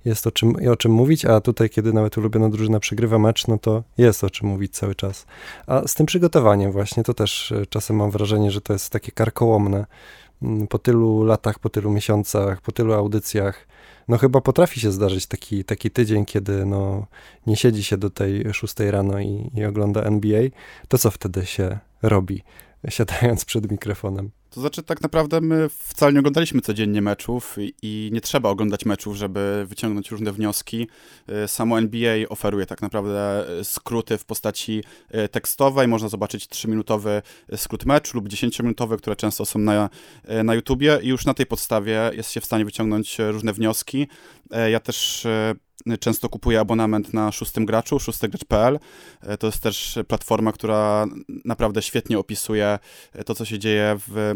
jest 0.05 0.27
o 0.27 0.31
czym, 0.31 0.55
o 0.71 0.75
czym 0.75 0.91
mówić, 0.91 1.25
a 1.25 1.41
tutaj, 1.41 1.69
kiedy 1.69 1.93
nawet 1.93 2.17
ulubiona 2.17 2.49
drużyna 2.49 2.79
przegrywa 2.79 3.19
mecz, 3.19 3.47
no 3.47 3.57
to 3.57 3.83
jest 3.97 4.23
o 4.23 4.29
czym 4.29 4.47
mówić 4.47 4.73
cały 4.73 4.95
czas. 4.95 5.25
A 5.67 5.87
z 5.87 5.93
tym 5.93 6.05
przygotowaniem 6.05 6.71
właśnie, 6.71 7.03
to 7.03 7.13
też 7.13 7.51
e, 7.51 7.65
czasem 7.65 7.95
mam 7.95 8.11
wrażenie, 8.11 8.51
że 8.51 8.61
to 8.61 8.73
jest 8.73 8.89
takie 8.89 9.11
karkołomne. 9.11 9.85
Mm, 10.41 10.67
po 10.67 10.79
tylu 10.79 11.23
latach, 11.23 11.59
po 11.59 11.69
tylu 11.69 11.91
miesiącach, 11.91 12.61
po 12.61 12.71
tylu 12.71 12.93
audycjach, 12.93 13.67
no 14.07 14.17
chyba 14.17 14.41
potrafi 14.41 14.79
się 14.79 14.91
zdarzyć 14.91 15.27
taki, 15.27 15.63
taki 15.63 15.91
tydzień, 15.91 16.25
kiedy 16.25 16.65
no, 16.65 17.07
nie 17.47 17.55
siedzi 17.55 17.83
się 17.83 17.97
do 17.97 18.09
tej 18.09 18.53
szóstej 18.53 18.91
rano 18.91 19.19
i, 19.19 19.51
i 19.55 19.65
ogląda 19.65 20.01
NBA, 20.03 20.41
to 20.87 20.97
co 20.97 21.11
wtedy 21.11 21.45
się 21.45 21.79
robi, 22.01 22.43
siadając 22.89 23.45
przed 23.45 23.71
mikrofonem? 23.71 24.31
To 24.55 24.61
znaczy, 24.61 24.83
tak 24.83 25.01
naprawdę 25.01 25.41
my 25.41 25.69
wcale 25.69 26.13
nie 26.13 26.19
oglądaliśmy 26.19 26.61
codziennie 26.61 27.01
meczów 27.01 27.55
i, 27.81 28.09
nie 28.13 28.21
trzeba 28.21 28.49
oglądać 28.49 28.85
meczów, 28.85 29.15
żeby 29.15 29.65
wyciągnąć 29.67 30.11
różne 30.11 30.31
wnioski. 30.31 30.87
Y, 31.45 31.47
samo 31.47 31.79
NBA 31.79 32.15
oferuje 32.29 32.65
tak 32.65 32.81
naprawdę 32.81 33.45
y, 33.59 33.63
skróty 33.63 34.17
w 34.17 34.25
postaci 34.25 34.83
y, 35.15 35.29
tekstowej. 35.29 35.87
Można 35.87 36.09
zobaczyć 36.09 36.45
3-minutowy 36.45 37.21
skrót 37.55 37.85
meczu 37.85 38.17
lub 38.17 38.29
10-minutowy, 38.29 38.97
które 38.97 39.15
często 39.15 39.45
są 39.45 39.59
na, 39.59 39.89
na 40.43 40.55
YouTubie 40.55 40.99
i 41.01 41.07
już 41.07 41.25
na 41.25 41.33
tej 41.33 41.45
podstawie 41.45 42.11
jest 42.13 42.31
się 42.31 42.41
w 42.41 42.45
stanie 42.45 42.65
wyciągnąć 42.65 43.17
różne 43.19 43.53
wnioski. 43.53 44.07
Ja 44.71 44.79
też 44.79 45.27
często 45.99 46.29
kupuję 46.29 46.59
abonament 46.59 47.13
na 47.13 47.31
szóstym 47.31 47.65
graczu, 47.65 47.99
szóstygracz.pl. 47.99 48.79
E, 49.21 49.37
to 49.37 49.47
jest 49.47 49.63
też 49.63 49.99
platforma, 50.07 50.51
która 50.51 51.05
naprawdę 51.45 51.81
świetnie 51.81 52.19
opisuje 52.19 52.79
e, 53.13 53.23
to, 53.23 53.35
co 53.35 53.45
się 53.45 53.59
dzieje 53.59 53.95
w 54.07 54.35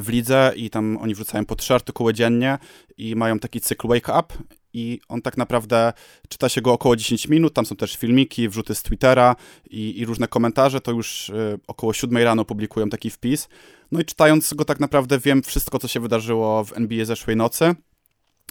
w 0.00 0.08
lidze 0.08 0.52
i 0.56 0.70
tam 0.70 0.98
oni 1.00 1.14
wrzucają 1.14 1.46
po 1.46 1.56
trzy 1.56 1.74
artykuły 1.74 2.14
dziennie 2.14 2.58
i 2.98 3.16
mają 3.16 3.38
taki 3.38 3.60
cykl 3.60 3.88
Wake 3.88 4.20
Up 4.20 4.34
i 4.72 5.00
on 5.08 5.22
tak 5.22 5.36
naprawdę 5.36 5.92
czyta 6.28 6.48
się 6.48 6.60
go 6.60 6.72
około 6.72 6.96
10 6.96 7.28
minut, 7.28 7.54
tam 7.54 7.66
są 7.66 7.76
też 7.76 7.96
filmiki, 7.96 8.48
wrzuty 8.48 8.74
z 8.74 8.82
Twittera 8.82 9.36
i, 9.70 9.98
i 9.98 10.04
różne 10.04 10.28
komentarze, 10.28 10.80
to 10.80 10.92
już 10.92 11.32
około 11.66 11.92
7 11.92 12.18
rano 12.18 12.44
publikują 12.44 12.88
taki 12.88 13.10
wpis. 13.10 13.48
No 13.92 14.00
i 14.00 14.04
czytając 14.04 14.54
go 14.54 14.64
tak 14.64 14.80
naprawdę 14.80 15.18
wiem 15.18 15.42
wszystko, 15.42 15.78
co 15.78 15.88
się 15.88 16.00
wydarzyło 16.00 16.64
w 16.64 16.76
NBA 16.76 17.04
zeszłej 17.04 17.36
nocy. 17.36 17.74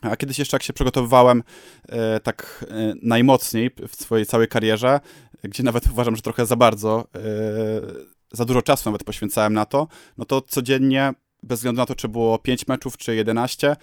A 0.02 0.16
kiedyś 0.16 0.40
jeszcze 0.40 0.56
jak 0.56 0.64
się 0.64 0.74
przygotowywałem 0.74 1.44
e, 1.90 2.20
tak 2.20 2.66
e, 2.70 2.94
najmocniej 3.02 3.72
w 3.88 3.96
swojej 3.96 4.26
całej 4.26 4.48
karierze, 4.48 5.00
gdzie 5.44 5.64
nawet 5.64 5.88
uważam, 5.92 6.16
że 6.16 6.22
trochę 6.22 6.46
za 6.46 6.56
bardzo, 6.56 7.08
e, 7.16 7.22
za 8.32 8.46
dużo 8.46 8.62
czasu 8.62 8.90
nawet 8.90 9.04
poświęcałem 9.04 9.54
na 9.54 9.66
to, 9.66 9.88
no 10.18 10.26
to 10.26 10.42
codziennie, 10.42 11.14
bez 11.44 11.60
względu 11.60 11.82
na 11.82 11.86
to, 11.86 11.96
czy 11.96 12.08
było 12.08 12.40
5 12.40 12.68
meczów, 12.68 12.98
czy 12.98 13.16
11, 13.16 13.76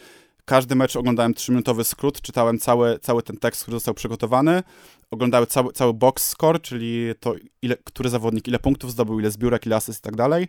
każdy 0.44 0.74
mecz 0.74 0.96
oglądałem 0.96 1.34
3-minutowy 1.34 1.84
skrót, 1.84 2.20
czytałem 2.20 2.58
cały, 2.58 2.98
cały 2.98 3.22
ten 3.22 3.36
tekst, 3.36 3.62
który 3.62 3.76
został 3.76 3.94
przygotowany, 3.94 4.62
oglądałem 5.10 5.46
cały, 5.46 5.72
cały 5.72 5.94
box 5.94 6.26
score, 6.26 6.60
czyli 6.60 7.14
to, 7.20 7.34
ile, 7.62 7.76
który 7.84 8.10
zawodnik 8.10 8.48
ile 8.48 8.58
punktów 8.58 8.90
zdobył, 8.90 9.20
ile 9.20 9.30
zbiórek, 9.30 9.66
ile 9.66 9.76
asyst 9.76 9.98
i 9.98 10.02
tak 10.02 10.16
dalej. 10.16 10.48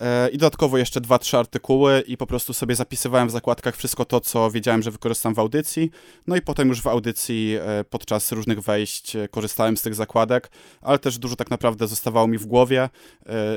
E, 0.00 0.28
I 0.28 0.38
dodatkowo 0.38 0.78
jeszcze 0.78 1.00
dwa, 1.00 1.18
trzy 1.18 1.38
artykuły 1.38 2.02
i 2.06 2.16
po 2.16 2.26
prostu 2.26 2.54
sobie 2.54 2.74
zapisywałem 2.74 3.28
w 3.28 3.30
zakładkach 3.30 3.76
wszystko 3.76 4.04
to, 4.04 4.20
co 4.20 4.50
wiedziałem, 4.50 4.82
że 4.82 4.90
wykorzystam 4.90 5.34
w 5.34 5.38
audycji. 5.38 5.90
No 6.26 6.36
i 6.36 6.42
potem 6.42 6.68
już 6.68 6.82
w 6.82 6.86
audycji 6.86 7.56
e, 7.60 7.84
podczas 7.84 8.32
różnych 8.32 8.60
wejść 8.60 9.16
e, 9.16 9.28
korzystałem 9.28 9.76
z 9.76 9.82
tych 9.82 9.94
zakładek, 9.94 10.50
ale 10.80 10.98
też 10.98 11.18
dużo 11.18 11.36
tak 11.36 11.50
naprawdę 11.50 11.88
zostawało 11.88 12.28
mi 12.28 12.38
w 12.38 12.46
głowie. 12.46 12.88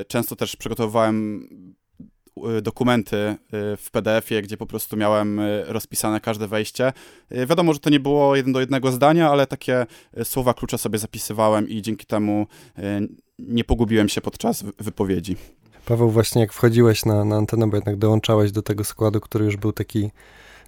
Często 0.08 0.36
też 0.36 0.56
przygotowywałem 0.56 1.48
dokumenty 2.62 3.36
w 3.78 3.88
PDF-ie, 3.92 4.42
gdzie 4.42 4.58
po 4.58 4.66
prostu 4.66 4.98
miałem 4.98 5.42
rozpisane 5.66 6.20
każde 6.20 6.48
wejście. 6.48 6.94
Wiadomo, 7.32 7.74
że 7.74 7.80
to 7.80 7.90
nie 7.90 8.00
było 8.00 8.36
jeden 8.36 8.54
do 8.54 8.60
jednego 8.60 8.92
zdania, 8.92 9.32
ale 9.32 9.48
takie 9.48 9.86
słowa 10.24 10.54
klucze 10.54 10.78
sobie 10.78 11.00
zapisywałem 11.00 11.70
i 11.70 11.82
dzięki 11.82 12.06
temu 12.06 12.48
nie 13.40 13.64
pogubiłem 13.64 14.10
się 14.10 14.22
podczas 14.22 14.64
wypowiedzi. 14.80 15.36
Paweł, 15.86 16.10
właśnie 16.10 16.42
jak 16.42 16.54
wchodziłeś 16.54 17.06
na, 17.06 17.26
na 17.26 17.36
antenę, 17.36 17.70
bo 17.70 17.78
jednak 17.78 17.98
dołączałeś 17.98 18.52
do 18.52 18.62
tego 18.62 18.84
składu, 18.84 19.22
który 19.22 19.46
już 19.46 19.58
był 19.58 19.74
taki 19.74 20.12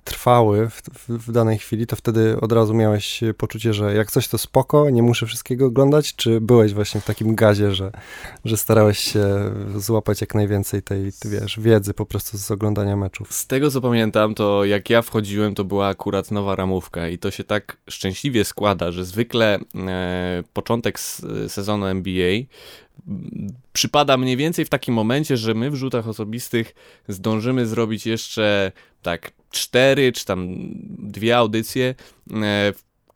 trwały 0.03 0.69
w, 0.69 0.81
w, 0.81 1.27
w, 1.27 1.31
danej 1.31 1.57
chwili, 1.57 1.87
to 1.87 1.95
wtedy 1.95 2.39
od 2.41 2.51
razu 2.51 2.73
miałeś 2.73 3.21
poczucie, 3.37 3.73
że 3.73 3.95
jak 3.95 4.11
coś 4.11 4.27
to 4.27 4.37
spoko, 4.37 4.89
nie 4.89 5.03
muszę 5.03 5.25
wszystkiego 5.25 5.65
oglądać, 5.65 6.15
czy 6.15 6.41
byłeś 6.41 6.73
właśnie 6.73 7.01
w 7.01 7.05
takim 7.05 7.35
gazie, 7.35 7.73
że, 7.73 7.91
że 8.45 8.57
starałeś 8.57 8.99
się 8.99 9.25
złapać 9.75 10.21
jak 10.21 10.35
najwięcej 10.35 10.81
tej, 10.81 11.11
wiesz, 11.25 11.59
wiedzy 11.59 11.93
po 11.93 12.05
prostu 12.05 12.37
z 12.37 12.51
oglądania 12.51 12.95
meczów? 12.95 13.33
Z 13.33 13.47
tego 13.47 13.71
co 13.71 13.81
pamiętam, 13.81 14.35
to 14.35 14.65
jak 14.65 14.89
ja 14.89 15.01
wchodziłem, 15.01 15.55
to 15.55 15.63
była 15.63 15.87
akurat 15.87 16.31
nowa 16.31 16.55
ramówka 16.55 17.07
i 17.07 17.17
to 17.17 17.31
się 17.31 17.43
tak 17.43 17.77
szczęśliwie 17.89 18.45
składa, 18.45 18.91
że 18.91 19.05
zwykle 19.05 19.59
e, 19.75 20.43
początek 20.53 20.99
sezonu 21.47 21.85
NBA 21.85 22.39
przypada 23.73 24.17
mniej 24.17 24.37
więcej 24.37 24.65
w 24.65 24.69
takim 24.69 24.93
momencie, 24.93 25.37
że 25.37 25.53
my 25.53 25.71
w 25.71 25.75
rzutach 25.75 26.07
osobistych 26.07 26.75
zdążymy 27.07 27.65
zrobić 27.65 28.05
jeszcze 28.05 28.71
tak 29.01 29.31
cztery 29.49 30.11
czy 30.11 30.25
tam 30.25 30.47
dwie 30.99 31.37
audycje, 31.37 31.95
e, 32.31 32.73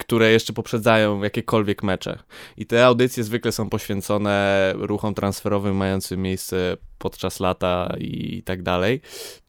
które 0.07 0.31
jeszcze 0.31 0.53
poprzedzają 0.53 1.23
jakiekolwiek 1.23 1.83
mecze. 1.83 2.19
I 2.57 2.65
te 2.65 2.85
audycje 2.85 3.23
zwykle 3.23 3.51
są 3.51 3.69
poświęcone 3.69 4.73
ruchom 4.75 5.13
transferowym 5.13 5.75
mającym 5.75 6.21
miejsce 6.21 6.77
podczas 6.97 7.39
lata 7.39 7.95
i 7.99 8.43
tak 8.43 8.63
dalej. 8.63 9.01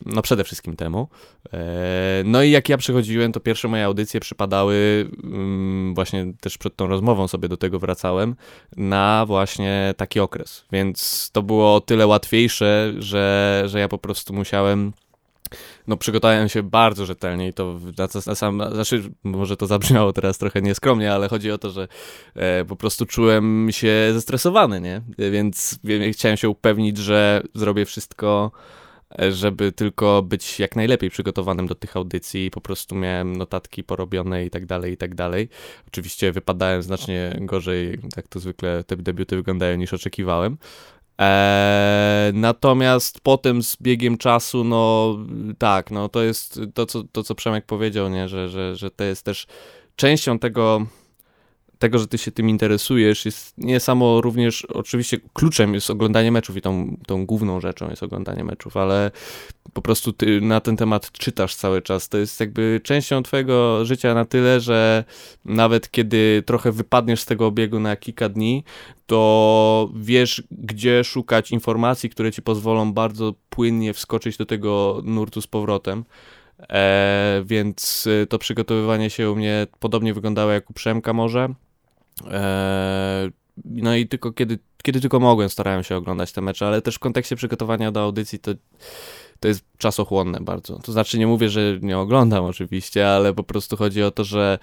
No 0.07 0.23
przede 0.23 0.45
wszystkim 0.45 0.77
temu. 0.77 1.09
E, 1.53 2.23
no 2.25 2.43
i 2.43 2.51
jak 2.51 2.69
ja 2.69 2.79
przychodziłem, 2.79 3.33
to 3.33 3.41
pierwsze 3.41 3.69
moje 3.69 3.85
audycje 3.85 4.21
przypadały, 4.21 5.09
mm, 5.25 5.95
właśnie 5.95 6.33
też 6.41 6.59
przed 6.59 6.77
tą 6.77 6.87
rozmową 6.87 7.29
sobie 7.29 7.49
do 7.49 7.57
tego 7.57 7.79
wracałem, 7.79 8.37
na 8.77 9.25
właśnie 9.27 9.95
taki 9.97 10.21
okres. 10.21 10.65
Więc 10.73 11.31
to 11.33 11.43
było 11.43 11.75
o 11.75 11.81
tyle 11.81 12.07
łatwiejsze, 12.07 12.93
że, 12.99 13.63
że 13.67 13.81
ja 13.81 13.89
po 13.89 13.99
prostu 13.99 14.33
musiałem 14.35 14.93
no 15.87 15.97
przygotowałem 15.97 16.49
się 16.49 16.63
bardzo 16.63 17.07
rzetelnie 17.07 17.49
i 17.49 17.53
to 17.53 17.81
na, 18.27 18.35
sam, 18.35 18.63
znaczy 18.73 19.03
może 19.25 19.57
to 19.57 19.67
zabrzmiało 19.67 20.13
teraz 20.13 20.39
trochę 20.39 20.63
nieskromnie, 20.63 21.13
ale 21.13 21.29
chodzi 21.29 21.51
o 21.51 21.59
to, 21.59 21.71
że 21.71 21.89
e, 22.35 22.65
po 22.65 22.77
prostu 22.77 23.07
czułem 23.07 23.69
się 23.71 24.11
zestresowany, 24.13 24.81
nie? 24.81 25.03
Więc 25.31 25.79
chciałem 26.13 26.37
się 26.37 26.49
upewnić, 26.49 26.99
że 26.99 27.43
zrobię 27.55 27.85
wszystko, 27.85 28.51
e, 29.21 29.33
żeby 29.33 29.73
tylko 29.73 30.23
być 30.23 30.61
jak 30.61 30.77
najlepiej 30.77 31.11
przygotowanym 31.11 31.67
do 31.67 31.75
tych 31.75 31.97
audycji 31.97 32.51
po 32.51 32.61
prostu 32.61 32.95
miałem 32.95 33.37
notatki 33.37 33.85
porobione 33.85 34.45
i 34.45 34.51
tak 34.51 34.67
dalej, 34.67 34.93
i 34.93 34.97
tak 34.97 35.15
dalej. 35.15 35.49
Oczywiście 35.89 36.33
wypadałem 36.33 36.83
znacznie 36.83 37.37
gorzej, 37.41 37.99
tak 38.15 38.29
to 38.29 38.41
zwykle 38.41 38.85
te 38.85 38.97
debiuty 38.97 39.37
wyglądają 39.37 39.77
niż 39.77 39.95
oczekiwałem, 39.95 40.57
Eee, 41.19 42.33
natomiast 42.33 43.21
potem 43.21 43.63
z 43.63 43.77
biegiem 43.77 44.19
czasu, 44.19 44.65
no 44.65 45.17
tak, 45.59 45.91
no 45.91 46.09
to 46.09 46.23
jest 46.23 46.61
to, 46.75 46.87
co, 46.87 47.03
to, 47.13 47.23
co 47.23 47.35
Przemek 47.35 47.67
powiedział, 47.67 48.09
nie? 48.09 48.29
Że, 48.29 48.49
że, 48.49 48.77
że 48.77 48.91
to 48.91 49.05
jest 49.05 49.25
też 49.25 49.47
częścią 49.97 50.39
tego 50.39 50.87
tego, 51.79 51.99
że 51.99 52.07
ty 52.07 52.19
się 52.19 52.33
tym 52.33 52.49
interesujesz, 52.49 53.25
jest 53.25 53.59
nie 53.59 53.81
samo 53.81 54.21
również, 54.21 54.65
oczywiście 54.65 55.19
kluczem 55.33 55.75
jest 55.75 55.91
oglądanie 55.91 56.33
meczów 56.33 56.57
i 56.57 56.61
tą, 56.61 56.97
tą 57.07 57.27
główną 57.27 57.61
rzeczą 57.61 57.91
jest 57.91 58.03
oglądanie 58.03 58.45
meczów, 58.45 58.77
ale 58.77 59.11
po 59.73 59.83
prostu 59.83 60.13
ty 60.13 60.41
na 60.41 60.61
ten 60.61 60.77
temat 60.77 61.13
czytasz 61.13 61.55
cały 61.55 61.83
czas. 61.83 62.09
To 62.09 62.19
jest 62.19 62.41
jakby 62.41 62.81
częścią 62.85 63.23
twojego 63.23 63.85
życia 63.85 64.15
na 64.15 64.25
tyle, 64.25 64.61
że 64.61 65.05
nawet 65.45 65.91
kiedy 65.91 66.43
trochę 66.47 66.73
wypadniesz 66.73 67.21
z 67.21 67.27
tego 67.27 67.47
obiegu 67.47 67.81
na 67.81 67.97
kilka 67.97 68.29
dni, 68.29 68.65
to 69.07 69.91
wiesz, 69.97 70.43
gdzie 70.51 71.05
szukać 71.05 71.51
informacji, 71.51 72.11
które 72.11 72.33
ci 72.33 72.43
pozwolą 72.43 72.93
bardzo 72.93 73.35
płynnie 73.51 73.95
wskoczyć 73.95 74.37
do 74.37 74.47
tego 74.47 75.01
nurtu 75.05 75.41
z 75.41 75.47
powrotem. 75.47 76.05
E, 76.69 77.43
więc 77.47 78.09
to 78.29 78.39
przygotowywanie 78.39 79.11
się 79.11 79.31
u 79.31 79.37
mnie 79.37 79.67
podobnie 79.81 80.15
wyglądało 80.15 80.53
jak 80.53 80.71
u 80.71 80.73
Przemka 80.73 81.13
może. 81.13 81.49
Eee, 82.31 83.31
no 83.65 83.97
i 83.97 84.07
tylko 84.07 84.33
kiedy, 84.33 84.59
kiedy 84.83 85.01
tylko 85.01 85.21
mogłem, 85.21 85.49
starałem 85.49 85.83
się 85.83 85.97
oglądać 85.97 86.33
te 86.33 86.41
mecze, 86.41 86.67
ale 86.67 86.83
też 86.83 86.95
w 86.95 86.99
kontekście 86.99 87.37
przygotowania 87.37 87.93
do 87.93 88.03
audycji 88.03 88.39
to, 88.39 88.51
to 89.41 89.49
jest 89.49 89.65
czasochłonne 89.79 90.41
bardzo. 90.41 90.79
To 90.79 90.93
znaczy, 90.93 91.19
nie 91.19 91.27
mówię, 91.27 91.49
że 91.49 91.79
nie 91.83 91.99
oglądam 91.99 92.45
oczywiście, 92.45 93.09
ale 93.09 93.35
po 93.35 93.45
prostu 93.45 93.77
chodzi 93.77 94.03
o 94.03 94.11
to, 94.11 94.25
że 94.25 94.59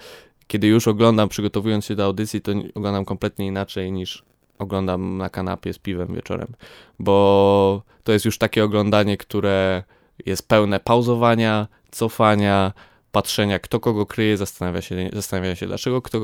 kiedy 0.46 0.66
już 0.66 0.88
oglądam, 0.88 1.28
przygotowując 1.28 1.84
się 1.84 1.94
do 1.94 2.04
audycji, 2.04 2.40
to 2.40 2.52
oglądam 2.74 3.04
kompletnie 3.04 3.46
inaczej 3.46 3.92
niż 3.92 4.24
oglądam 4.58 5.16
na 5.18 5.28
kanapie 5.30 5.72
z 5.72 5.78
piwem 5.78 6.14
wieczorem, 6.14 6.48
bo 6.98 7.82
to 8.04 8.12
jest 8.12 8.24
już 8.24 8.38
takie 8.38 8.64
oglądanie, 8.64 9.16
które 9.16 9.82
jest 10.26 10.48
pełne 10.48 10.80
pauzowania, 10.80 11.66
cofania, 11.90 12.72
patrzenia, 13.16 13.58
kto 13.58 13.80
kogo 13.80 14.06
kryje, 14.06 14.36
zastanawia 14.36 14.82
się, 14.82 15.10
zastanawia 15.12 15.56
się 15.56 15.66
dlaczego 15.66 16.02
kto, 16.02 16.20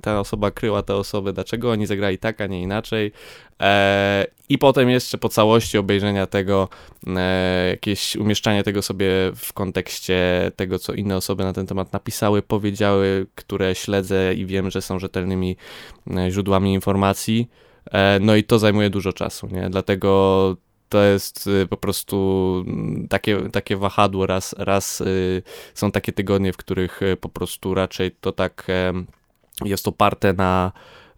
ta 0.00 0.20
osoba 0.20 0.50
kryła 0.50 0.82
tę 0.82 0.94
osobę, 0.94 1.32
dlaczego 1.32 1.70
oni 1.70 1.86
zagrali 1.86 2.18
tak, 2.18 2.40
a 2.40 2.46
nie 2.46 2.62
inaczej. 2.62 3.12
E, 3.60 4.26
I 4.48 4.58
potem 4.58 4.90
jeszcze 4.90 5.18
po 5.18 5.28
całości 5.28 5.78
obejrzenia 5.78 6.26
tego, 6.26 6.68
e, 7.06 7.68
jakieś 7.70 8.16
umieszczanie 8.16 8.62
tego 8.62 8.82
sobie 8.82 9.06
w 9.36 9.52
kontekście 9.52 10.50
tego, 10.56 10.78
co 10.78 10.92
inne 10.92 11.16
osoby 11.16 11.44
na 11.44 11.52
ten 11.52 11.66
temat 11.66 11.92
napisały, 11.92 12.42
powiedziały, 12.42 13.26
które 13.34 13.74
śledzę 13.74 14.34
i 14.34 14.46
wiem, 14.46 14.70
że 14.70 14.82
są 14.82 14.98
rzetelnymi 14.98 15.56
e, 16.16 16.30
źródłami 16.30 16.74
informacji. 16.74 17.48
E, 17.92 18.18
no 18.20 18.36
i 18.36 18.44
to 18.44 18.58
zajmuje 18.58 18.90
dużo 18.90 19.12
czasu, 19.12 19.46
nie? 19.46 19.70
Dlatego 19.70 20.56
to 20.94 21.02
jest 21.02 21.46
y, 21.46 21.66
po 21.66 21.76
prostu 21.76 22.16
mm, 22.66 23.08
takie, 23.08 23.50
takie 23.50 23.76
wahadło. 23.76 24.26
Raz, 24.26 24.54
raz 24.58 25.00
y, 25.00 25.42
są 25.74 25.92
takie 25.92 26.12
tygodnie, 26.12 26.52
w 26.52 26.56
których 26.56 27.02
y, 27.02 27.16
po 27.16 27.28
prostu 27.28 27.74
raczej 27.74 28.10
to 28.20 28.32
tak 28.32 28.66
jest 29.64 29.88
oparte 29.88 30.32
na 30.32 30.72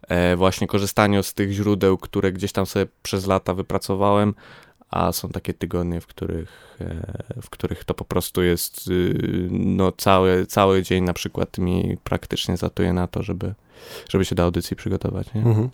e, 0.07 0.35
właśnie 0.35 0.67
korzystaniu 0.67 1.23
z 1.23 1.33
tych 1.33 1.51
źródeł, 1.51 1.97
które 1.97 2.31
gdzieś 2.31 2.51
tam 2.51 2.65
sobie 2.65 2.85
przez 3.03 3.27
lata 3.27 3.53
wypracowałem, 3.53 4.33
a 4.91 5.11
są 5.11 5.29
takie 5.29 5.53
tygodnie, 5.53 6.01
w 6.01 6.07
których, 6.07 6.77
e, 6.81 7.41
w 7.41 7.49
których 7.49 7.83
to 7.83 7.93
po 7.93 8.05
prostu 8.05 8.43
jest 8.43 8.89
no, 9.49 9.91
cały, 9.91 10.45
cały 10.45 10.83
dzień 10.83 11.03
na 11.03 11.13
przykład 11.13 11.57
mi 11.57 11.97
praktycznie 12.03 12.57
zatuje 12.57 12.93
na 12.93 13.07
to, 13.07 13.23
żeby, 13.23 13.53
żeby 14.09 14.25
się 14.25 14.35
do 14.35 14.43
audycji 14.43 14.75
przygotować. 14.75 15.33
Nie? 15.33 15.41
Mhm 15.41 15.69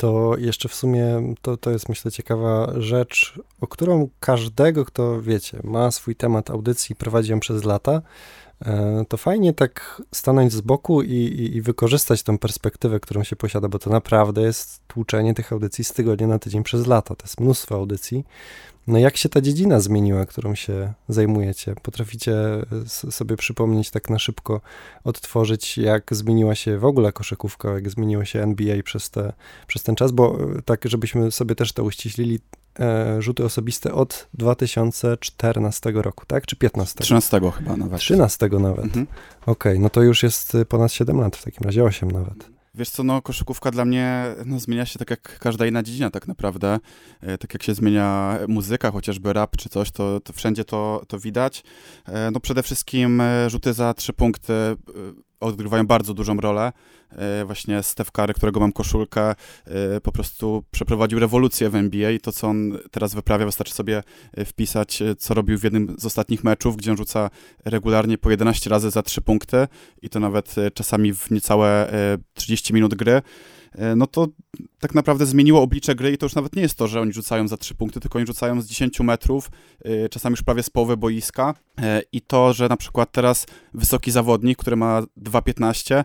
to 0.00 0.36
jeszcze 0.38 0.68
w 0.68 0.74
sumie 0.74 1.34
to, 1.42 1.56
to 1.56 1.70
jest 1.70 1.88
myślę 1.88 2.10
ciekawa 2.10 2.72
rzecz, 2.76 3.40
o 3.60 3.66
którą 3.66 4.08
każdego, 4.20 4.84
kto 4.84 5.22
wiecie, 5.22 5.60
ma 5.64 5.90
swój 5.90 6.16
temat 6.16 6.50
audycji, 6.50 6.96
prowadzi 6.96 7.30
ją 7.30 7.40
przez 7.40 7.64
lata, 7.64 8.02
to 9.08 9.16
fajnie 9.16 9.52
tak 9.52 10.02
stanąć 10.14 10.52
z 10.52 10.60
boku 10.60 11.02
i, 11.02 11.14
i, 11.14 11.56
i, 11.56 11.62
wykorzystać 11.62 12.22
tą 12.22 12.38
perspektywę, 12.38 13.00
którą 13.00 13.24
się 13.24 13.36
posiada, 13.36 13.68
bo 13.68 13.78
to 13.78 13.90
naprawdę 13.90 14.42
jest 14.42 14.80
tłuczenie 14.86 15.34
tych 15.34 15.52
audycji 15.52 15.84
z 15.84 15.92
tygodnia 15.92 16.26
na 16.26 16.38
tydzień 16.38 16.62
przez 16.62 16.86
lata. 16.86 17.14
To 17.14 17.24
jest 17.24 17.40
mnóstwo 17.40 17.74
audycji. 17.74 18.24
No 18.86 18.98
jak 18.98 19.16
się 19.16 19.28
ta 19.28 19.40
dziedzina 19.40 19.80
zmieniła, 19.80 20.26
którą 20.26 20.54
się 20.54 20.92
zajmujecie? 21.08 21.74
Potraficie 21.82 22.34
sobie 22.86 23.36
przypomnieć 23.36 23.90
tak 23.90 24.10
na 24.10 24.18
szybko, 24.18 24.60
odtworzyć, 25.04 25.78
jak 25.78 26.14
zmieniła 26.14 26.54
się 26.54 26.78
w 26.78 26.84
ogóle 26.84 27.12
koszykówka, 27.12 27.70
jak 27.70 27.90
zmieniło 27.90 28.24
się 28.24 28.42
NBA 28.42 28.82
przez, 28.82 29.10
te, 29.10 29.32
przez 29.66 29.82
ten 29.82 29.94
czas, 29.94 30.12
bo 30.12 30.38
e, 30.58 30.62
tak, 30.62 30.84
żebyśmy 30.84 31.30
sobie 31.30 31.54
też 31.54 31.72
to 31.72 31.84
uściślili, 31.84 32.34
e, 32.34 32.40
rzuty 33.18 33.44
osobiste 33.44 33.94
od 33.94 34.28
2014 34.34 35.92
roku, 35.94 36.26
tak? 36.26 36.46
Czy 36.46 36.56
15? 36.56 37.00
13 37.00 37.40
chyba 37.58 37.76
nawet. 37.76 38.00
13 38.00 38.48
nawet. 38.48 38.84
Mhm. 38.84 39.06
Okej, 39.42 39.52
okay, 39.52 39.78
no 39.78 39.90
to 39.90 40.02
już 40.02 40.22
jest 40.22 40.56
ponad 40.68 40.92
7 40.92 41.20
lat, 41.20 41.36
w 41.36 41.44
takim 41.44 41.64
razie 41.64 41.84
8 41.84 42.10
nawet. 42.10 42.50
Wiesz 42.74 42.90
co, 42.90 43.04
no 43.04 43.22
koszykówka 43.22 43.70
dla 43.70 43.84
mnie 43.84 44.24
no, 44.46 44.60
zmienia 44.60 44.86
się 44.86 44.98
tak 44.98 45.10
jak 45.10 45.38
każda 45.38 45.66
inna 45.66 45.82
dziedzina 45.82 46.10
tak 46.10 46.28
naprawdę. 46.28 46.78
E, 47.20 47.38
tak 47.38 47.54
jak 47.54 47.62
się 47.62 47.74
zmienia 47.74 48.38
muzyka, 48.48 48.90
chociażby 48.90 49.32
rap 49.32 49.56
czy 49.56 49.68
coś, 49.68 49.90
to, 49.90 50.20
to 50.20 50.32
wszędzie 50.32 50.64
to, 50.64 51.02
to 51.08 51.18
widać. 51.18 51.62
E, 52.06 52.30
no 52.30 52.40
przede 52.40 52.62
wszystkim 52.62 53.20
e, 53.20 53.50
rzuty 53.50 53.72
za 53.72 53.94
trzy 53.94 54.12
punkty 54.12 54.52
e, 54.52 54.76
odgrywają 55.40 55.86
bardzo 55.86 56.14
dużą 56.14 56.36
rolę. 56.36 56.72
E, 57.12 57.44
właśnie 57.44 57.82
Steph 57.82 58.10
Curry, 58.12 58.34
którego 58.34 58.60
mam 58.60 58.72
koszulkę, 58.72 59.30
e, 59.30 59.34
po 60.00 60.12
prostu 60.12 60.64
przeprowadził 60.70 61.18
rewolucję 61.18 61.70
w 61.70 61.74
NBA 61.74 62.10
i 62.10 62.20
to, 62.20 62.32
co 62.32 62.48
on 62.48 62.78
teraz 62.90 63.14
wyprawia, 63.14 63.46
wystarczy 63.46 63.74
sobie 63.74 64.02
e, 64.32 64.44
wpisać, 64.44 65.02
co 65.18 65.34
robił 65.34 65.58
w 65.58 65.64
jednym 65.64 65.94
z 65.98 66.04
ostatnich 66.04 66.44
meczów, 66.44 66.76
gdzie 66.76 66.90
on 66.90 66.96
rzuca 66.96 67.30
regularnie 67.64 68.18
po 68.18 68.30
11 68.30 68.70
razy 68.70 68.90
za 68.90 69.02
3 69.02 69.20
punkty 69.20 69.68
i 70.02 70.08
to 70.08 70.20
nawet 70.20 70.54
czasami 70.74 71.14
w 71.14 71.30
niecałe 71.30 71.92
30 72.34 72.74
minut 72.74 72.94
gry. 72.94 73.22
E, 73.72 73.96
no 73.96 74.06
to 74.06 74.28
tak 74.80 74.94
naprawdę 74.94 75.26
zmieniło 75.26 75.62
oblicze 75.62 75.94
gry 75.94 76.12
i 76.12 76.18
to 76.18 76.26
już 76.26 76.34
nawet 76.34 76.56
nie 76.56 76.62
jest 76.62 76.78
to, 76.78 76.88
że 76.88 77.00
oni 77.00 77.12
rzucają 77.12 77.48
za 77.48 77.56
trzy 77.56 77.74
punkty, 77.74 78.00
tylko 78.00 78.18
oni 78.18 78.26
rzucają 78.26 78.62
z 78.62 78.66
10 78.66 79.00
metrów, 79.00 79.50
e, 79.84 80.08
czasami 80.08 80.32
już 80.32 80.42
prawie 80.42 80.62
z 80.62 80.70
połowy 80.70 80.96
boiska. 80.96 81.54
I 82.12 82.20
to, 82.20 82.52
że 82.52 82.68
na 82.68 82.76
przykład 82.76 83.12
teraz 83.12 83.46
wysoki 83.74 84.10
zawodnik, 84.10 84.58
który 84.58 84.76
ma 84.76 85.02
2,15, 85.16 86.04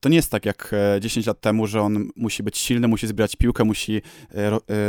to 0.00 0.08
nie 0.08 0.16
jest 0.16 0.30
tak 0.30 0.46
jak 0.46 0.74
10 1.00 1.26
lat 1.26 1.40
temu, 1.40 1.66
że 1.66 1.82
on 1.82 2.08
musi 2.16 2.42
być 2.42 2.58
silny, 2.58 2.88
musi 2.88 3.06
zbierać 3.06 3.36
piłkę, 3.36 3.64
musi 3.64 4.02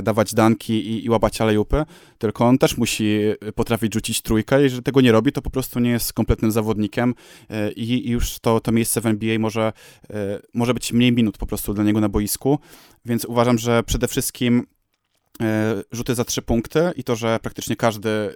dawać 0.03 0.33
danki 0.33 0.73
i, 0.73 1.05
i 1.05 1.09
łapać 1.09 1.41
alejupy, 1.41 1.85
tylko 2.17 2.45
on 2.45 2.57
też 2.57 2.77
musi 2.77 3.19
potrafić 3.55 3.93
rzucić 3.93 4.21
trójkę 4.21 4.59
i 4.59 4.63
jeżeli 4.63 4.83
tego 4.83 5.01
nie 5.01 5.11
robi, 5.11 5.31
to 5.31 5.41
po 5.41 5.49
prostu 5.49 5.79
nie 5.79 5.89
jest 5.89 6.13
kompletnym 6.13 6.51
zawodnikiem 6.51 7.15
i, 7.75 8.07
i 8.07 8.09
już 8.09 8.39
to, 8.39 8.59
to 8.59 8.71
miejsce 8.71 9.01
w 9.01 9.05
NBA 9.05 9.39
może, 9.39 9.73
może 10.53 10.73
być 10.73 10.93
mniej 10.93 11.11
minut 11.11 11.37
po 11.37 11.45
prostu 11.45 11.73
dla 11.73 11.83
niego 11.83 12.01
na 12.01 12.08
boisku, 12.09 12.59
więc 13.05 13.25
uważam, 13.25 13.57
że 13.57 13.83
przede 13.83 14.07
wszystkim 14.07 14.67
e, 15.41 15.83
rzuty 15.91 16.15
za 16.15 16.25
trzy 16.25 16.41
punkty 16.41 16.91
i 16.95 17.03
to, 17.03 17.15
że 17.15 17.39
praktycznie 17.41 17.75
każdy 17.75 18.09
e, 18.09 18.33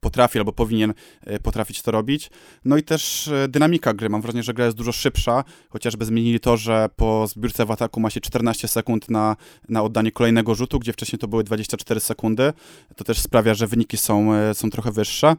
potrafi 0.00 0.38
albo 0.38 0.52
powinien 0.52 0.94
e, 1.20 1.40
potrafić 1.40 1.82
to 1.82 1.90
robić. 1.90 2.30
No 2.64 2.76
i 2.76 2.82
też 2.82 3.30
dynamika 3.48 3.94
gry. 3.94 4.08
Mam 4.08 4.22
wrażenie, 4.22 4.42
że 4.42 4.54
gra 4.54 4.64
jest 4.64 4.76
dużo 4.76 4.92
szybsza, 4.92 5.44
chociażby 5.70 6.04
zmienili 6.04 6.40
to, 6.40 6.56
że 6.56 6.88
po 6.96 7.26
zbiórce 7.26 7.66
w 7.66 7.70
ataku 7.70 8.00
ma 8.00 8.10
się 8.10 8.20
14 8.20 8.68
sekund 8.68 9.10
na, 9.10 9.36
na 9.68 9.82
oddanie 9.82 10.12
kolejnego 10.12 10.54
rzutu, 10.54 10.78
gdzie 10.78 10.92
wcześniej 10.92 11.18
to 11.18 11.28
były 11.28 11.44
24 11.44 12.00
sekundy. 12.00 12.52
To 12.96 13.04
też 13.04 13.20
sprawia, 13.20 13.54
że 13.54 13.66
wyniki 13.66 13.96
są, 13.96 14.30
są 14.54 14.70
trochę 14.70 14.92
wyższe. 14.92 15.36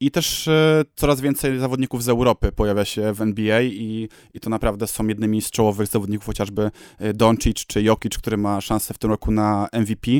I 0.00 0.10
też 0.10 0.48
e, 0.48 0.84
coraz 0.96 1.20
więcej 1.20 1.58
zawodników 1.58 2.02
z 2.02 2.08
Europy 2.08 2.52
pojawia 2.52 2.84
się 2.84 3.12
w 3.12 3.20
NBA 3.20 3.62
i, 3.62 4.08
i 4.34 4.40
to 4.40 4.50
naprawdę 4.50 4.86
są 4.86 5.06
jednymi 5.06 5.42
z 5.42 5.50
czołowych 5.50 5.88
zawodników, 5.88 6.26
chociażby 6.26 6.70
e, 6.98 7.14
Doncic 7.14 7.66
czy 7.66 7.82
Jokic, 7.82 8.18
który 8.18 8.36
ma 8.36 8.60
szansę 8.60 8.94
w 8.94 8.98
tym 8.98 9.10
roku 9.10 9.30
na 9.30 9.68
MVP. 9.72 10.10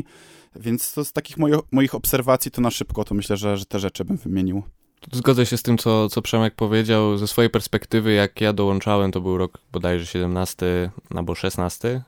Więc 0.55 0.93
to 0.93 1.05
z 1.05 1.11
takich 1.11 1.37
moich, 1.37 1.55
moich 1.71 1.95
obserwacji 1.95 2.51
to 2.51 2.61
na 2.61 2.71
szybko, 2.71 3.03
to 3.03 3.15
myślę, 3.15 3.37
że, 3.37 3.57
że 3.57 3.65
te 3.65 3.79
rzeczy 3.79 4.05
bym 4.05 4.17
wymienił. 4.17 4.63
Zgodzę 5.11 5.45
się 5.45 5.57
z 5.57 5.63
tym, 5.63 5.77
co, 5.77 6.09
co 6.09 6.21
Przemek 6.21 6.55
powiedział. 6.55 7.17
Ze 7.17 7.27
swojej 7.27 7.49
perspektywy, 7.49 8.13
jak 8.13 8.41
ja 8.41 8.53
dołączałem, 8.53 9.11
to 9.11 9.21
był 9.21 9.37
rok 9.37 9.57
bodajże 9.71 10.05
17 10.05 10.91
albo 11.09 11.35
16 11.35 12.03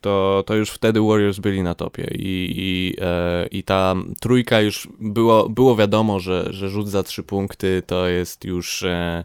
to, 0.00 0.44
to 0.46 0.54
już 0.54 0.70
wtedy 0.70 1.00
Warriors 1.00 1.38
byli 1.38 1.62
na 1.62 1.74
topie 1.74 2.08
i, 2.12 2.54
i, 2.56 2.96
e, 3.00 3.46
i 3.46 3.62
ta 3.62 3.94
trójka 4.20 4.60
już 4.60 4.88
było, 5.00 5.48
było 5.48 5.76
wiadomo, 5.76 6.20
że, 6.20 6.46
że 6.50 6.68
rzut 6.68 6.88
za 6.88 7.02
trzy 7.02 7.22
punkty 7.22 7.82
to 7.86 8.08
jest 8.08 8.44
już 8.44 8.82
e, 8.82 9.24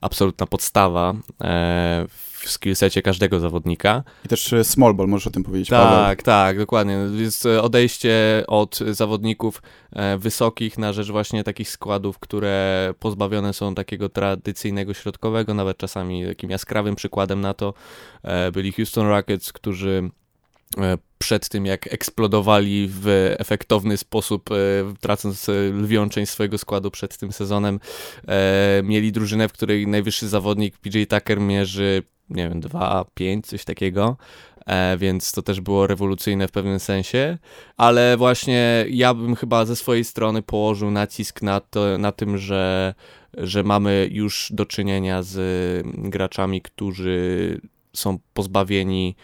absolutna 0.00 0.46
podstawa 0.46 1.14
e, 1.40 2.06
w 2.08 2.29
skillsecie 2.48 3.02
każdego 3.02 3.40
zawodnika. 3.40 4.02
I 4.24 4.28
też 4.28 4.52
e, 4.52 4.64
small 4.64 4.94
ball, 4.94 5.08
możesz 5.08 5.26
o 5.26 5.30
tym 5.30 5.42
powiedzieć, 5.42 5.68
Tak, 5.68 5.90
Paweł. 5.90 6.16
tak, 6.24 6.58
dokładnie. 6.58 6.98
Jest 7.16 7.46
odejście 7.46 8.44
od 8.46 8.78
zawodników 8.90 9.62
e, 9.92 10.18
wysokich 10.18 10.78
na 10.78 10.92
rzecz 10.92 11.10
właśnie 11.10 11.44
takich 11.44 11.70
składów, 11.70 12.18
które 12.18 12.94
pozbawione 12.98 13.52
są 13.52 13.74
takiego 13.74 14.08
tradycyjnego 14.08 14.94
środkowego, 14.94 15.54
nawet 15.54 15.78
czasami 15.78 16.26
takim 16.26 16.50
jaskrawym 16.50 16.96
przykładem 16.96 17.40
na 17.40 17.54
to 17.54 17.74
e, 18.22 18.52
byli 18.52 18.72
Houston 18.72 19.06
Rockets, 19.06 19.52
którzy 19.52 20.10
przed 21.18 21.48
tym, 21.48 21.66
jak 21.66 21.92
eksplodowali 21.92 22.88
w 22.92 23.34
efektowny 23.38 23.96
sposób, 23.96 24.50
tracąc 25.00 25.46
lwią 25.72 26.08
część 26.08 26.32
swojego 26.32 26.58
składu 26.58 26.90
przed 26.90 27.18
tym 27.18 27.32
sezonem, 27.32 27.80
mieli 28.82 29.12
drużynę, 29.12 29.48
w 29.48 29.52
której 29.52 29.86
najwyższy 29.86 30.28
zawodnik 30.28 30.78
PJ 30.78 31.02
Tucker 31.02 31.40
mierzy 31.40 32.02
nie 32.30 32.48
wiem, 32.48 32.60
2, 32.60 33.04
5, 33.14 33.46
coś 33.46 33.64
takiego, 33.64 34.16
e, 34.66 34.96
więc 34.98 35.32
to 35.32 35.42
też 35.42 35.60
było 35.60 35.86
rewolucyjne 35.86 36.48
w 36.48 36.52
pewnym 36.52 36.80
sensie, 36.80 37.38
ale 37.76 38.16
właśnie 38.16 38.84
ja 38.90 39.14
bym 39.14 39.36
chyba 39.36 39.64
ze 39.64 39.76
swojej 39.76 40.04
strony 40.04 40.42
położył 40.42 40.90
nacisk 40.90 41.42
na, 41.42 41.60
to, 41.60 41.98
na 41.98 42.12
tym, 42.12 42.38
że, 42.38 42.94
że 43.34 43.62
mamy 43.62 44.08
już 44.12 44.52
do 44.54 44.66
czynienia 44.66 45.22
z 45.22 45.36
graczami, 45.86 46.62
którzy 46.62 47.60
są 47.92 48.18
pozbawieni 48.34 49.16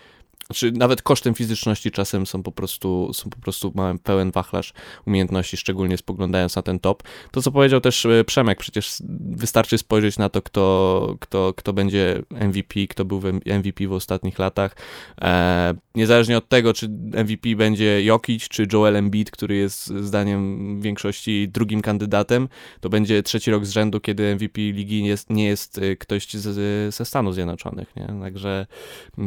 czy 0.54 0.72
nawet 0.72 1.02
kosztem 1.02 1.34
fizyczności 1.34 1.90
czasem 1.90 2.26
są 2.26 2.42
po 2.42 2.52
prostu, 2.52 3.10
są 3.14 3.30
po 3.30 3.36
prostu 3.36 3.72
mamy 3.74 3.98
pełen 3.98 4.30
wachlarz 4.30 4.72
umiejętności, 5.06 5.56
szczególnie 5.56 5.96
spoglądając 5.96 6.56
na 6.56 6.62
ten 6.62 6.78
top. 6.78 7.02
To, 7.30 7.42
co 7.42 7.52
powiedział 7.52 7.80
też 7.80 8.06
e, 8.06 8.24
Przemek, 8.24 8.58
przecież 8.58 8.96
wystarczy 9.20 9.78
spojrzeć 9.78 10.18
na 10.18 10.28
to, 10.28 10.42
kto, 10.42 11.16
kto, 11.20 11.52
kto 11.56 11.72
będzie 11.72 12.22
MVP, 12.30 12.86
kto 12.88 13.04
był 13.04 13.22
MVP 13.58 13.88
w 13.88 13.92
ostatnich 13.92 14.38
latach. 14.38 14.76
E, 15.20 15.74
niezależnie 15.94 16.38
od 16.38 16.48
tego, 16.48 16.72
czy 16.72 16.88
MVP 17.24 17.56
będzie 17.56 18.04
Jokic, 18.04 18.48
czy 18.48 18.66
Joel 18.72 18.96
Embiid, 18.96 19.30
który 19.30 19.56
jest 19.56 19.86
zdaniem 19.86 20.80
większości 20.80 21.48
drugim 21.48 21.82
kandydatem, 21.82 22.48
to 22.80 22.88
będzie 22.88 23.22
trzeci 23.22 23.50
rok 23.50 23.66
z 23.66 23.70
rzędu, 23.70 24.00
kiedy 24.00 24.34
MVP 24.34 24.60
ligi 24.60 25.04
jest, 25.04 25.30
nie 25.30 25.44
jest 25.44 25.78
e, 25.78 25.96
ktoś 25.96 26.30
z, 26.30 26.94
ze 26.94 27.04
Stanów 27.04 27.34
Zjednoczonych, 27.34 27.96
nie? 27.96 28.06
Także 28.20 28.66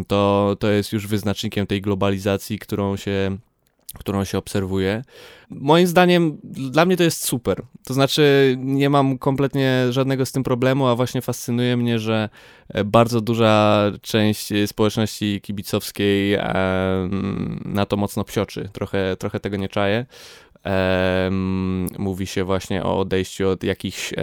to, 0.08 0.56
to 0.60 0.70
jest 0.70 0.94
już 0.94 1.09
wyznacznikiem 1.10 1.68
tej 1.68 1.82
globalizacji, 1.82 2.60
którą 2.60 2.98
się 2.98 3.38
którą 3.94 4.24
się 4.24 4.38
obserwuje. 4.38 5.04
Moim 5.50 5.88
zdaniem, 5.88 6.38
dla 6.44 6.86
mnie 6.86 6.98
to 6.98 7.04
jest 7.04 7.24
super. 7.24 7.62
To 7.86 7.94
znaczy, 7.94 8.56
nie 8.60 8.90
mam 8.90 9.18
kompletnie 9.18 9.86
żadnego 9.90 10.26
z 10.26 10.32
tym 10.32 10.44
problemu, 10.44 10.88
a 10.88 10.96
właśnie 10.96 11.22
fascynuje 11.22 11.78
mnie, 11.78 12.00
że 12.00 12.30
e, 12.70 12.84
bardzo 12.84 13.22
duża 13.22 13.84
część 14.02 14.50
społeczności 14.66 15.42
kibicowskiej 15.42 16.34
e, 16.34 16.44
na 17.66 17.86
to 17.86 17.98
mocno 17.98 18.24
psioczy. 18.24 18.70
Trochę, 18.74 19.16
trochę 19.20 19.40
tego 19.40 19.58
nie 19.58 19.70
czaję. 19.70 20.06
E, 20.66 21.30
mówi 21.98 22.28
się 22.28 22.44
właśnie 22.44 22.84
o 22.84 23.00
odejściu 23.00 23.50
od 23.50 23.64
jakichś 23.64 24.14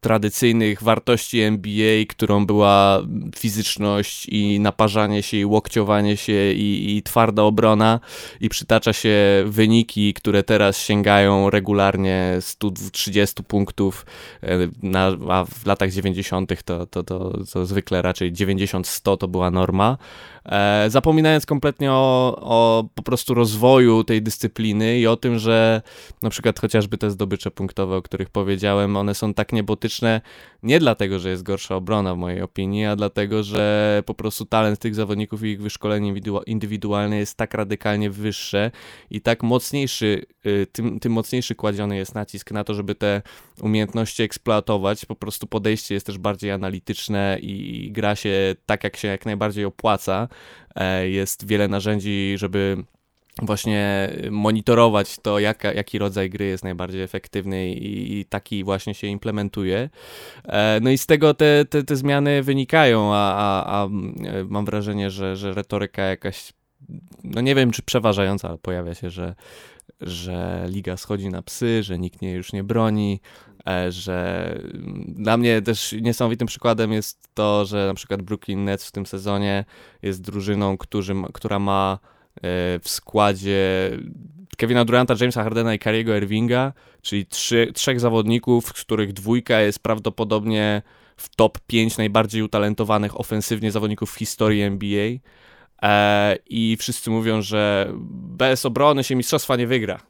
tradycyjnych 0.00 0.82
wartości 0.82 1.40
NBA, 1.40 2.04
którą 2.08 2.46
była 2.46 3.02
fizyczność 3.36 4.26
i 4.28 4.60
naparzanie 4.60 5.22
się 5.22 5.36
i 5.36 5.44
łokciowanie 5.44 6.16
się 6.16 6.52
i, 6.52 6.96
i, 6.96 7.02
twarda 7.02 7.42
obrona 7.42 8.00
i 8.40 8.48
przytacza 8.48 8.92
się 8.92 9.16
wyniki, 9.46 10.14
które 10.14 10.42
teraz 10.42 10.78
sięgają 10.78 11.50
regularnie 11.50 12.36
130 12.40 13.42
punktów, 13.44 14.06
e, 14.42 14.58
na, 14.82 15.06
a 15.28 15.44
w 15.44 15.66
latach 15.66 15.90
90. 15.90 16.50
To, 16.64 16.86
to, 16.86 17.02
to, 17.02 17.38
to 17.52 17.66
zwykle 17.66 18.02
raczej 18.02 18.32
90-100 18.32 19.16
to 19.16 19.28
była 19.28 19.50
norma. 19.50 19.98
E, 20.44 20.84
zapominając 20.88 21.46
kompletnie 21.46 21.92
o, 21.92 22.36
o 22.40 22.84
po 22.94 23.02
prostu 23.02 23.34
rozwoju 23.34 24.04
tej 24.04 24.22
dyscypliny 24.22 24.98
i 24.98 25.06
o 25.06 25.16
tym, 25.16 25.38
że 25.38 25.82
na 26.22 26.30
przykład 26.30 26.60
chociażby 26.60 26.98
te 26.98 27.10
zdobycze 27.10 27.50
punktowe, 27.50 27.96
o 27.96 28.02
których 28.02 28.30
powiedziałem, 28.30 28.96
one 28.96 29.14
są 29.14 29.34
tak 29.34 29.52
niebotyczne 29.52 29.89
nie 30.62 30.78
dlatego, 30.78 31.18
że 31.18 31.30
jest 31.30 31.42
gorsza 31.42 31.76
obrona 31.76 32.14
w 32.14 32.18
mojej 32.18 32.42
opinii, 32.42 32.84
a 32.84 32.96
dlatego, 32.96 33.42
że 33.42 34.02
po 34.06 34.14
prostu 34.14 34.44
talent 34.44 34.78
tych 34.78 34.94
zawodników 34.94 35.44
i 35.44 35.46
ich 35.46 35.62
wyszkolenie 35.62 36.14
indywidualne 36.46 37.16
jest 37.16 37.36
tak 37.36 37.54
radykalnie 37.54 38.10
wyższe 38.10 38.70
i 39.10 39.20
tak 39.20 39.42
mocniejszy, 39.42 40.26
y, 40.46 40.66
tym, 40.72 41.00
tym 41.00 41.12
mocniejszy 41.12 41.54
kładziony 41.54 41.96
jest 41.96 42.14
nacisk 42.14 42.50
na 42.50 42.64
to, 42.64 42.74
żeby 42.74 42.94
te 42.94 43.22
umiejętności 43.60 44.22
eksploatować. 44.22 45.06
Po 45.06 45.14
prostu 45.14 45.46
podejście 45.46 45.94
jest 45.94 46.06
też 46.06 46.18
bardziej 46.18 46.50
analityczne 46.50 47.38
i 47.42 47.88
gra 47.92 48.16
się 48.16 48.56
tak, 48.66 48.84
jak 48.84 48.96
się 48.96 49.08
jak 49.08 49.26
najbardziej 49.26 49.64
opłaca. 49.64 50.28
E, 50.74 51.08
jest 51.08 51.46
wiele 51.46 51.68
narzędzi, 51.68 52.34
żeby 52.38 52.84
właśnie 53.42 54.10
monitorować 54.30 55.18
to, 55.18 55.38
jaki 55.74 55.98
rodzaj 55.98 56.30
gry 56.30 56.44
jest 56.44 56.64
najbardziej 56.64 57.02
efektywny 57.02 57.70
i, 57.70 58.18
i 58.18 58.24
taki 58.24 58.64
właśnie 58.64 58.94
się 58.94 59.06
implementuje. 59.06 59.90
E, 60.44 60.78
no 60.82 60.90
i 60.90 60.98
z 60.98 61.06
tego 61.06 61.34
te, 61.34 61.64
te, 61.64 61.82
te 61.82 61.96
zmiany 61.96 62.42
wynikają, 62.42 63.14
a, 63.14 63.34
a, 63.34 63.82
a 63.82 63.88
mam 64.48 64.64
wrażenie, 64.64 65.10
że, 65.10 65.36
że 65.36 65.54
retoryka 65.54 66.02
jakaś, 66.02 66.52
no 67.24 67.40
nie 67.40 67.54
wiem 67.54 67.70
czy 67.70 67.82
przeważająca, 67.82 68.48
ale 68.48 68.58
pojawia 68.58 68.94
się, 68.94 69.10
że, 69.10 69.34
że 70.00 70.66
liga 70.68 70.96
schodzi 70.96 71.28
na 71.28 71.42
psy, 71.42 71.82
że 71.82 71.98
nikt 71.98 72.22
nie 72.22 72.32
już 72.32 72.52
nie 72.52 72.64
broni, 72.64 73.20
e, 73.68 73.92
że 73.92 74.54
dla 75.08 75.36
mnie 75.36 75.62
też 75.62 75.94
niesamowitym 76.00 76.46
przykładem 76.46 76.92
jest 76.92 77.28
to, 77.34 77.64
że 77.64 77.86
na 77.86 77.94
przykład 77.94 78.22
Brooklyn 78.22 78.64
Nets 78.64 78.86
w 78.86 78.92
tym 78.92 79.06
sezonie 79.06 79.64
jest 80.02 80.22
drużyną, 80.22 80.78
którzy, 80.78 81.14
która 81.32 81.58
ma 81.58 81.98
E, 81.98 82.19
w 82.42 82.88
składzie 82.88 83.90
Kevina 84.56 84.84
Duranta, 84.84 85.14
Jamesa 85.20 85.42
Hardena 85.42 85.74
i 85.74 85.78
Kariego 85.78 86.16
Irvinga, 86.16 86.72
czyli 87.02 87.26
trzy, 87.26 87.72
trzech 87.74 88.00
zawodników, 88.00 88.66
z 88.66 88.72
których 88.72 89.12
dwójka 89.12 89.60
jest 89.60 89.78
prawdopodobnie 89.78 90.82
w 91.16 91.36
top 91.36 91.58
5 91.66 91.98
najbardziej 91.98 92.42
utalentowanych 92.42 93.20
ofensywnie 93.20 93.72
zawodników 93.72 94.12
w 94.12 94.18
historii 94.18 94.62
NBA. 94.62 95.08
E, 95.82 96.36
I 96.46 96.76
wszyscy 96.76 97.10
mówią, 97.10 97.42
że 97.42 97.92
bez 98.12 98.66
obrony 98.66 99.04
się 99.04 99.16
mistrzostwa 99.16 99.56
nie 99.56 99.66
wygra 99.66 100.00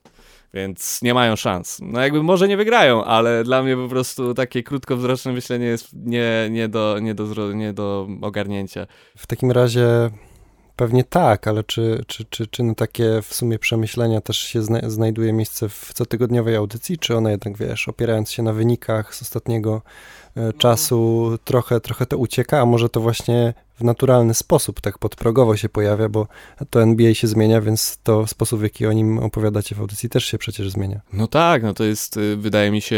więc 0.54 1.02
nie 1.02 1.14
mają 1.14 1.36
szans. 1.36 1.78
No 1.82 2.00
jakby 2.00 2.22
może 2.22 2.48
nie 2.48 2.56
wygrają, 2.56 3.04
ale 3.04 3.44
dla 3.44 3.62
mnie 3.62 3.76
po 3.76 3.88
prostu 3.88 4.34
takie 4.34 4.62
krótkowzroczne 4.62 5.32
myślenie 5.32 5.66
jest 5.66 5.88
nie, 5.92 6.48
nie, 6.50 6.68
do, 6.68 6.98
nie, 6.98 7.14
do, 7.14 7.52
nie 7.52 7.72
do 7.72 8.08
ogarnięcia. 8.20 8.86
W 9.16 9.26
takim 9.26 9.50
razie 9.50 10.10
Pewnie 10.80 11.04
tak, 11.04 11.48
ale 11.48 11.64
czy, 11.64 12.04
czy, 12.06 12.24
czy, 12.24 12.46
czy 12.46 12.62
no 12.62 12.74
takie 12.74 13.22
w 13.22 13.34
sumie 13.34 13.58
przemyślenia 13.58 14.20
też 14.20 14.38
się 14.38 14.62
zna 14.62 14.90
znajduje 14.90 15.32
miejsce 15.32 15.68
w 15.68 15.92
cotygodniowej 15.94 16.56
audycji, 16.56 16.98
czy 16.98 17.16
one 17.16 17.30
jednak, 17.30 17.56
wiesz, 17.56 17.88
opierając 17.88 18.30
się 18.30 18.42
na 18.42 18.52
wynikach 18.52 19.14
z 19.14 19.22
ostatniego 19.22 19.82
e, 20.36 20.40
no. 20.40 20.52
czasu, 20.52 21.30
trochę, 21.44 21.80
trochę 21.80 22.06
to 22.06 22.18
ucieka, 22.18 22.60
a 22.60 22.66
może 22.66 22.88
to 22.88 23.00
właśnie 23.00 23.54
w 23.80 23.84
naturalny 23.84 24.34
sposób, 24.34 24.80
tak 24.80 24.98
podprogowo 24.98 25.56
się 25.56 25.68
pojawia, 25.68 26.08
bo 26.08 26.26
to 26.70 26.82
NBA 26.82 27.14
się 27.14 27.26
zmienia, 27.26 27.60
więc 27.60 27.98
to 28.02 28.26
sposób, 28.26 28.60
w 28.60 28.62
jaki 28.62 28.86
o 28.86 28.92
nim 28.92 29.18
opowiadacie 29.18 29.74
w 29.74 29.80
audycji 29.80 30.08
też 30.08 30.24
się 30.24 30.38
przecież 30.38 30.70
zmienia. 30.70 31.00
No 31.12 31.26
tak, 31.26 31.62
no 31.62 31.74
to 31.74 31.84
jest, 31.84 32.16
y, 32.16 32.36
wydaje 32.36 32.70
mi 32.70 32.80
się, 32.80 32.96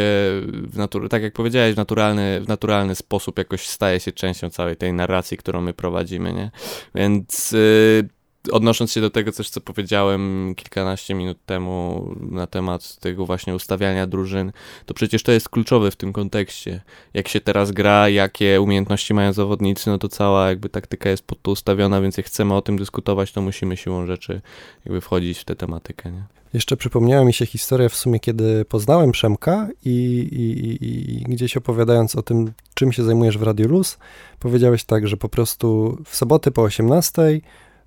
w 0.67 0.77
natur- 0.77 1.09
tak 1.09 1.23
jak 1.23 1.33
powiedziałeś, 1.33 1.75
w 1.75 1.77
naturalny, 1.77 2.41
w 2.41 2.49
naturalny 2.49 2.95
sposób 2.95 3.39
jakoś 3.39 3.69
staje 3.69 4.01
się 4.01 4.13
częścią 4.13 4.51
całej 4.51 4.77
tej 4.77 4.93
narracji, 4.93 5.37
którą 5.37 5.61
my 5.61 5.73
prowadzimy, 5.73 6.33
nie? 6.33 6.51
Więc... 6.95 7.53
Yy 7.53 8.22
odnosząc 8.51 8.93
się 8.93 9.01
do 9.01 9.11
tego 9.11 9.33
coś, 9.33 9.49
co 9.49 9.61
powiedziałem 9.61 10.55
kilkanaście 10.57 11.15
minut 11.15 11.39
temu 11.47 12.09
na 12.21 12.47
temat 12.47 12.97
tego 12.97 13.27
właśnie 13.27 13.55
ustawiania 13.55 14.07
drużyn, 14.07 14.53
to 14.87 14.95
przecież 14.95 15.23
to 15.23 15.33
jest 15.33 15.49
kluczowe 15.49 15.91
w 15.91 15.97
tym 15.97 16.13
kontekście. 16.13 16.81
Jak 17.15 17.29
się 17.29 17.41
teraz 17.41 17.71
gra, 17.71 18.09
jakie 18.09 18.61
umiejętności 18.61 19.15
mają 19.15 19.33
zawodnicy, 19.33 19.91
no 19.91 19.99
to 19.99 20.09
cała 20.09 20.49
jakby 20.49 20.69
taktyka 20.69 21.11
jest 21.11 21.27
pod 21.27 21.43
to 21.43 21.51
ustawiona, 21.51 22.01
więc 22.01 22.17
jak 22.17 22.27
chcemy 22.27 22.55
o 22.55 22.63
tym 22.63 22.79
dyskutować, 22.79 23.33
to 23.33 23.43
musimy 23.43 23.77
siłą 23.77 24.07
rzeczy 24.07 24.41
jakby 24.85 25.01
wchodzić 25.01 25.39
w 25.39 25.45
tę 25.45 25.57
tematykę, 25.57 26.13
nie? 26.13 26.23
Jeszcze 26.55 26.77
przypomniała 26.77 27.25
mi 27.25 27.33
się 27.33 27.47
historia 27.47 27.89
w 27.89 27.95
sumie, 27.95 28.21
kiedy 28.21 28.65
poznałem 28.65 29.13
Przemka 29.13 29.69
i, 29.85 29.91
i, 30.33 30.85
i, 30.85 31.21
i, 31.21 31.23
gdzieś 31.23 31.57
opowiadając 31.57 32.17
o 32.17 32.23
tym, 32.23 32.53
czym 32.75 32.93
się 32.93 33.05
zajmujesz 33.05 33.39
w 33.39 33.43
Radio 33.43 33.69
Luz, 33.69 33.99
powiedziałeś 34.39 34.85
tak, 34.85 35.09
że 35.09 35.17
po 35.17 35.29
prostu 35.29 35.99
w 36.05 36.17
soboty 36.17 36.51
po 36.51 36.63
18 36.63 37.41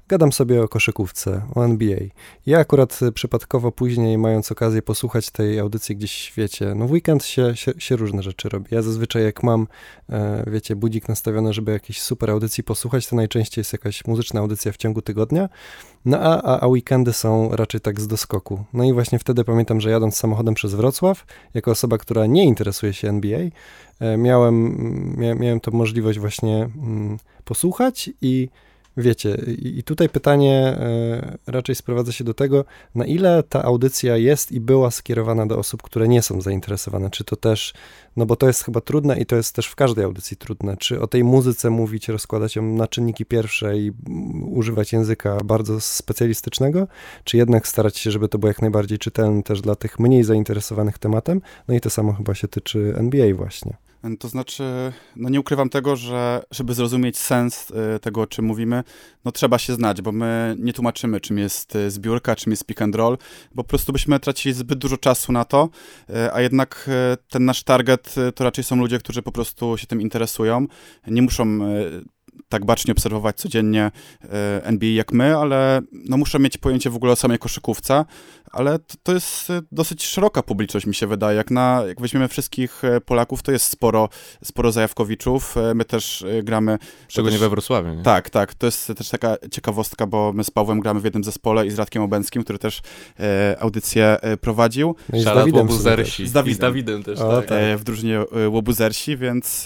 gadam 0.07 0.31
sobie 0.31 0.63
o 0.63 0.67
koszykówce, 0.67 1.41
o 1.55 1.65
NBA. 1.65 1.99
Ja 2.45 2.59
akurat 2.59 2.99
przypadkowo 3.13 3.71
później, 3.71 4.17
mając 4.17 4.51
okazję 4.51 4.81
posłuchać 4.81 5.31
tej 5.31 5.59
audycji 5.59 5.95
gdzieś, 5.95 6.33
wiecie, 6.37 6.75
no 6.75 6.87
w 6.87 6.91
weekend 6.91 7.25
się, 7.25 7.55
się, 7.55 7.73
się 7.77 7.95
różne 7.95 8.23
rzeczy 8.23 8.49
robi. 8.49 8.67
Ja 8.71 8.81
zazwyczaj 8.81 9.23
jak 9.23 9.43
mam, 9.43 9.67
e, 10.09 10.43
wiecie, 10.47 10.75
budzik 10.75 11.09
nastawiony, 11.09 11.53
żeby 11.53 11.71
jakiejś 11.71 12.01
super 12.01 12.31
audycji 12.31 12.63
posłuchać, 12.63 13.07
to 13.07 13.15
najczęściej 13.15 13.59
jest 13.59 13.73
jakaś 13.73 14.05
muzyczna 14.05 14.39
audycja 14.39 14.71
w 14.71 14.77
ciągu 14.77 15.01
tygodnia, 15.01 15.49
no 16.05 16.19
a, 16.19 16.41
a, 16.41 16.59
a 16.59 16.67
weekendy 16.67 17.13
są 17.13 17.55
raczej 17.55 17.81
tak 17.81 18.01
z 18.01 18.07
doskoku. 18.07 18.63
No 18.73 18.83
i 18.83 18.93
właśnie 18.93 19.19
wtedy 19.19 19.43
pamiętam, 19.43 19.81
że 19.81 19.89
jadąc 19.89 20.17
samochodem 20.17 20.53
przez 20.53 20.73
Wrocław, 20.75 21.25
jako 21.53 21.71
osoba, 21.71 21.97
która 21.97 22.25
nie 22.25 22.45
interesuje 22.45 22.93
się 22.93 23.09
NBA, 23.09 23.39
e, 23.99 24.17
miałem, 24.17 24.75
mia, 25.17 25.35
miałem 25.35 25.59
to 25.59 25.71
możliwość 25.71 26.19
właśnie 26.19 26.69
mm, 26.77 27.19
posłuchać 27.45 28.09
i 28.21 28.49
Wiecie, 28.97 29.37
i 29.57 29.83
tutaj 29.83 30.09
pytanie 30.09 30.53
e, 30.53 31.37
raczej 31.47 31.75
sprowadza 31.75 32.11
się 32.11 32.23
do 32.23 32.33
tego, 32.33 32.65
na 32.95 33.05
ile 33.05 33.43
ta 33.43 33.63
audycja 33.63 34.17
jest 34.17 34.51
i 34.51 34.59
była 34.59 34.91
skierowana 34.91 35.45
do 35.45 35.57
osób, 35.57 35.81
które 35.81 36.07
nie 36.07 36.21
są 36.21 36.41
zainteresowane. 36.41 37.09
Czy 37.09 37.23
to 37.23 37.35
też, 37.35 37.73
no 38.15 38.25
bo 38.25 38.35
to 38.35 38.47
jest 38.47 38.63
chyba 38.63 38.81
trudne 38.81 39.19
i 39.19 39.25
to 39.25 39.35
jest 39.35 39.55
też 39.55 39.67
w 39.67 39.75
każdej 39.75 40.05
audycji 40.05 40.37
trudne. 40.37 40.77
Czy 40.77 41.01
o 41.01 41.07
tej 41.07 41.23
muzyce 41.23 41.69
mówić, 41.69 42.07
rozkładać 42.07 42.55
ją 42.55 42.63
na 42.63 42.87
czynniki 42.87 43.25
pierwsze 43.25 43.77
i 43.77 43.91
używać 44.45 44.93
języka 44.93 45.37
bardzo 45.45 45.81
specjalistycznego, 45.81 46.87
czy 47.23 47.37
jednak 47.37 47.67
starać 47.67 47.97
się, 47.97 48.11
żeby 48.11 48.29
to 48.29 48.37
było 48.37 48.47
jak 48.47 48.61
najbardziej 48.61 48.99
czytelne 48.99 49.43
też 49.43 49.61
dla 49.61 49.75
tych 49.75 49.99
mniej 49.99 50.23
zainteresowanych 50.23 50.97
tematem? 50.97 51.41
No 51.67 51.75
i 51.75 51.81
to 51.81 51.89
samo 51.89 52.13
chyba 52.13 52.35
się 52.35 52.47
tyczy 52.47 52.93
NBA 52.97 53.35
właśnie. 53.35 53.77
To 54.19 54.27
znaczy, 54.27 54.63
no 55.15 55.29
nie 55.29 55.39
ukrywam 55.39 55.69
tego, 55.69 55.95
że 55.95 56.43
żeby 56.51 56.73
zrozumieć 56.73 57.17
sens 57.17 57.71
y, 57.95 57.99
tego, 57.99 58.21
o 58.21 58.27
czym 58.27 58.45
mówimy, 58.45 58.83
no 59.25 59.31
trzeba 59.31 59.57
się 59.59 59.73
znać, 59.73 60.01
bo 60.01 60.11
my 60.11 60.55
nie 60.59 60.73
tłumaczymy, 60.73 61.21
czym 61.21 61.37
jest 61.37 61.75
y, 61.75 61.91
zbiórka, 61.91 62.35
czym 62.35 62.51
jest 62.51 62.65
pick 62.65 62.81
and 62.81 62.95
roll, 62.95 63.17
bo 63.55 63.63
po 63.63 63.69
prostu 63.69 63.93
byśmy 63.93 64.19
tracili 64.19 64.55
zbyt 64.55 64.79
dużo 64.79 64.97
czasu 64.97 65.31
na 65.31 65.45
to, 65.45 65.69
y, 66.09 66.33
a 66.33 66.41
jednak 66.41 66.89
ten 67.29 67.45
nasz 67.45 67.63
target 67.63 68.15
to 68.35 68.43
raczej 68.43 68.63
są 68.63 68.75
ludzie, 68.75 68.99
którzy 68.99 69.21
po 69.21 69.31
prostu 69.31 69.77
się 69.77 69.87
tym 69.87 70.01
interesują. 70.01 70.67
Nie 71.07 71.21
muszą 71.21 71.59
tak 72.49 72.65
bacznie 72.65 72.91
obserwować 72.91 73.37
codziennie 73.37 73.91
e, 74.23 74.65
NBA 74.65 74.89
jak 74.89 75.11
my, 75.11 75.37
ale 75.37 75.81
no 75.91 76.17
muszę 76.17 76.39
mieć 76.39 76.57
pojęcie 76.57 76.89
w 76.89 76.95
ogóle 76.95 77.11
o 77.11 77.15
samej 77.15 77.39
koszykówce, 77.39 78.05
ale 78.51 78.79
to, 78.79 78.95
to 79.03 79.13
jest 79.13 79.49
e, 79.49 79.61
dosyć 79.71 80.05
szeroka 80.05 80.43
publiczność, 80.43 80.85
mi 80.85 80.95
się 80.95 81.07
wydaje. 81.07 81.37
Jak, 81.37 81.51
na, 81.51 81.83
jak 81.87 82.01
weźmiemy 82.01 82.27
wszystkich 82.27 82.83
e, 82.83 83.01
Polaków, 83.01 83.43
to 83.43 83.51
jest 83.51 83.65
sporo, 83.65 84.09
sporo 84.43 84.71
Zajawkowiczów. 84.71 85.55
My 85.75 85.85
też 85.85 86.25
gramy... 86.43 86.77
Szczególnie 87.07 87.37
też, 87.37 87.41
we 87.41 87.49
Wrocławiu, 87.49 87.93
nie? 87.93 88.03
Tak, 88.03 88.29
tak. 88.29 88.53
To 88.53 88.65
jest 88.65 88.93
też 88.97 89.09
taka 89.09 89.35
ciekawostka, 89.51 90.07
bo 90.07 90.33
my 90.33 90.43
z 90.43 90.51
Pawłem 90.51 90.79
gramy 90.79 90.99
w 90.99 91.03
jednym 91.03 91.23
zespole 91.23 91.67
i 91.67 91.71
z 91.71 91.79
Radkiem 91.79 92.03
Obęckim, 92.03 92.43
który 92.43 92.59
też 92.59 92.81
e, 93.19 93.55
audycję 93.59 94.17
prowadził. 94.41 94.95
No 95.09 95.17
i 95.17 95.21
z 95.21 95.25
Dawidem 95.25 95.67
Łobuzersi. 95.67 96.27
Z 96.27 96.31
Dawidem. 96.31 96.51
I 96.51 96.55
z 96.55 96.59
Dawidem 96.59 97.03
też, 97.03 97.19
o, 97.19 97.41
tak. 97.41 97.51
E, 97.51 97.77
w 97.77 97.83
drużynie 97.83 98.19
Łobuzersi, 98.49 99.17
więc 99.17 99.65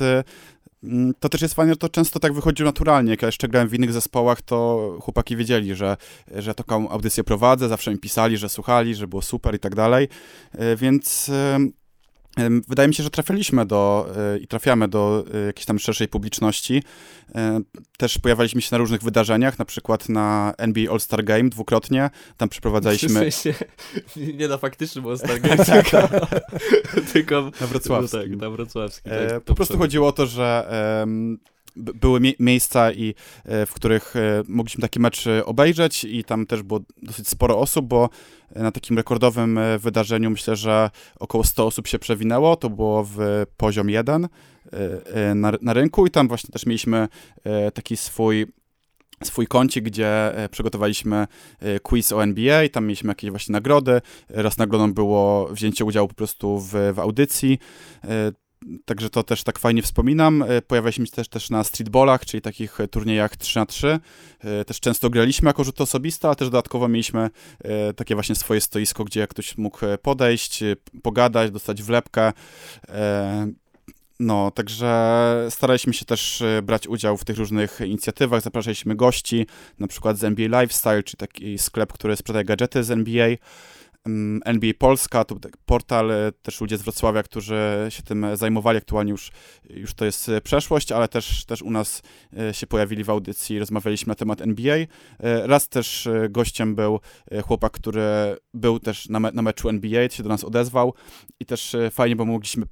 to 1.20 1.30
też 1.30 1.42
jest 1.42 1.54
fajne, 1.54 1.74
że 1.74 1.78
to 1.78 1.90
często 1.90 2.20
tak 2.20 2.34
wychodzi 2.34 2.64
naturalnie. 2.64 3.12
Jak 3.12 3.22
ja 3.22 3.28
jeszcze 3.28 3.48
grałem 3.48 3.70
w 3.70 3.74
innych 3.74 3.94
zespołach, 3.94 4.42
to 4.42 4.98
chłopaki 5.02 5.36
wiedzieli, 5.36 5.76
że, 5.76 5.98
że 6.36 6.56
taką 6.56 6.90
audycję 6.90 7.24
prowadzę, 7.24 7.70
zawsze 7.70 7.92
mi 7.92 7.98
pisali, 7.98 8.38
że 8.38 8.50
słuchali, 8.50 8.96
że 8.96 9.08
było 9.08 9.22
super 9.22 9.56
i 9.56 9.60
tak 9.60 9.76
dalej. 9.76 10.08
E, 10.52 10.76
więc 10.76 11.32
Wydaje 12.68 12.88
mi 12.88 12.96
się, 12.96 13.04
że 13.04 13.10
trafiliśmy 13.10 13.66
do 13.66 14.10
e, 14.18 14.38
i 14.38 14.48
trafiamy 14.48 14.88
do 14.88 15.26
e, 15.34 15.46
jakiejś 15.46 15.66
tam 15.66 15.80
szerszej 15.80 16.08
publiczności. 16.08 16.84
E, 17.36 17.62
też 17.98 18.18
pojawialiśmy 18.18 18.62
się 18.62 18.70
na 18.72 18.78
różnych 18.78 19.02
wydarzeniach, 19.02 19.60
na 19.60 19.66
przykład 19.66 20.10
na 20.10 20.54
NBA 20.58 20.92
All-Star 20.92 21.24
Game 21.24 21.50
dwukrotnie. 21.50 22.10
Tam 22.38 22.50
przeprowadzaliśmy... 22.50 23.10
W 23.32 23.34
sensie, 23.34 23.54
nie 24.40 24.48
na 24.48 24.58
faktycznym 24.58 25.08
All-Star 25.08 25.42
Game, 25.42 25.66
tylko, 25.66 26.10
tylko 27.14 27.52
na 27.62 27.68
wrocławskim. 27.68 28.20
No 28.20 28.30
tak, 28.30 28.42
na 28.42 28.50
wrocławskim. 28.50 29.12
Tak, 29.12 29.44
po 29.44 29.56
prostu 29.56 29.78
chodziło 29.78 30.08
o 30.08 30.12
to, 30.12 30.26
że 30.26 30.68
były 31.76 32.20
mie 32.20 32.34
miejsca, 32.40 32.92
i, 32.92 33.14
e, 33.46 33.66
w 33.66 33.74
których 33.74 34.16
e, 34.16 34.44
mogliśmy 34.48 34.82
taki 34.82 35.00
mecz 35.00 35.28
e, 35.28 35.46
obejrzeć 35.46 36.04
i 36.04 36.24
tam 36.24 36.46
też 36.46 36.64
było 36.64 36.80
dosyć 37.02 37.28
sporo 37.28 37.60
osób, 37.60 37.86
bo 37.86 38.10
na 38.56 38.72
takim 38.72 38.98
rekordowym 38.98 39.60
wydarzeniu 39.80 40.30
myślę, 40.30 40.56
że 40.56 40.90
około 41.20 41.44
100 41.44 41.66
osób 41.66 41.88
się 41.88 42.00
przewinęło, 42.00 42.56
to 42.56 42.70
było 42.70 43.04
w 43.04 43.46
poziom 43.58 43.90
1 43.90 44.28
na, 45.36 45.52
na 45.62 45.74
rynku 45.74 46.08
i 46.08 46.12
tam 46.12 46.28
właśnie 46.28 46.50
też 46.50 46.66
mieliśmy 46.66 47.08
taki 47.74 47.98
swój 47.98 48.48
swój 49.24 49.48
kącik, 49.48 49.84
gdzie 49.84 50.32
przygotowaliśmy 50.52 51.28
quiz 51.84 52.12
o 52.12 52.24
NBA 52.24 52.70
tam 52.70 52.86
mieliśmy 52.86 53.12
jakieś 53.12 53.30
właśnie 53.30 53.54
nagrody. 53.54 54.02
Raz 54.30 54.58
nagrodą 54.58 54.94
było 54.94 55.48
wzięcie 55.52 55.86
udziału 55.86 56.08
po 56.08 56.14
prostu 56.14 56.60
w, 56.60 56.72
w 56.94 57.00
audycji. 57.00 57.60
Także 58.86 59.10
to 59.10 59.24
też 59.24 59.44
tak 59.44 59.60
fajnie 59.60 59.82
wspominam. 59.82 60.44
E, 60.48 60.62
pojawialiśmy 60.62 61.06
się 61.06 61.12
też, 61.12 61.28
też 61.28 61.50
na 61.50 61.64
streetballach, 61.64 62.26
czyli 62.26 62.42
takich 62.42 62.80
e, 62.80 62.88
turniejach 62.88 63.38
3 63.38 63.60
na 63.60 63.66
3 63.66 64.00
e, 64.40 64.66
Też 64.66 64.80
często 64.80 65.10
graliśmy 65.10 65.50
jako 65.50 65.64
rzut 65.64 65.82
osobiste, 65.82 66.28
ale 66.28 66.36
też 66.36 66.50
dodatkowo 66.50 66.88
mieliśmy 66.88 67.30
takie 67.96 68.16
właśnie 68.16 68.36
swoje 68.36 68.62
stoisko, 68.62 69.04
gdzie 69.04 69.28
ktoś 69.28 69.58
mógł 69.58 69.80
podejść, 70.02 70.64
pogadać, 71.04 71.52
dostać 71.52 71.84
wlepkę. 71.84 72.34
No, 74.20 74.52
także 74.52 75.48
staraliśmy 75.50 75.94
się 75.94 76.06
też 76.06 76.44
brać 76.64 76.88
udział 76.88 77.18
w 77.18 77.26
tych 77.26 77.38
różnych 77.38 77.82
inicjatywach, 77.82 78.42
zapraszaliśmy 78.42 78.96
gości, 78.96 79.46
na 79.80 79.88
przykład 79.88 80.18
z 80.18 80.24
NBA 80.24 80.62
Lifestyle, 80.62 81.04
czy 81.04 81.18
taki 81.18 81.58
sklep, 81.58 81.94
który 81.94 82.16
sprzedaje 82.16 82.46
gadżety 82.46 82.84
z 82.84 82.92
NBA. 82.92 83.36
NBA 84.46 84.72
Polska, 84.80 85.24
to 85.24 85.36
portal, 85.66 86.12
e, 86.12 86.32
też 86.32 86.62
ludzie 86.62 86.78
z 86.78 86.82
Wrocławia, 86.82 87.24
którzy 87.24 87.88
się 87.90 88.04
tym 88.04 88.26
zajmowali, 88.34 88.78
aktualnie 88.78 89.12
już, 89.12 89.32
już 89.70 89.94
to 89.94 90.06
jest 90.06 90.30
e, 90.30 90.42
przeszłość, 90.42 90.92
ale 90.92 91.08
też, 91.08 91.46
też 91.46 91.62
u 91.62 91.72
nas 91.72 92.02
e, 92.38 92.54
się 92.54 92.68
pojawili 92.68 93.04
w 93.04 93.10
audycji, 93.10 93.60
rozmawialiśmy 93.60 94.12
na 94.12 94.16
temat 94.16 94.42
NBA. 94.42 94.78
Raz 95.44 95.70
też 95.70 96.10
gościem 96.30 96.76
był 96.76 97.00
chłopak, 97.44 97.72
który 97.72 98.02
był 98.54 98.80
też 98.80 99.10
na, 99.10 99.20
me 99.20 99.32
na 99.32 99.42
meczu 99.42 99.70
NBA, 99.70 100.10
się 100.10 100.24
do 100.24 100.30
nas 100.30 100.44
odezwał 100.44 100.94
i 101.40 101.46
też 101.46 101.76
fajnie, 101.92 102.16
bo 102.16 102.26
mogliśmy 102.26 102.66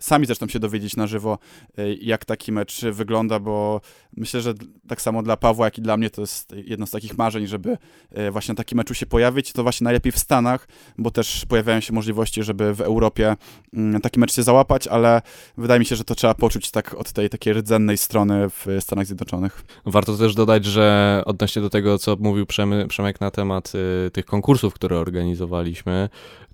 sami 0.00 0.26
zresztą 0.26 0.48
się 0.48 0.58
dowiedzieć 0.58 0.96
na 0.96 1.06
żywo, 1.06 1.38
y, 1.78 1.98
jak 2.00 2.24
taki 2.24 2.52
mecz 2.52 2.84
wygląda, 2.84 3.38
bo 3.40 3.80
myślę, 4.16 4.40
że 4.40 4.54
tak 4.88 5.02
samo 5.02 5.22
dla 5.22 5.36
Pawła, 5.36 5.66
jak 5.66 5.78
i 5.78 5.82
dla 5.82 5.96
mnie 5.96 6.10
to 6.10 6.20
jest 6.20 6.54
jedno 6.64 6.86
z 6.86 6.90
takich 6.90 7.18
marzeń, 7.18 7.46
żeby 7.46 7.78
y, 8.18 8.30
właśnie 8.30 8.52
na 8.52 8.56
takim 8.56 8.76
meczu 8.76 8.94
się 8.94 9.06
pojawić. 9.06 9.52
To 9.52 9.62
właśnie 9.62 9.84
najlepiej 9.84 10.12
w 10.12 10.18
Stanach, 10.18 10.68
bo 10.98 11.10
też 11.10 11.44
pojawiają 11.48 11.80
się 11.80 11.92
możliwości, 11.92 12.42
żeby 12.42 12.74
w 12.74 12.80
Europie 12.80 13.36
mm, 13.74 14.00
taki 14.00 14.20
mecz 14.20 14.34
się 14.34 14.42
załapać, 14.42 14.88
ale 14.88 15.22
wydaje 15.58 15.80
mi 15.80 15.86
się, 15.86 15.96
że 15.96 16.04
to 16.04 16.14
trzeba 16.14 16.34
poczuć 16.34 16.70
tak 16.70 16.94
od 16.94 17.12
tej 17.12 17.30
takiej 17.30 17.52
rdzennej 17.52 17.98
strony 17.98 18.50
w 18.50 18.66
Stanach 18.80 19.06
Zjednoczonych. 19.06 19.64
Warto 19.86 20.16
też 20.16 20.34
dodać, 20.34 20.64
że 20.64 21.22
odnośnie 21.26 21.62
do 21.62 21.70
tego, 21.70 21.98
co 21.98 22.16
mówił 22.20 22.46
Przemek 22.88 23.20
na 23.20 23.30
temat 23.30 23.72
y, 24.06 24.10
tych 24.10 24.24
konkursów, 24.24 24.74
które 24.74 24.98
organizowaliśmy, 24.98 26.08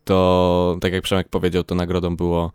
to 0.05 0.79
tak 0.81 0.93
jak 0.93 1.03
Przemek 1.03 1.29
powiedział, 1.29 1.65
to 1.65 1.75
nagrodą 1.75 2.17
było 2.17 2.53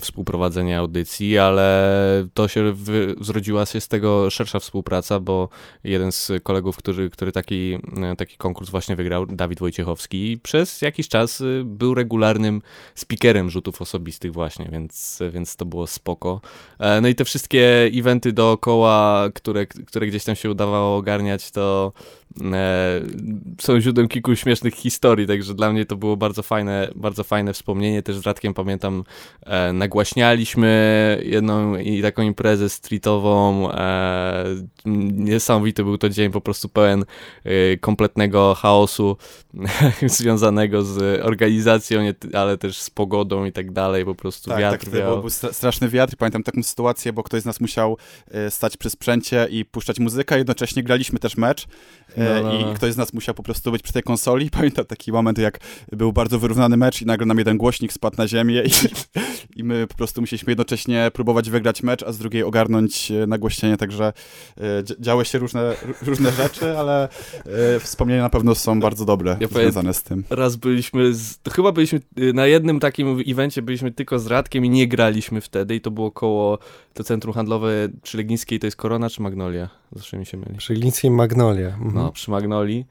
współprowadzenia 0.00 0.78
audycji, 0.78 1.38
ale 1.38 1.98
to 2.34 2.48
się 2.48 2.72
wy, 2.72 3.14
zrodziła 3.20 3.66
się 3.66 3.80
z 3.80 3.88
tego 3.88 4.30
szersza 4.30 4.60
współpraca, 4.60 5.20
bo 5.20 5.48
jeden 5.84 6.12
z 6.12 6.32
kolegów, 6.42 6.76
który, 6.76 7.10
który 7.10 7.32
taki, 7.32 7.78
taki 8.18 8.36
konkurs 8.36 8.70
właśnie 8.70 8.96
wygrał, 8.96 9.26
Dawid 9.26 9.60
Wojciechowski, 9.60 10.38
przez 10.42 10.82
jakiś 10.82 11.08
czas 11.08 11.40
y, 11.40 11.62
był 11.64 11.94
regularnym 11.94 12.62
speakerem 12.94 13.50
rzutów 13.50 13.82
osobistych 13.82 14.32
właśnie, 14.32 14.68
więc, 14.72 15.18
więc 15.30 15.56
to 15.56 15.64
było 15.64 15.86
spoko. 15.86 16.40
E, 16.78 17.00
no 17.00 17.08
i 17.08 17.14
te 17.14 17.24
wszystkie 17.24 17.90
eventy 17.94 18.32
dookoła, 18.32 19.28
które, 19.34 19.66
które 19.66 20.06
gdzieś 20.06 20.24
tam 20.24 20.36
się 20.36 20.50
udawało 20.50 20.96
ogarniać, 20.96 21.50
to 21.50 21.92
e, 21.96 22.17
są 23.60 23.80
źródłem 23.80 24.08
kilku 24.08 24.36
śmiesznych 24.36 24.74
historii, 24.74 25.26
także 25.26 25.54
dla 25.54 25.72
mnie 25.72 25.86
to 25.86 25.96
było 25.96 26.16
bardzo 26.16 26.42
fajne, 26.42 26.88
bardzo 26.94 27.24
fajne 27.24 27.52
wspomnienie. 27.52 28.02
Też 28.02 28.16
z 28.16 28.26
Radkiem 28.26 28.54
pamiętam, 28.54 29.04
e, 29.46 29.72
nagłaśnialiśmy 29.72 31.22
jedną 31.24 31.76
i 31.76 32.02
taką 32.02 32.22
imprezę 32.22 32.68
streetową. 32.68 33.70
E, 33.72 34.44
niesamowity 35.16 35.84
był 35.84 35.98
to 35.98 36.08
dzień, 36.08 36.30
po 36.30 36.40
prostu 36.40 36.68
pełen 36.68 37.04
e, 37.44 37.76
kompletnego 37.76 38.54
chaosu 38.54 39.16
związanego 40.06 40.82
z 40.82 41.20
organizacją, 41.24 42.02
nie, 42.02 42.14
ale 42.32 42.58
też 42.58 42.78
z 42.78 42.90
pogodą 42.90 43.44
i 43.44 43.52
tak 43.52 43.72
dalej, 43.72 44.04
po 44.04 44.14
prostu 44.14 44.50
tak, 44.50 44.60
wiatr 44.60 44.84
tak, 44.84 44.94
wiał. 44.94 45.20
Był 45.20 45.30
straszny 45.30 45.88
wiatr, 45.88 46.16
pamiętam 46.16 46.42
taką 46.42 46.62
sytuację, 46.62 47.12
bo 47.12 47.22
ktoś 47.22 47.42
z 47.42 47.44
nas 47.44 47.60
musiał 47.60 47.96
e, 48.30 48.50
stać 48.50 48.76
przy 48.76 48.90
sprzęcie 48.90 49.48
i 49.50 49.64
puszczać 49.64 49.98
muzykę, 49.98 50.38
jednocześnie 50.38 50.82
graliśmy 50.82 51.18
też 51.18 51.36
mecz 51.36 51.64
e, 51.64 52.07
no, 52.16 52.24
no, 52.42 52.42
no. 52.42 52.72
i 52.72 52.74
ktoś 52.74 52.92
z 52.92 52.96
nas 52.96 53.12
musiał 53.12 53.34
po 53.34 53.42
prostu 53.42 53.72
być 53.72 53.82
przy 53.82 53.92
tej 53.92 54.02
konsoli. 54.02 54.50
Pamiętam 54.58 54.84
taki 54.84 55.12
moment, 55.12 55.38
jak 55.38 55.58
był 55.92 56.12
bardzo 56.12 56.38
wyrównany 56.38 56.76
mecz 56.76 57.02
i 57.02 57.06
nagle 57.06 57.26
nam 57.26 57.38
jeden 57.38 57.58
głośnik 57.58 57.92
spadł 57.92 58.16
na 58.16 58.28
ziemię 58.28 58.62
i, 58.62 58.70
i 59.60 59.64
my 59.64 59.86
po 59.86 59.94
prostu 59.94 60.20
musieliśmy 60.20 60.50
jednocześnie 60.50 61.10
próbować 61.14 61.50
wygrać 61.50 61.82
mecz, 61.82 62.02
a 62.02 62.12
z 62.12 62.18
drugiej 62.18 62.42
ogarnąć 62.42 63.10
e, 63.10 63.26
nagłośnienie, 63.26 63.76
także 63.76 64.12
działy 65.00 65.24
się 65.24 65.38
różne, 65.38 65.74
różne 66.02 66.32
rzeczy, 66.32 66.78
ale 66.78 67.08
wspomnienia 67.80 68.22
na 68.22 68.30
pewno 68.30 68.54
są 68.54 68.80
bardzo 68.80 69.04
dobre 69.04 69.36
ja 69.40 69.48
związane 69.48 69.94
z 69.94 70.02
tym. 70.02 70.24
Raz 70.30 70.56
byliśmy, 70.56 71.14
z, 71.14 71.38
to 71.38 71.50
chyba 71.50 71.72
byliśmy 71.72 72.00
na 72.34 72.46
jednym 72.46 72.80
takim 72.80 73.22
evencie, 73.26 73.62
byliśmy 73.62 73.92
tylko 73.92 74.18
z 74.18 74.26
Radkiem 74.26 74.64
i 74.64 74.70
nie 74.70 74.88
graliśmy 74.88 75.40
wtedy 75.40 75.74
i 75.74 75.80
to 75.80 75.90
było 75.90 76.10
koło 76.10 76.58
to 76.94 77.04
centrum 77.04 77.34
handlowe 77.34 77.88
przy 78.02 78.16
Legnickiej, 78.16 78.58
to 78.58 78.66
jest 78.66 78.76
Korona 78.76 79.10
czy 79.10 79.22
Magnolia? 79.22 79.68
Zawsze 79.92 80.18
mi 80.18 80.26
się 80.26 80.36
myli. 80.36 80.54
Przy 80.58 80.72
Legnickiej 80.72 81.10
Magnolia. 81.10 81.68
Mhm. 81.68 81.94
No, 81.98 82.12
przy 82.12 82.30
Magnolii 82.30 82.84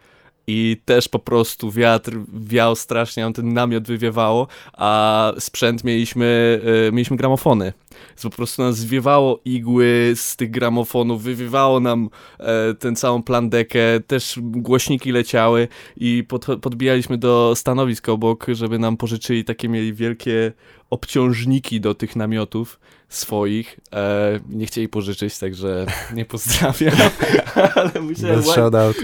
i 0.47 0.77
też 0.85 1.07
po 1.07 1.19
prostu 1.19 1.71
wiatr 1.71 2.17
wiał 2.33 2.75
strasznie, 2.75 3.27
on 3.27 3.33
ten 3.33 3.53
namiot 3.53 3.87
wywiewało, 3.87 4.47
a 4.73 5.31
sprzęt 5.39 5.83
mieliśmy, 5.83 6.61
y, 6.87 6.91
mieliśmy 6.91 7.17
gramofony. 7.17 7.73
Więc 8.09 8.21
po 8.21 8.29
prostu 8.29 8.61
nas 8.61 8.77
zwiewało 8.77 9.39
igły 9.45 10.13
z 10.15 10.35
tych 10.35 10.51
gramofonów, 10.51 11.23
wywiewało 11.23 11.79
nam 11.79 12.09
e, 12.39 12.73
ten 12.73 12.95
całą 12.95 13.23
plandekę, 13.23 13.79
też 14.07 14.39
głośniki 14.41 15.11
leciały 15.11 15.67
i 15.97 16.23
pod, 16.27 16.45
podbijaliśmy 16.61 17.17
do 17.17 17.53
stanowisk 17.55 18.09
obok, 18.09 18.45
żeby 18.51 18.79
nam 18.79 18.97
pożyczyli 18.97 19.45
takie 19.45 19.69
mieli 19.69 19.93
wielkie 19.93 20.51
obciążniki 20.89 21.81
do 21.81 21.95
tych 21.95 22.15
namiotów 22.15 22.79
swoich. 23.09 23.79
E, 23.93 24.39
nie 24.49 24.65
chcieli 24.65 24.89
pożyczyć, 24.89 25.37
także 25.37 25.85
nie 26.13 26.25
pozdrawiam. 26.25 26.93
Ale 27.75 28.01
musiałem, 28.01 28.43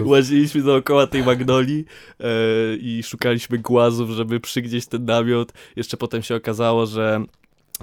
łaziliśmy 0.06 0.62
dookoła 0.62 1.08
tej 1.08 1.24
magnolii 1.24 1.86
e, 2.20 2.26
i 2.76 3.04
szukaliśmy 3.04 3.58
głazów, 3.58 4.10
żeby 4.10 4.40
przygdzieś 4.40 4.86
ten 4.86 5.06
namiot. 5.06 5.54
Jeszcze 5.76 5.98
potem 5.98 6.24
się 6.24 6.36
okazało, 6.36 6.86
że 6.86 7.24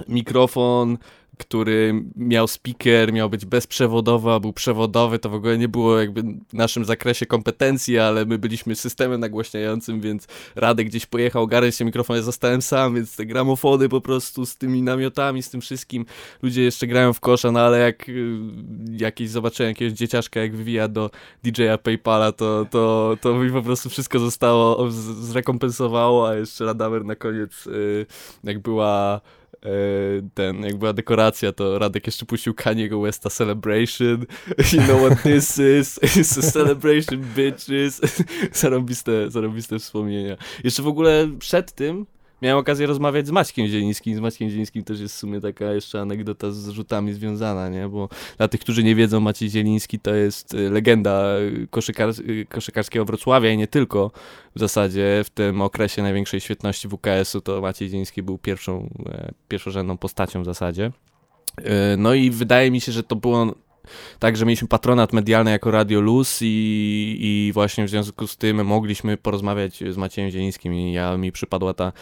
mikrofon 0.09 0.99
który 1.41 2.05
miał 2.17 2.49
speaker, 2.49 3.13
miał 3.13 3.31
być 3.31 3.45
bezprzewodowy, 3.45 4.31
a 4.31 4.41
był 4.41 4.53
przewodowy, 4.53 5.19
to 5.19 5.29
w 5.29 5.35
ogóle 5.35 5.59
nie 5.59 5.69
było 5.69 5.99
jakby 5.99 6.23
w 6.23 6.53
naszym 6.53 6.85
zakresie 6.85 7.27
kompetencji, 7.27 7.99
ale 7.99 8.25
my 8.25 8.39
byliśmy 8.39 8.75
systemem 8.75 9.21
nagłaśniającym, 9.21 10.01
więc 10.01 10.27
Radek 10.55 10.87
gdzieś 10.87 11.07
pojechał, 11.07 11.43
ogarnąć 11.43 11.77
się 11.77 11.85
mikrofon, 11.85 12.23
zostałem 12.23 12.63
sam, 12.63 12.95
więc 12.95 13.17
te 13.17 13.27
gramofony 13.27 13.89
po 13.89 14.01
prostu 14.01 14.47
z 14.47 14.57
tymi 14.57 14.83
namiotami, 14.83 15.43
z 15.43 15.51
tym 15.51 15.61
wszystkim, 15.61 16.05
ludzie 16.43 16.63
jeszcze 16.63 16.87
grają 16.87 17.13
w 17.13 17.21
kosza, 17.21 17.53
no 17.53 17.61
ale 17.61 17.79
jak 17.79 18.09
y, 18.09 18.39
jakieś 18.91 19.31
zobaczyłem 19.31 19.71
jakiegoś 19.71 19.93
dzieciaszka, 19.93 20.41
jak 20.41 20.57
wywija 20.57 20.89
do 20.89 21.11
DJ-a 21.45 21.79
Paypala, 21.79 22.33
to, 22.33 22.67
to, 22.71 23.17
to 23.21 23.35
mi 23.35 23.51
po 23.51 23.63
prostu 23.63 23.91
wszystko 23.91 24.19
zostało, 24.19 24.91
zrekompensowało, 25.21 26.29
a 26.29 26.35
jeszcze 26.35 26.65
Radamer 26.65 27.05
na 27.05 27.15
koniec, 27.15 27.67
y, 27.67 28.07
jak 28.45 28.59
była 28.59 29.21
ten, 30.35 30.63
jak 30.63 30.77
była 30.77 30.93
dekoracja, 30.93 31.53
to 31.53 31.79
Radek 31.79 32.07
jeszcze 32.07 32.27
puścił 32.27 32.53
Kanye'ego 32.53 33.03
Westa 33.03 33.31
Celebration. 33.31 34.27
You 34.73 34.83
know 34.83 35.03
what 35.03 35.23
this 35.23 35.59
is? 35.59 35.99
It's 36.03 36.39
a 36.39 36.43
celebration, 36.43 37.21
bitches. 37.37 38.01
zarobiste, 38.61 39.31
zarobiste 39.31 39.79
wspomnienia. 39.79 40.37
Jeszcze 40.65 40.83
w 40.83 40.87
ogóle 40.87 41.29
przed 41.39 41.73
tym 41.73 42.07
miałem 42.43 42.59
okazję 42.59 42.87
rozmawiać 42.87 43.27
z 43.27 43.31
Maćkiem 43.31 43.67
Zielińskim. 43.67 44.17
Z 44.17 44.21
Maćkiem 44.21 44.51
Zielińskim 44.51 44.85
też 44.85 45.01
jest 45.01 45.15
w 45.15 45.19
sumie 45.19 45.41
taka 45.41 45.73
jeszcze 45.73 46.01
anegdota 46.01 46.51
z 46.51 46.69
rzutami 46.69 47.13
związana, 47.13 47.69
nie? 47.69 47.89
Bo 47.89 48.09
dla 48.37 48.49
tych, 48.49 48.61
którzy 48.61 48.85
nie 48.85 48.95
wiedzą, 48.95 49.21
Maciej 49.21 49.51
Zieliński 49.51 49.99
to 49.99 50.15
jest 50.15 50.55
y, 50.55 50.71
legenda 50.71 51.25
koszykar 51.71 52.09
y, 52.09 52.47
koszykarskiego 52.49 53.05
Wrocławia 53.05 53.51
i 53.51 53.57
nie 53.57 53.67
tylko. 53.67 54.11
W 54.55 54.59
zasadzie 54.61 55.23
w 55.25 55.31
tym 55.31 55.63
okresie 55.63 56.03
największej 56.03 56.41
świetności 56.41 56.89
WKS-u 56.89 57.41
to 57.41 57.61
Maciej 57.61 57.89
Zieliński 57.89 58.23
był 58.23 58.39
pierwszą, 58.39 58.89
e, 59.07 59.33
pierwszorzędną 59.49 59.99
postacią 59.99 60.43
w 60.43 60.45
zasadzie. 60.45 60.91
No 61.99 62.15
i 62.15 62.31
wydaje 62.31 62.71
mi 62.71 62.81
się, 62.81 62.93
że 62.93 63.03
to 63.03 63.17
było 63.17 63.55
Także 64.19 64.47
mieliśmy 64.47 64.69
patronat 64.69 65.13
medialny 65.13 65.51
jako 65.51 65.71
Radio 65.71 66.01
Luz 66.01 66.39
i, 66.43 67.17
i 67.21 67.53
właśnie 67.53 67.85
w 67.85 67.91
związku 67.91 68.27
z 68.27 68.37
tym 68.37 68.67
mogliśmy 68.67 69.17
porozmawiać 69.17 69.85
z 69.91 69.97
Maciejem 69.97 70.31
Zielińskim 70.31 70.75
i 70.75 70.93
ja 70.93 71.17
mi 71.17 71.33
przypadła 71.33 71.75
ta 71.75 71.93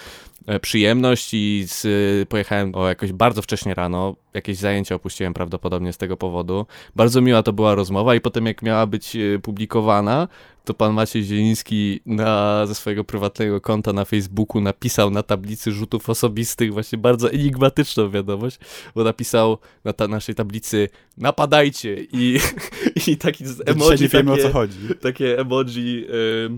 e, 0.47 0.61
przyjemność 0.61 1.35
i 1.35 1.65
z, 1.67 1.87
pojechałem 2.29 2.75
o 2.75 2.89
jakoś 2.89 3.13
bardzo 3.13 3.43
wcześnie 3.43 3.75
rano, 3.75 4.17
jakieś 4.35 4.57
zajęcia 4.57 4.95
opuściłem 4.95 5.35
prawdopodobnie 5.35 5.93
z 5.93 5.99
tego 5.99 6.17
powodu. 6.17 6.67
Bardzo 6.97 7.21
miła 7.21 7.43
to 7.43 7.53
była 7.53 7.75
rozmowa 7.75 8.15
i 8.15 8.21
potem 8.21 8.47
jak 8.47 8.63
miała 8.63 8.87
być 8.87 9.17
e, 9.17 9.39
publikowana, 9.39 10.29
to 10.65 10.75
pan 10.75 10.93
Maciej 10.93 11.25
Zieliński 11.25 12.01
na, 12.07 12.67
ze 12.67 12.75
swojego 12.75 13.05
prywatnego 13.05 13.61
konta 13.61 13.93
na 13.93 14.05
Facebooku 14.05 14.61
napisał 14.61 15.11
na 15.11 15.23
tablicy 15.23 15.73
rzutów 15.73 16.11
osobistych 16.11 16.73
właśnie 16.73 16.99
bardzo 16.99 17.31
enigmatyczną 17.31 18.11
wiadomość, 18.11 18.59
bo 18.95 19.05
napisał 19.05 19.59
na 19.85 19.93
ta 19.93 20.09
naszej 20.09 20.35
tablicy 20.35 20.89
napadajcie 21.17 21.97
i, 22.13 22.39
i 23.07 23.17
taki 23.17 23.45
emoji, 23.67 24.01
nie 24.01 24.09
wiemy 24.09 24.31
takie, 24.31 24.45
o 24.45 24.47
co 24.47 24.53
chodzi. 24.53 24.79
Takie 25.01 25.39
emoji, 25.39 26.07
yy, 26.09 26.51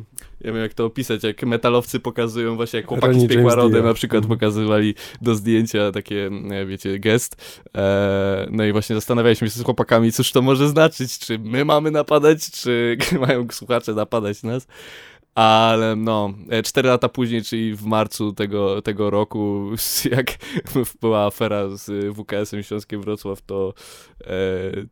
nie 0.45 0.53
wiem 0.53 0.62
jak 0.62 0.74
to 0.74 0.84
opisać, 0.84 1.24
jak 1.24 1.43
metalowcy 1.43 2.01
pokazują 2.01 2.57
właśnie, 2.57 2.76
jak 2.76 2.86
chłopaki 2.86 3.20
z 3.20 3.28
Piekła 3.28 3.55
Rodem 3.55 3.84
na 3.84 3.95
przykład 3.95 4.22
mhm. 4.22 4.38
pokazywali 4.38 4.95
do 5.22 5.34
zdjęcia 5.34 5.93
takie, 5.93 6.30
wiecie, 6.66 6.99
gest. 6.99 7.61
E, 7.76 8.47
no 8.51 8.64
i 8.64 8.72
właśnie 8.72 8.97
zastanawialiśmy 8.97 9.51
się 9.51 9.59
z 9.59 9.64
chłopakami, 9.64 10.12
cóż 10.12 10.32
to 10.32 10.43
może 10.43 10.68
znaczyć, 10.68 11.18
czy 11.18 11.38
my 11.38 11.64
mamy 11.64 11.91
napadać, 11.91 12.51
czy 12.51 12.97
mają 13.26 13.47
słuchacze 13.51 13.95
napadać 13.95 14.43
nas. 14.43 14.66
Ale 15.35 15.97
no, 15.97 16.35
e, 16.51 16.62
cztery 16.62 16.89
lata 16.89 17.09
później, 17.09 17.43
czyli 17.43 17.74
w 17.74 17.85
marcu 17.85 18.33
tego, 18.33 18.83
tego 18.83 19.11
roku, 19.11 19.70
jak 20.16 20.26
była 21.01 21.26
afera 21.26 21.68
z 21.68 22.16
WKS-em 22.16 22.62
Śląskiem 22.62 23.03
Wrocław, 23.03 23.43
to, 23.43 23.74
e, 24.20 24.35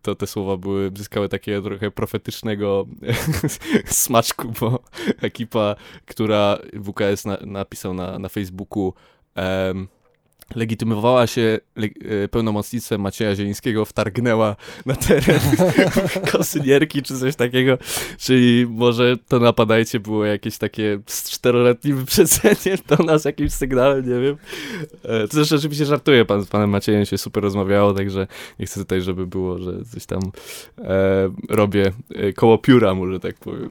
to 0.02 0.14
te 0.14 0.26
słowa 0.26 0.56
były, 0.56 0.90
zyskały 0.96 1.28
takiego 1.28 1.62
trochę 1.62 1.90
profetycznego 1.90 2.86
smaczku, 3.86 4.52
bo 4.60 4.78
ekipa, 5.22 5.76
która 6.06 6.58
WKS 6.74 7.24
na, 7.24 7.38
napisał 7.40 7.94
na, 7.94 8.18
na 8.18 8.28
Facebooku 8.28 8.94
um, 9.36 9.88
legitymowała 10.54 11.26
się 11.26 11.58
le 11.76 11.88
pełnomocnictwem 12.30 13.00
Macieja 13.00 13.34
Zielińskiego, 13.34 13.84
wtargnęła 13.84 14.56
na 14.86 14.94
teren 14.94 15.40
kosynierki 16.32 17.02
czy 17.02 17.18
coś 17.18 17.36
takiego, 17.36 17.78
czyli 18.18 18.66
może 18.70 19.16
to 19.28 19.38
napadajcie 19.38 20.00
było 20.00 20.24
jakieś 20.24 20.58
takie 20.58 20.98
z 21.06 21.30
czteroletnim 21.30 21.96
wyprzedzeniem 21.96 22.78
do 22.88 23.04
nas 23.04 23.24
jakimś 23.24 23.52
sygnałem, 23.52 24.08
nie 24.08 24.20
wiem. 24.20 24.36
E, 25.02 25.28
to 25.28 25.34
zresztą 25.34 25.56
oczywiście 25.56 25.84
żartuję, 25.84 26.24
pan, 26.24 26.42
z 26.42 26.46
panem 26.46 26.70
Maciejem 26.70 27.04
się 27.04 27.18
super 27.18 27.42
rozmawiało, 27.42 27.94
także 27.94 28.26
nie 28.58 28.66
chcę 28.66 28.80
tutaj, 28.80 29.02
żeby 29.02 29.26
było, 29.26 29.58
że 29.58 29.84
coś 29.84 30.06
tam 30.06 30.20
e, 30.78 31.30
robię 31.48 31.92
e, 32.14 32.32
koło 32.32 32.58
pióra, 32.58 32.94
może 32.94 33.20
tak 33.20 33.34
powiem. 33.34 33.70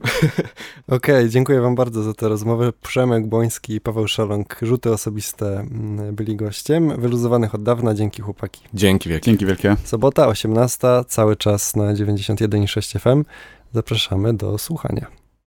Okej, 0.86 0.96
okay, 0.96 1.28
dziękuję 1.28 1.60
wam 1.60 1.74
bardzo 1.74 2.02
za 2.02 2.14
tę 2.14 2.28
rozmowę. 2.28 2.72
Przemek 2.82 3.26
Boński 3.26 3.74
i 3.74 3.80
Paweł 3.80 4.08
Szaląg, 4.08 4.56
rzuty 4.62 4.92
osobiste 4.92 5.60
mm, 5.60 6.14
byli 6.14 6.36
goście 6.36 6.67
gościem, 6.68 7.00
wyluzowanych 7.00 7.54
od 7.54 7.62
dawna, 7.62 7.94
dzięki 7.94 8.22
chłopaki. 8.22 8.60
Dzięki 8.74 9.08
wielkie. 9.08 9.24
Dzięki 9.24 9.46
wielkie. 9.46 9.76
Sobota, 9.84 10.28
18, 10.28 10.88
cały 11.08 11.36
czas 11.36 11.76
na 11.76 11.94
91,6 11.94 12.98
FM. 12.98 13.24
Zapraszamy 13.72 14.34
do 14.34 14.58
słuchania. 14.58 15.06